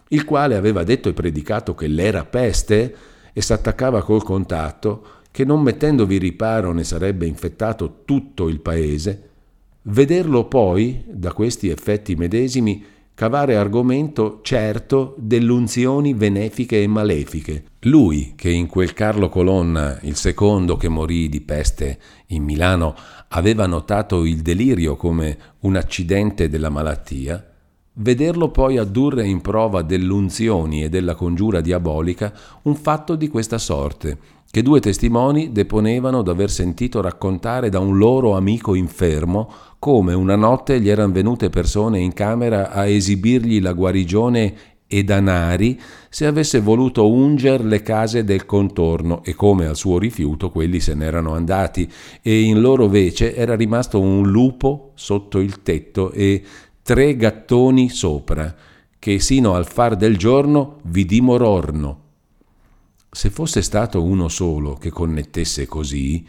il 0.08 0.24
quale 0.24 0.56
aveva 0.56 0.86
detto 0.86 1.10
e 1.10 1.14
predicato 1.14 1.76
che 1.76 1.88
l'era 1.88 2.24
peste 2.24 2.96
e 3.34 3.42
s'attaccava 3.42 4.02
col 4.02 4.24
contatto, 4.24 5.06
che 5.30 5.44
non 5.44 5.62
mettendovi 5.62 6.18
riparo 6.18 6.72
ne 6.72 6.86
sarebbe 6.86 7.26
infettato 7.26 8.04
tutto 8.06 8.48
il 8.48 8.62
paese, 8.62 9.30
vederlo 9.82 10.46
poi, 10.46 11.04
da 11.06 11.34
questi 11.34 11.68
effetti 11.68 12.16
medesimi, 12.16 12.82
cavare 13.18 13.56
argomento 13.56 14.42
certo 14.44 15.16
delle 15.18 15.52
unzioni 15.52 16.14
benefiche 16.14 16.84
e 16.84 16.86
malefiche. 16.86 17.64
Lui, 17.80 18.34
che 18.36 18.52
in 18.52 18.68
quel 18.68 18.94
Carlo 18.94 19.28
Colonna, 19.28 19.98
il 20.04 20.16
secondo 20.16 20.78
che 20.78 20.88
morì 20.88 21.28
di 21.28 21.42
peste 21.42 21.98
in 22.28 22.44
Milano, 22.44 22.96
aveva 23.30 23.66
notato 23.66 24.24
il 24.24 24.44
delirio 24.44 24.96
come 24.98 25.36
un 25.62 25.78
accidente 25.78 26.48
della 26.48 26.70
malattia, 26.70 27.44
vederlo 27.94 28.52
poi 28.52 28.78
addurre 28.78 29.26
in 29.26 29.42
prova 29.42 29.82
delle 29.82 30.14
unzioni 30.14 30.84
e 30.84 30.90
della 30.90 31.16
congiura 31.16 31.60
diabolica 31.60 32.32
un 32.62 32.76
fatto 32.76 33.16
di 33.16 33.30
questa 33.30 33.58
sorte, 33.58 34.20
che 34.58 34.64
due 34.64 34.80
testimoni 34.80 35.52
deponevano 35.52 36.24
d'aver 36.24 36.50
sentito 36.50 37.00
raccontare 37.00 37.70
da 37.70 37.78
un 37.78 38.00
loro 38.00 38.36
amico 38.36 38.74
infermo 38.74 39.52
come 39.78 40.16
una 40.16 40.36
notte 40.36 40.82
gli 40.82 40.90
erano 40.90 41.14
venute 41.14 41.52
persone 41.52 42.00
in 42.00 42.12
camera 42.12 42.72
a 42.72 42.88
esibirgli 42.88 43.62
la 43.62 43.74
guarigione 43.74 44.56
e 44.88 45.04
danari 45.04 45.80
se 46.10 46.26
avesse 46.26 46.60
voluto 46.60 47.08
unger 47.08 47.64
le 47.64 47.84
case 47.84 48.24
del 48.24 48.48
contorno 48.48 49.24
e 49.24 49.36
come 49.36 49.68
al 49.68 49.76
suo 49.76 50.00
rifiuto 50.00 50.50
quelli 50.50 50.80
se 50.80 50.96
n'erano 50.96 51.36
andati 51.36 51.88
e 52.24 52.42
in 52.42 52.60
loro 52.60 52.88
vece 52.88 53.36
era 53.36 53.56
rimasto 53.56 54.00
un 54.00 54.28
lupo 54.28 54.94
sotto 54.96 55.38
il 55.38 55.62
tetto 55.62 56.10
e 56.10 56.42
tre 56.82 57.16
gattoni 57.16 57.90
sopra 57.90 58.56
che 58.98 59.20
sino 59.20 59.54
al 59.54 59.68
far 59.68 59.96
del 59.96 60.18
giorno 60.18 60.78
vi 60.86 61.06
dimororno. 61.06 62.06
Se 63.18 63.32
fosse 63.32 63.64
stato 63.64 64.04
uno 64.04 64.28
solo 64.28 64.76
che 64.76 64.92
connettesse 64.92 65.66
così, 65.66 66.24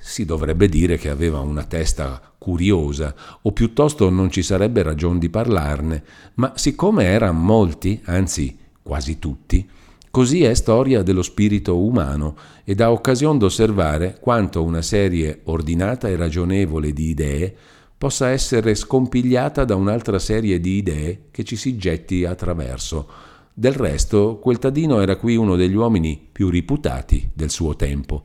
si 0.00 0.24
dovrebbe 0.24 0.70
dire 0.70 0.96
che 0.96 1.10
aveva 1.10 1.40
una 1.40 1.64
testa 1.64 2.18
curiosa, 2.38 3.14
o 3.42 3.52
piuttosto 3.52 4.08
non 4.08 4.30
ci 4.30 4.42
sarebbe 4.42 4.82
ragione 4.82 5.18
di 5.18 5.28
parlarne, 5.28 6.02
ma 6.36 6.54
siccome 6.56 7.04
erano 7.04 7.38
molti, 7.40 8.00
anzi 8.06 8.56
quasi 8.82 9.18
tutti, 9.18 9.68
così 10.10 10.44
è 10.44 10.54
storia 10.54 11.02
dello 11.02 11.20
spirito 11.20 11.76
umano 11.76 12.38
e 12.64 12.74
dà 12.74 12.90
occasione 12.90 13.36
d'osservare 13.36 14.16
quanto 14.18 14.62
una 14.62 14.80
serie 14.80 15.40
ordinata 15.44 16.08
e 16.08 16.16
ragionevole 16.16 16.94
di 16.94 17.10
idee 17.10 17.54
possa 17.98 18.30
essere 18.30 18.74
scompigliata 18.74 19.66
da 19.66 19.74
un'altra 19.74 20.18
serie 20.18 20.58
di 20.58 20.78
idee 20.78 21.24
che 21.30 21.44
ci 21.44 21.56
si 21.56 21.76
getti 21.76 22.24
attraverso. 22.24 23.32
Del 23.56 23.72
resto, 23.72 24.40
quel 24.42 24.58
Tadino 24.58 25.00
era 25.00 25.14
qui 25.14 25.36
uno 25.36 25.54
degli 25.54 25.76
uomini 25.76 26.20
più 26.32 26.48
riputati 26.48 27.30
del 27.32 27.50
suo 27.50 27.76
tempo. 27.76 28.24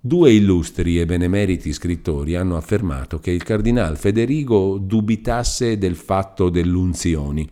Due 0.00 0.32
illustri 0.32 0.98
e 0.98 1.04
benemeriti 1.04 1.74
scrittori 1.74 2.36
hanno 2.36 2.56
affermato 2.56 3.18
che 3.18 3.32
il 3.32 3.42
cardinal 3.42 3.98
Federigo 3.98 4.78
dubitasse 4.78 5.76
del 5.76 5.94
fatto 5.94 6.48
dell'unzioni. 6.48 7.46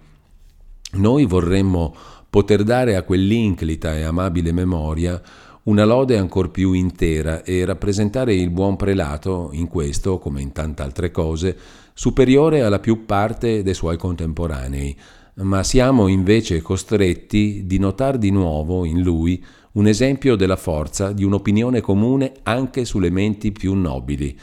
Noi 0.93 1.27
vorremmo 1.27 1.95
poter 2.31 2.63
dare 2.63 2.97
a 2.97 3.03
quell'inclita 3.03 3.95
e 3.99 4.05
amabile 4.05 4.53
memoria 4.53 5.21
una 5.65 5.85
lode 5.85 6.17
ancor 6.17 6.51
più 6.51 6.73
intera 6.73 7.43
e 7.43 7.67
rappresentare 7.67 8.35
il 8.35 8.49
buon 8.49 8.77
prelato 8.77 9.51
in 9.53 9.69
questo, 9.69 10.19
come 10.19 10.41
in 10.41 10.53
tante 10.53 10.81
altre 10.81 11.11
cose, 11.11 11.55
superiore 11.93 12.63
alla 12.63 12.79
più 12.79 13.05
parte 13.05 13.63
dei 13.63 13.75
suoi 13.75 13.99
contemporanei, 13.99 14.97
ma 15.37 15.63
siamo 15.63 16.07
invece 16.07 16.63
costretti 16.63 17.63
di 17.67 17.79
notar 17.79 18.19
di 18.19 18.31
nuovo 18.31 18.85
in 18.85 19.01
lui 19.01 19.43
un 19.73 19.89
esempio 19.89 20.37
della 20.37 20.57
forza 20.57 21.13
di 21.13 21.25
un'opinione 21.25 21.81
comune 21.81 22.35
anche 22.45 22.85
sulle 22.85 23.11
menti 23.11 23.51
più 23.51 23.75
nobili. 23.75 24.39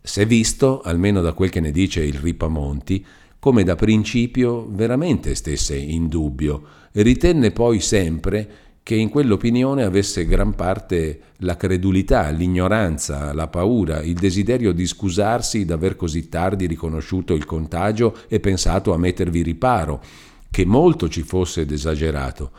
S'è 0.00 0.26
visto, 0.26 0.80
almeno 0.80 1.20
da 1.20 1.32
quel 1.32 1.50
che 1.50 1.60
ne 1.60 1.70
dice 1.70 2.02
il 2.02 2.14
Ripamonti, 2.14 3.04
come 3.38 3.62
da 3.62 3.76
principio 3.76 4.66
veramente 4.70 5.34
stesse 5.34 5.76
in 5.76 6.08
dubbio 6.08 6.62
ritenne 6.92 7.50
poi 7.50 7.80
sempre 7.80 8.48
che 8.84 8.94
in 8.94 9.08
quell'opinione 9.08 9.82
avesse 9.82 10.26
gran 10.26 10.54
parte 10.54 11.20
la 11.38 11.56
credulità, 11.56 12.28
l'ignoranza, 12.28 13.32
la 13.32 13.48
paura, 13.48 14.02
il 14.02 14.12
desiderio 14.12 14.72
di 14.72 14.86
scusarsi 14.86 15.64
d'aver 15.64 15.96
così 15.96 16.28
tardi 16.28 16.66
riconosciuto 16.66 17.32
il 17.32 17.46
contagio 17.46 18.14
e 18.28 18.40
pensato 18.40 18.92
a 18.92 18.98
mettervi 18.98 19.42
riparo, 19.42 20.02
che 20.50 20.66
molto 20.66 21.08
ci 21.08 21.22
fosse 21.22 21.64
d'esagerato, 21.64 22.50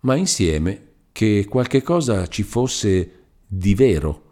ma 0.00 0.16
insieme 0.16 0.80
che 1.12 1.44
qualche 1.46 1.82
cosa 1.82 2.26
ci 2.26 2.42
fosse 2.42 3.10
di 3.46 3.74
vero. 3.74 4.22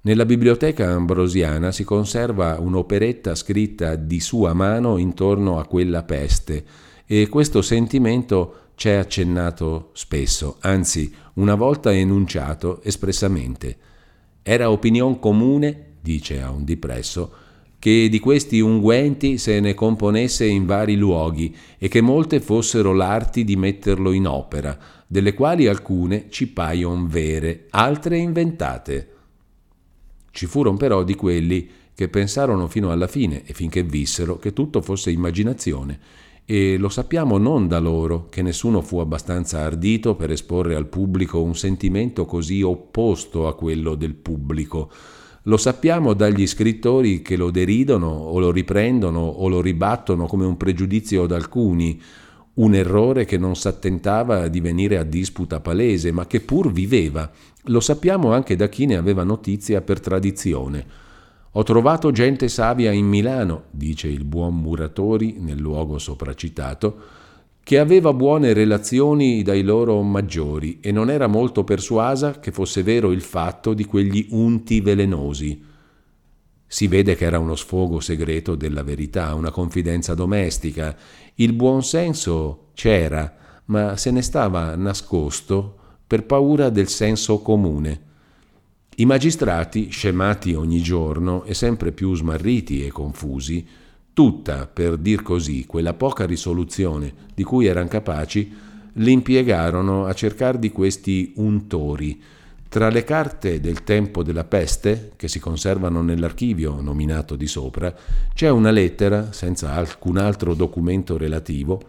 Nella 0.00 0.24
biblioteca 0.24 0.90
ambrosiana 0.90 1.70
si 1.70 1.84
conserva 1.84 2.58
un'operetta 2.58 3.34
scritta 3.34 3.94
di 3.94 4.20
sua 4.20 4.54
mano 4.54 4.96
intorno 4.96 5.58
a 5.58 5.66
quella 5.66 6.02
peste 6.02 6.64
e 7.04 7.28
questo 7.28 7.60
sentimento 7.60 8.67
c'è 8.78 8.92
accennato 8.92 9.90
spesso, 9.92 10.58
anzi 10.60 11.12
una 11.34 11.56
volta 11.56 11.92
enunciato 11.92 12.80
espressamente. 12.84 13.76
Era 14.40 14.70
opinion 14.70 15.18
comune, 15.18 15.96
dice 16.00 16.40
a 16.40 16.50
un 16.50 16.62
dipresso, 16.62 17.32
che 17.80 18.08
di 18.08 18.20
questi 18.20 18.60
unguenti 18.60 19.36
se 19.36 19.58
ne 19.58 19.74
componesse 19.74 20.46
in 20.46 20.64
vari 20.64 20.94
luoghi 20.94 21.52
e 21.76 21.88
che 21.88 22.00
molte 22.00 22.38
fossero 22.40 22.92
l'arti 22.92 23.42
di 23.42 23.56
metterlo 23.56 24.12
in 24.12 24.28
opera, 24.28 24.78
delle 25.08 25.34
quali 25.34 25.66
alcune 25.66 26.26
ci 26.30 26.46
paion 26.46 27.08
vere, 27.08 27.66
altre 27.70 28.16
inventate. 28.16 29.08
Ci 30.30 30.46
furono 30.46 30.76
però 30.76 31.02
di 31.02 31.16
quelli 31.16 31.68
che 31.96 32.08
pensarono 32.08 32.68
fino 32.68 32.92
alla 32.92 33.08
fine 33.08 33.42
e 33.44 33.52
finché 33.54 33.82
vissero 33.82 34.38
che 34.38 34.52
tutto 34.52 34.80
fosse 34.82 35.10
immaginazione, 35.10 35.98
e 36.50 36.78
lo 36.78 36.88
sappiamo 36.88 37.36
non 37.36 37.68
da 37.68 37.78
loro, 37.78 38.28
che 38.30 38.40
nessuno 38.40 38.80
fu 38.80 39.00
abbastanza 39.00 39.58
ardito 39.58 40.14
per 40.14 40.30
esporre 40.30 40.76
al 40.76 40.86
pubblico 40.86 41.42
un 41.42 41.54
sentimento 41.54 42.24
così 42.24 42.62
opposto 42.62 43.46
a 43.46 43.54
quello 43.54 43.94
del 43.94 44.14
pubblico. 44.14 44.90
Lo 45.42 45.58
sappiamo 45.58 46.14
dagli 46.14 46.46
scrittori 46.46 47.20
che 47.20 47.36
lo 47.36 47.50
deridono 47.50 48.06
o 48.06 48.38
lo 48.38 48.50
riprendono 48.50 49.20
o 49.20 49.46
lo 49.48 49.60
ribattono 49.60 50.24
come 50.24 50.46
un 50.46 50.56
pregiudizio 50.56 51.24
ad 51.24 51.32
alcuni, 51.32 52.00
un 52.54 52.74
errore 52.74 53.26
che 53.26 53.36
non 53.36 53.54
s'attentava 53.54 54.44
a 54.44 54.48
divenire 54.48 54.96
a 54.96 55.04
disputa 55.04 55.60
palese, 55.60 56.12
ma 56.12 56.26
che 56.26 56.40
pur 56.40 56.72
viveva. 56.72 57.30
Lo 57.64 57.80
sappiamo 57.80 58.32
anche 58.32 58.56
da 58.56 58.70
chi 58.70 58.86
ne 58.86 58.96
aveva 58.96 59.22
notizia 59.22 59.82
per 59.82 60.00
tradizione. 60.00 61.07
Ho 61.58 61.64
trovato 61.64 62.12
gente 62.12 62.46
savia 62.46 62.92
in 62.92 63.06
Milano, 63.06 63.64
dice 63.72 64.06
il 64.06 64.22
buon 64.22 64.54
Muratori 64.54 65.38
nel 65.40 65.58
luogo 65.58 65.98
sopracitato, 65.98 66.96
che 67.64 67.80
aveva 67.80 68.12
buone 68.12 68.52
relazioni 68.52 69.42
dai 69.42 69.62
loro 69.62 70.00
maggiori 70.02 70.78
e 70.80 70.92
non 70.92 71.10
era 71.10 71.26
molto 71.26 71.64
persuasa 71.64 72.38
che 72.38 72.52
fosse 72.52 72.84
vero 72.84 73.10
il 73.10 73.22
fatto 73.22 73.74
di 73.74 73.84
quegli 73.86 74.28
unti 74.30 74.80
velenosi. 74.80 75.60
Si 76.64 76.86
vede 76.86 77.16
che 77.16 77.24
era 77.24 77.40
uno 77.40 77.56
sfogo 77.56 77.98
segreto 77.98 78.54
della 78.54 78.84
verità, 78.84 79.34
una 79.34 79.50
confidenza 79.50 80.14
domestica. 80.14 80.96
Il 81.34 81.54
buonsenso 81.54 82.68
c'era, 82.74 83.34
ma 83.64 83.96
se 83.96 84.12
ne 84.12 84.22
stava 84.22 84.76
nascosto 84.76 85.76
per 86.06 86.24
paura 86.24 86.70
del 86.70 86.86
senso 86.86 87.40
comune. 87.40 88.06
I 89.00 89.06
magistrati, 89.06 89.90
scemati 89.90 90.54
ogni 90.54 90.82
giorno 90.82 91.44
e 91.44 91.54
sempre 91.54 91.92
più 91.92 92.16
smarriti 92.16 92.84
e 92.84 92.90
confusi, 92.90 93.64
tutta, 94.12 94.66
per 94.66 94.96
dir 94.96 95.22
così, 95.22 95.66
quella 95.66 95.94
poca 95.94 96.26
risoluzione 96.26 97.12
di 97.32 97.44
cui 97.44 97.66
erano 97.66 97.86
capaci, 97.86 98.52
l'impiegarono 98.94 100.04
a 100.04 100.12
cercare 100.14 100.58
di 100.58 100.70
questi 100.70 101.32
untori, 101.36 102.20
tra 102.68 102.88
le 102.88 103.04
carte 103.04 103.60
del 103.60 103.84
tempo 103.84 104.24
della 104.24 104.42
peste, 104.42 105.12
che 105.14 105.28
si 105.28 105.38
conservano 105.38 106.02
nell'archivio 106.02 106.80
nominato 106.80 107.36
di 107.36 107.46
sopra, 107.46 107.94
c'è 108.34 108.50
una 108.50 108.72
lettera, 108.72 109.30
senza 109.30 109.74
alcun 109.74 110.16
altro 110.16 110.54
documento 110.54 111.16
relativo, 111.16 111.80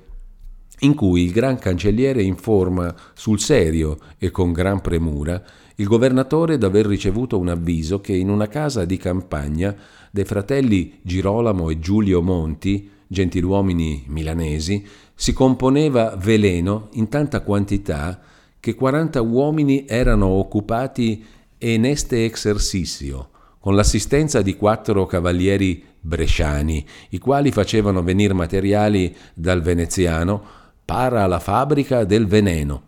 in 0.81 0.93
cui 0.93 1.23
il 1.23 1.31
gran 1.31 1.57
cancelliere 1.57 2.21
informa 2.21 2.93
sul 3.13 3.39
serio 3.39 3.97
e 4.19 4.29
con 4.29 4.53
gran 4.53 4.79
premura 4.79 5.43
il 5.79 5.87
governatore 5.87 6.57
d'aver 6.57 6.85
ricevuto 6.85 7.39
un 7.39 7.47
avviso 7.47 8.01
che 8.01 8.13
in 8.13 8.29
una 8.29 8.47
casa 8.47 8.83
di 8.83 8.97
campagna 8.97 9.73
dei 10.11 10.25
fratelli 10.25 10.99
Girolamo 11.01 11.69
e 11.69 11.79
Giulio 11.79 12.21
Monti, 12.21 12.89
gentiluomini 13.07 14.03
milanesi, 14.07 14.85
si 15.15 15.31
componeva 15.31 16.17
veleno 16.17 16.89
in 16.93 17.07
tanta 17.07 17.41
quantità 17.41 18.19
che 18.59 18.75
40 18.75 19.21
uomini 19.21 19.85
erano 19.87 20.27
occupati 20.27 21.23
en 21.57 21.85
este 21.85 22.25
exercicio, 22.25 23.29
con 23.59 23.75
l'assistenza 23.75 24.41
di 24.41 24.57
quattro 24.57 25.05
cavalieri 25.05 25.81
bresciani, 26.01 26.85
i 27.09 27.19
quali 27.19 27.51
facevano 27.51 28.03
venire 28.03 28.33
materiali 28.33 29.15
dal 29.33 29.61
veneziano 29.61 30.43
para 30.83 31.25
la 31.25 31.39
fabbrica 31.39 32.03
del 32.03 32.27
veneno. 32.27 32.87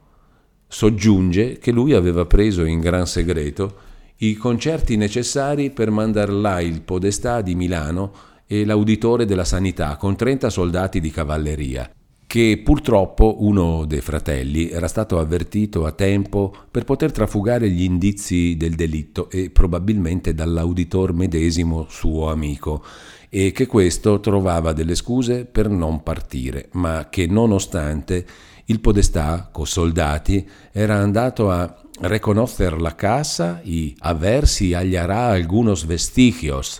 Soggiunge 0.74 1.57
che 1.57 1.74
lui 1.74 1.91
aveva 1.91 2.26
preso 2.26 2.63
in 2.63 2.80
gran 2.80 3.05
segreto 3.05 3.76
i 4.19 4.36
concerti 4.36 4.95
necessari 4.95 5.69
per 5.69 5.91
mandar 5.91 6.30
là 6.30 6.61
il 6.61 6.82
podestà 6.82 7.41
di 7.41 7.55
Milano 7.55 8.13
e 8.47 8.63
l'auditore 8.63 9.26
della 9.26 9.43
sanità 9.43 9.97
con 9.97 10.15
30 10.15 10.49
soldati 10.49 11.01
di 11.01 11.11
cavalleria 11.11 11.91
che 12.26 12.61
purtroppo 12.63 13.43
uno 13.43 13.84
dei 13.84 13.99
fratelli 13.99 14.69
era 14.69 14.88
stato 14.88 15.19
avvertito 15.19 15.86
a 15.86 15.91
tempo 15.91 16.55
per 16.72 16.86
poter 16.86 17.11
trafugare 17.11 17.69
gli 17.69 17.84
indizi 17.84 18.55
del 18.55 18.76
delitto 18.76 19.30
e 19.30 19.49
probabilmente 19.49 20.34
dall'auditor 20.34 21.11
medesimo 21.11 21.88
suo 21.89 22.32
amico 22.32 22.82
e 23.28 23.51
che 23.51 23.65
questo 23.65 24.22
trovava 24.22 24.72
delle 24.72 24.95
scuse 24.95 25.43
per 25.43 25.67
non 25.67 26.03
partire, 26.03 26.69
ma 26.72 27.07
che 27.09 27.28
nonostante 27.28 28.26
il 28.72 28.80
podestà, 28.80 29.49
con 29.51 29.67
soldati, 29.67 30.47
era 30.72 30.95
andato 30.95 31.51
a 31.51 31.76
reconocer 31.99 32.82
la 32.82 32.95
casa 32.95 33.61
y 33.63 33.95
a 33.99 34.13
ver 34.13 34.47
si 34.47 34.74
hallará 34.74 35.32
algunos 35.32 35.86
vestigios 35.86 36.80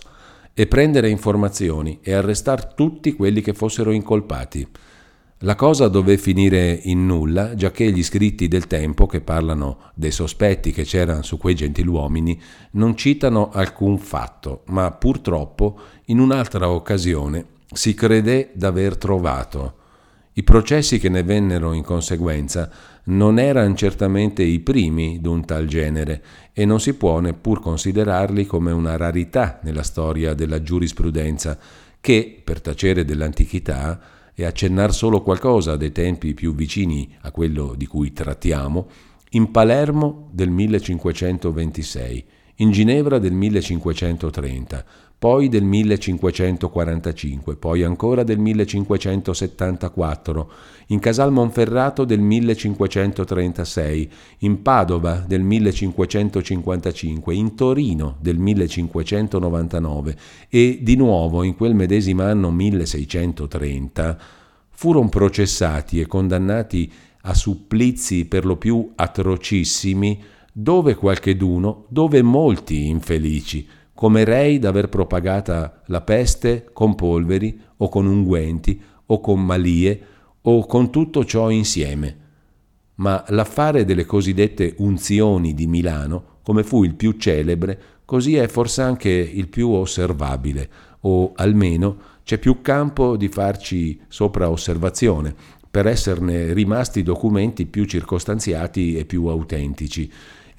e 0.54 0.66
prendere 0.66 1.10
informazioni 1.10 2.00
e 2.02 2.12
arrestar 2.12 2.74
tutti 2.74 3.12
quelli 3.12 3.40
che 3.42 3.52
fossero 3.52 3.92
incolpati. 3.92 4.66
La 5.44 5.54
cosa 5.54 5.88
dové 5.88 6.18
finire 6.18 6.78
in 6.84 7.04
nulla, 7.04 7.54
giacché 7.54 7.90
gli 7.90 8.02
scritti 8.02 8.48
del 8.48 8.66
tempo 8.66 9.06
che 9.06 9.20
parlano 9.20 9.90
dei 9.94 10.12
sospetti 10.12 10.72
che 10.72 10.84
c'erano 10.84 11.22
su 11.22 11.36
quei 11.36 11.54
gentiluomini 11.54 12.40
non 12.72 12.96
citano 12.96 13.50
alcun 13.50 13.98
fatto, 13.98 14.62
ma 14.66 14.90
purtroppo 14.92 15.78
in 16.06 16.20
un'altra 16.20 16.70
occasione 16.70 17.46
si 17.72 17.92
credé 17.94 18.50
d'aver 18.54 18.96
trovato. 18.96 19.80
I 20.34 20.42
processi 20.44 20.98
che 20.98 21.10
ne 21.10 21.22
vennero 21.22 21.74
in 21.74 21.82
conseguenza 21.82 22.70
non 23.04 23.38
erano 23.38 23.74
certamente 23.74 24.42
i 24.42 24.60
primi 24.60 25.20
d'un 25.20 25.44
tal 25.44 25.66
genere 25.66 26.22
e 26.54 26.64
non 26.64 26.80
si 26.80 26.94
può 26.94 27.20
neppur 27.20 27.60
considerarli 27.60 28.46
come 28.46 28.72
una 28.72 28.96
rarità 28.96 29.60
nella 29.62 29.82
storia 29.82 30.32
della 30.32 30.62
giurisprudenza 30.62 31.58
che, 32.00 32.40
per 32.42 32.62
tacere 32.62 33.04
dell'antichità, 33.04 34.00
e 34.34 34.46
accennar 34.46 34.94
solo 34.94 35.20
qualcosa 35.20 35.76
dei 35.76 35.92
tempi 35.92 36.32
più 36.32 36.54
vicini 36.54 37.14
a 37.20 37.30
quello 37.30 37.74
di 37.76 37.86
cui 37.86 38.14
trattiamo, 38.14 38.88
in 39.32 39.50
Palermo 39.50 40.30
del 40.32 40.48
1526, 40.48 42.24
in 42.56 42.70
Ginevra 42.70 43.18
del 43.18 43.32
1530, 43.32 44.84
poi 45.22 45.48
del 45.48 45.62
1545, 45.62 47.54
poi 47.54 47.84
ancora 47.84 48.24
del 48.24 48.40
1574, 48.40 50.50
in 50.86 50.98
Casal 50.98 51.30
Monferrato 51.30 52.04
del 52.04 52.18
1536, 52.18 54.10
in 54.38 54.62
Padova 54.62 55.22
del 55.24 55.42
1555, 55.42 57.36
in 57.36 57.54
Torino 57.54 58.16
del 58.18 58.36
1599 58.36 60.16
e 60.48 60.80
di 60.82 60.96
nuovo 60.96 61.44
in 61.44 61.54
quel 61.54 61.76
medesimo 61.76 62.24
anno 62.24 62.50
1630 62.50 64.18
furono 64.70 65.08
processati 65.08 66.00
e 66.00 66.08
condannati 66.08 66.90
a 67.20 67.34
supplizi 67.34 68.24
per 68.24 68.44
lo 68.44 68.56
più 68.56 68.90
atrocissimi, 68.96 70.20
dove 70.52 70.96
qualcheduno, 70.96 71.84
dove 71.90 72.22
molti 72.22 72.88
infelici, 72.88 73.68
come 73.94 74.24
rei 74.24 74.58
d'aver 74.58 74.88
propagata 74.88 75.82
la 75.86 76.00
peste 76.00 76.68
con 76.72 76.94
polveri 76.94 77.60
o 77.78 77.88
con 77.88 78.06
unguenti 78.06 78.80
o 79.06 79.20
con 79.20 79.44
malie 79.44 80.00
o 80.42 80.66
con 80.66 80.90
tutto 80.90 81.24
ciò 81.24 81.50
insieme. 81.50 82.18
Ma 82.96 83.24
l'affare 83.28 83.84
delle 83.84 84.04
cosiddette 84.04 84.74
unzioni 84.78 85.54
di 85.54 85.66
Milano, 85.66 86.38
come 86.42 86.62
fu 86.62 86.84
il 86.84 86.94
più 86.94 87.12
celebre, 87.12 87.80
così 88.04 88.36
è 88.36 88.48
forse 88.48 88.82
anche 88.82 89.10
il 89.10 89.48
più 89.48 89.70
osservabile, 89.70 90.68
o 91.00 91.32
almeno 91.34 92.10
c'è 92.24 92.38
più 92.38 92.60
campo 92.60 93.16
di 93.16 93.28
farci 93.28 94.00
sopra 94.08 94.50
osservazione, 94.50 95.34
per 95.70 95.86
esserne 95.86 96.52
rimasti 96.52 97.02
documenti 97.02 97.66
più 97.66 97.84
circostanziati 97.84 98.96
e 98.96 99.06
più 99.06 99.26
autentici 99.26 100.10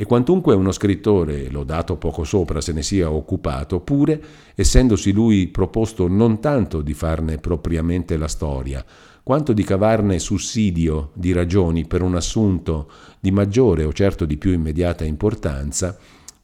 e 0.03 0.05
quantunque 0.05 0.53
uno 0.53 0.73
scrittore, 0.73 1.49
lodato 1.49 1.95
poco 1.95 2.25
sopra, 2.25 2.59
se 2.59 2.73
ne 2.73 2.83
sia 2.83 3.09
occupato, 3.09 3.79
pure, 3.79 4.21
essendosi 4.53 5.13
lui 5.13 5.47
proposto 5.47 6.09
non 6.09 6.41
tanto 6.41 6.81
di 6.81 6.93
farne 6.93 7.37
propriamente 7.37 8.17
la 8.17 8.27
storia, 8.27 8.83
quanto 9.23 9.53
di 9.53 9.63
cavarne 9.63 10.19
sussidio 10.19 11.11
di 11.13 11.31
ragioni 11.31 11.87
per 11.87 12.01
un 12.01 12.15
assunto 12.15 12.91
di 13.17 13.31
maggiore 13.31 13.85
o 13.85 13.93
certo 13.93 14.25
di 14.25 14.35
più 14.35 14.51
immediata 14.51 15.05
importanza, 15.05 15.97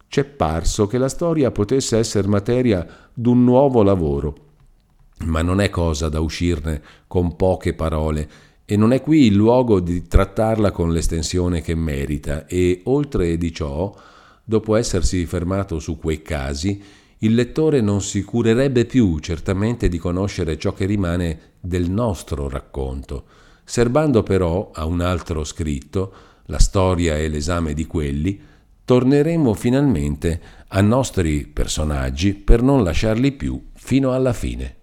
c'è 0.07 0.23
parso 0.23 0.87
che 0.87 0.97
la 0.97 1.09
storia 1.09 1.51
potesse 1.51 1.97
essere 1.97 2.29
materia 2.29 2.87
d'un 3.13 3.43
nuovo 3.43 3.83
lavoro. 3.83 4.35
Ma 5.25 5.41
non 5.41 5.59
è 5.59 5.69
cosa 5.69 6.07
da 6.07 6.21
uscirne 6.21 6.81
con 7.07 7.35
poche 7.35 7.73
parole, 7.73 8.29
e 8.71 8.77
non 8.77 8.93
è 8.93 9.01
qui 9.01 9.25
il 9.25 9.33
luogo 9.33 9.79
di 9.79 10.05
trattarla 10.05 10.69
con 10.69 10.93
l'estensione 10.93 11.59
che 11.59 11.73
merita 11.73 12.45
e 12.45 12.81
oltre 12.83 13.35
di 13.35 13.51
ciò, 13.51 13.91
dopo 14.43 14.75
essersi 14.75 15.25
fermato 15.25 15.79
su 15.79 15.97
quei 15.97 16.21
casi, 16.21 16.79
il 17.17 17.33
lettore 17.33 17.81
non 17.81 17.99
si 18.03 18.21
curerebbe 18.21 18.85
più 18.85 19.17
certamente 19.17 19.89
di 19.89 19.97
conoscere 19.97 20.59
ciò 20.59 20.73
che 20.73 20.85
rimane 20.85 21.39
del 21.59 21.89
nostro 21.89 22.47
racconto, 22.47 23.23
serbando 23.63 24.21
però 24.21 24.69
a 24.71 24.85
un 24.85 25.01
altro 25.01 25.43
scritto, 25.43 26.13
la 26.45 26.59
storia 26.59 27.17
e 27.17 27.27
l'esame 27.27 27.73
di 27.73 27.87
quelli, 27.87 28.39
torneremo 28.85 29.51
finalmente 29.55 30.39
a 30.67 30.81
nostri 30.81 31.47
personaggi 31.47 32.35
per 32.35 32.61
non 32.61 32.83
lasciarli 32.83 33.31
più 33.31 33.69
fino 33.73 34.11
alla 34.11 34.33
fine. 34.33 34.75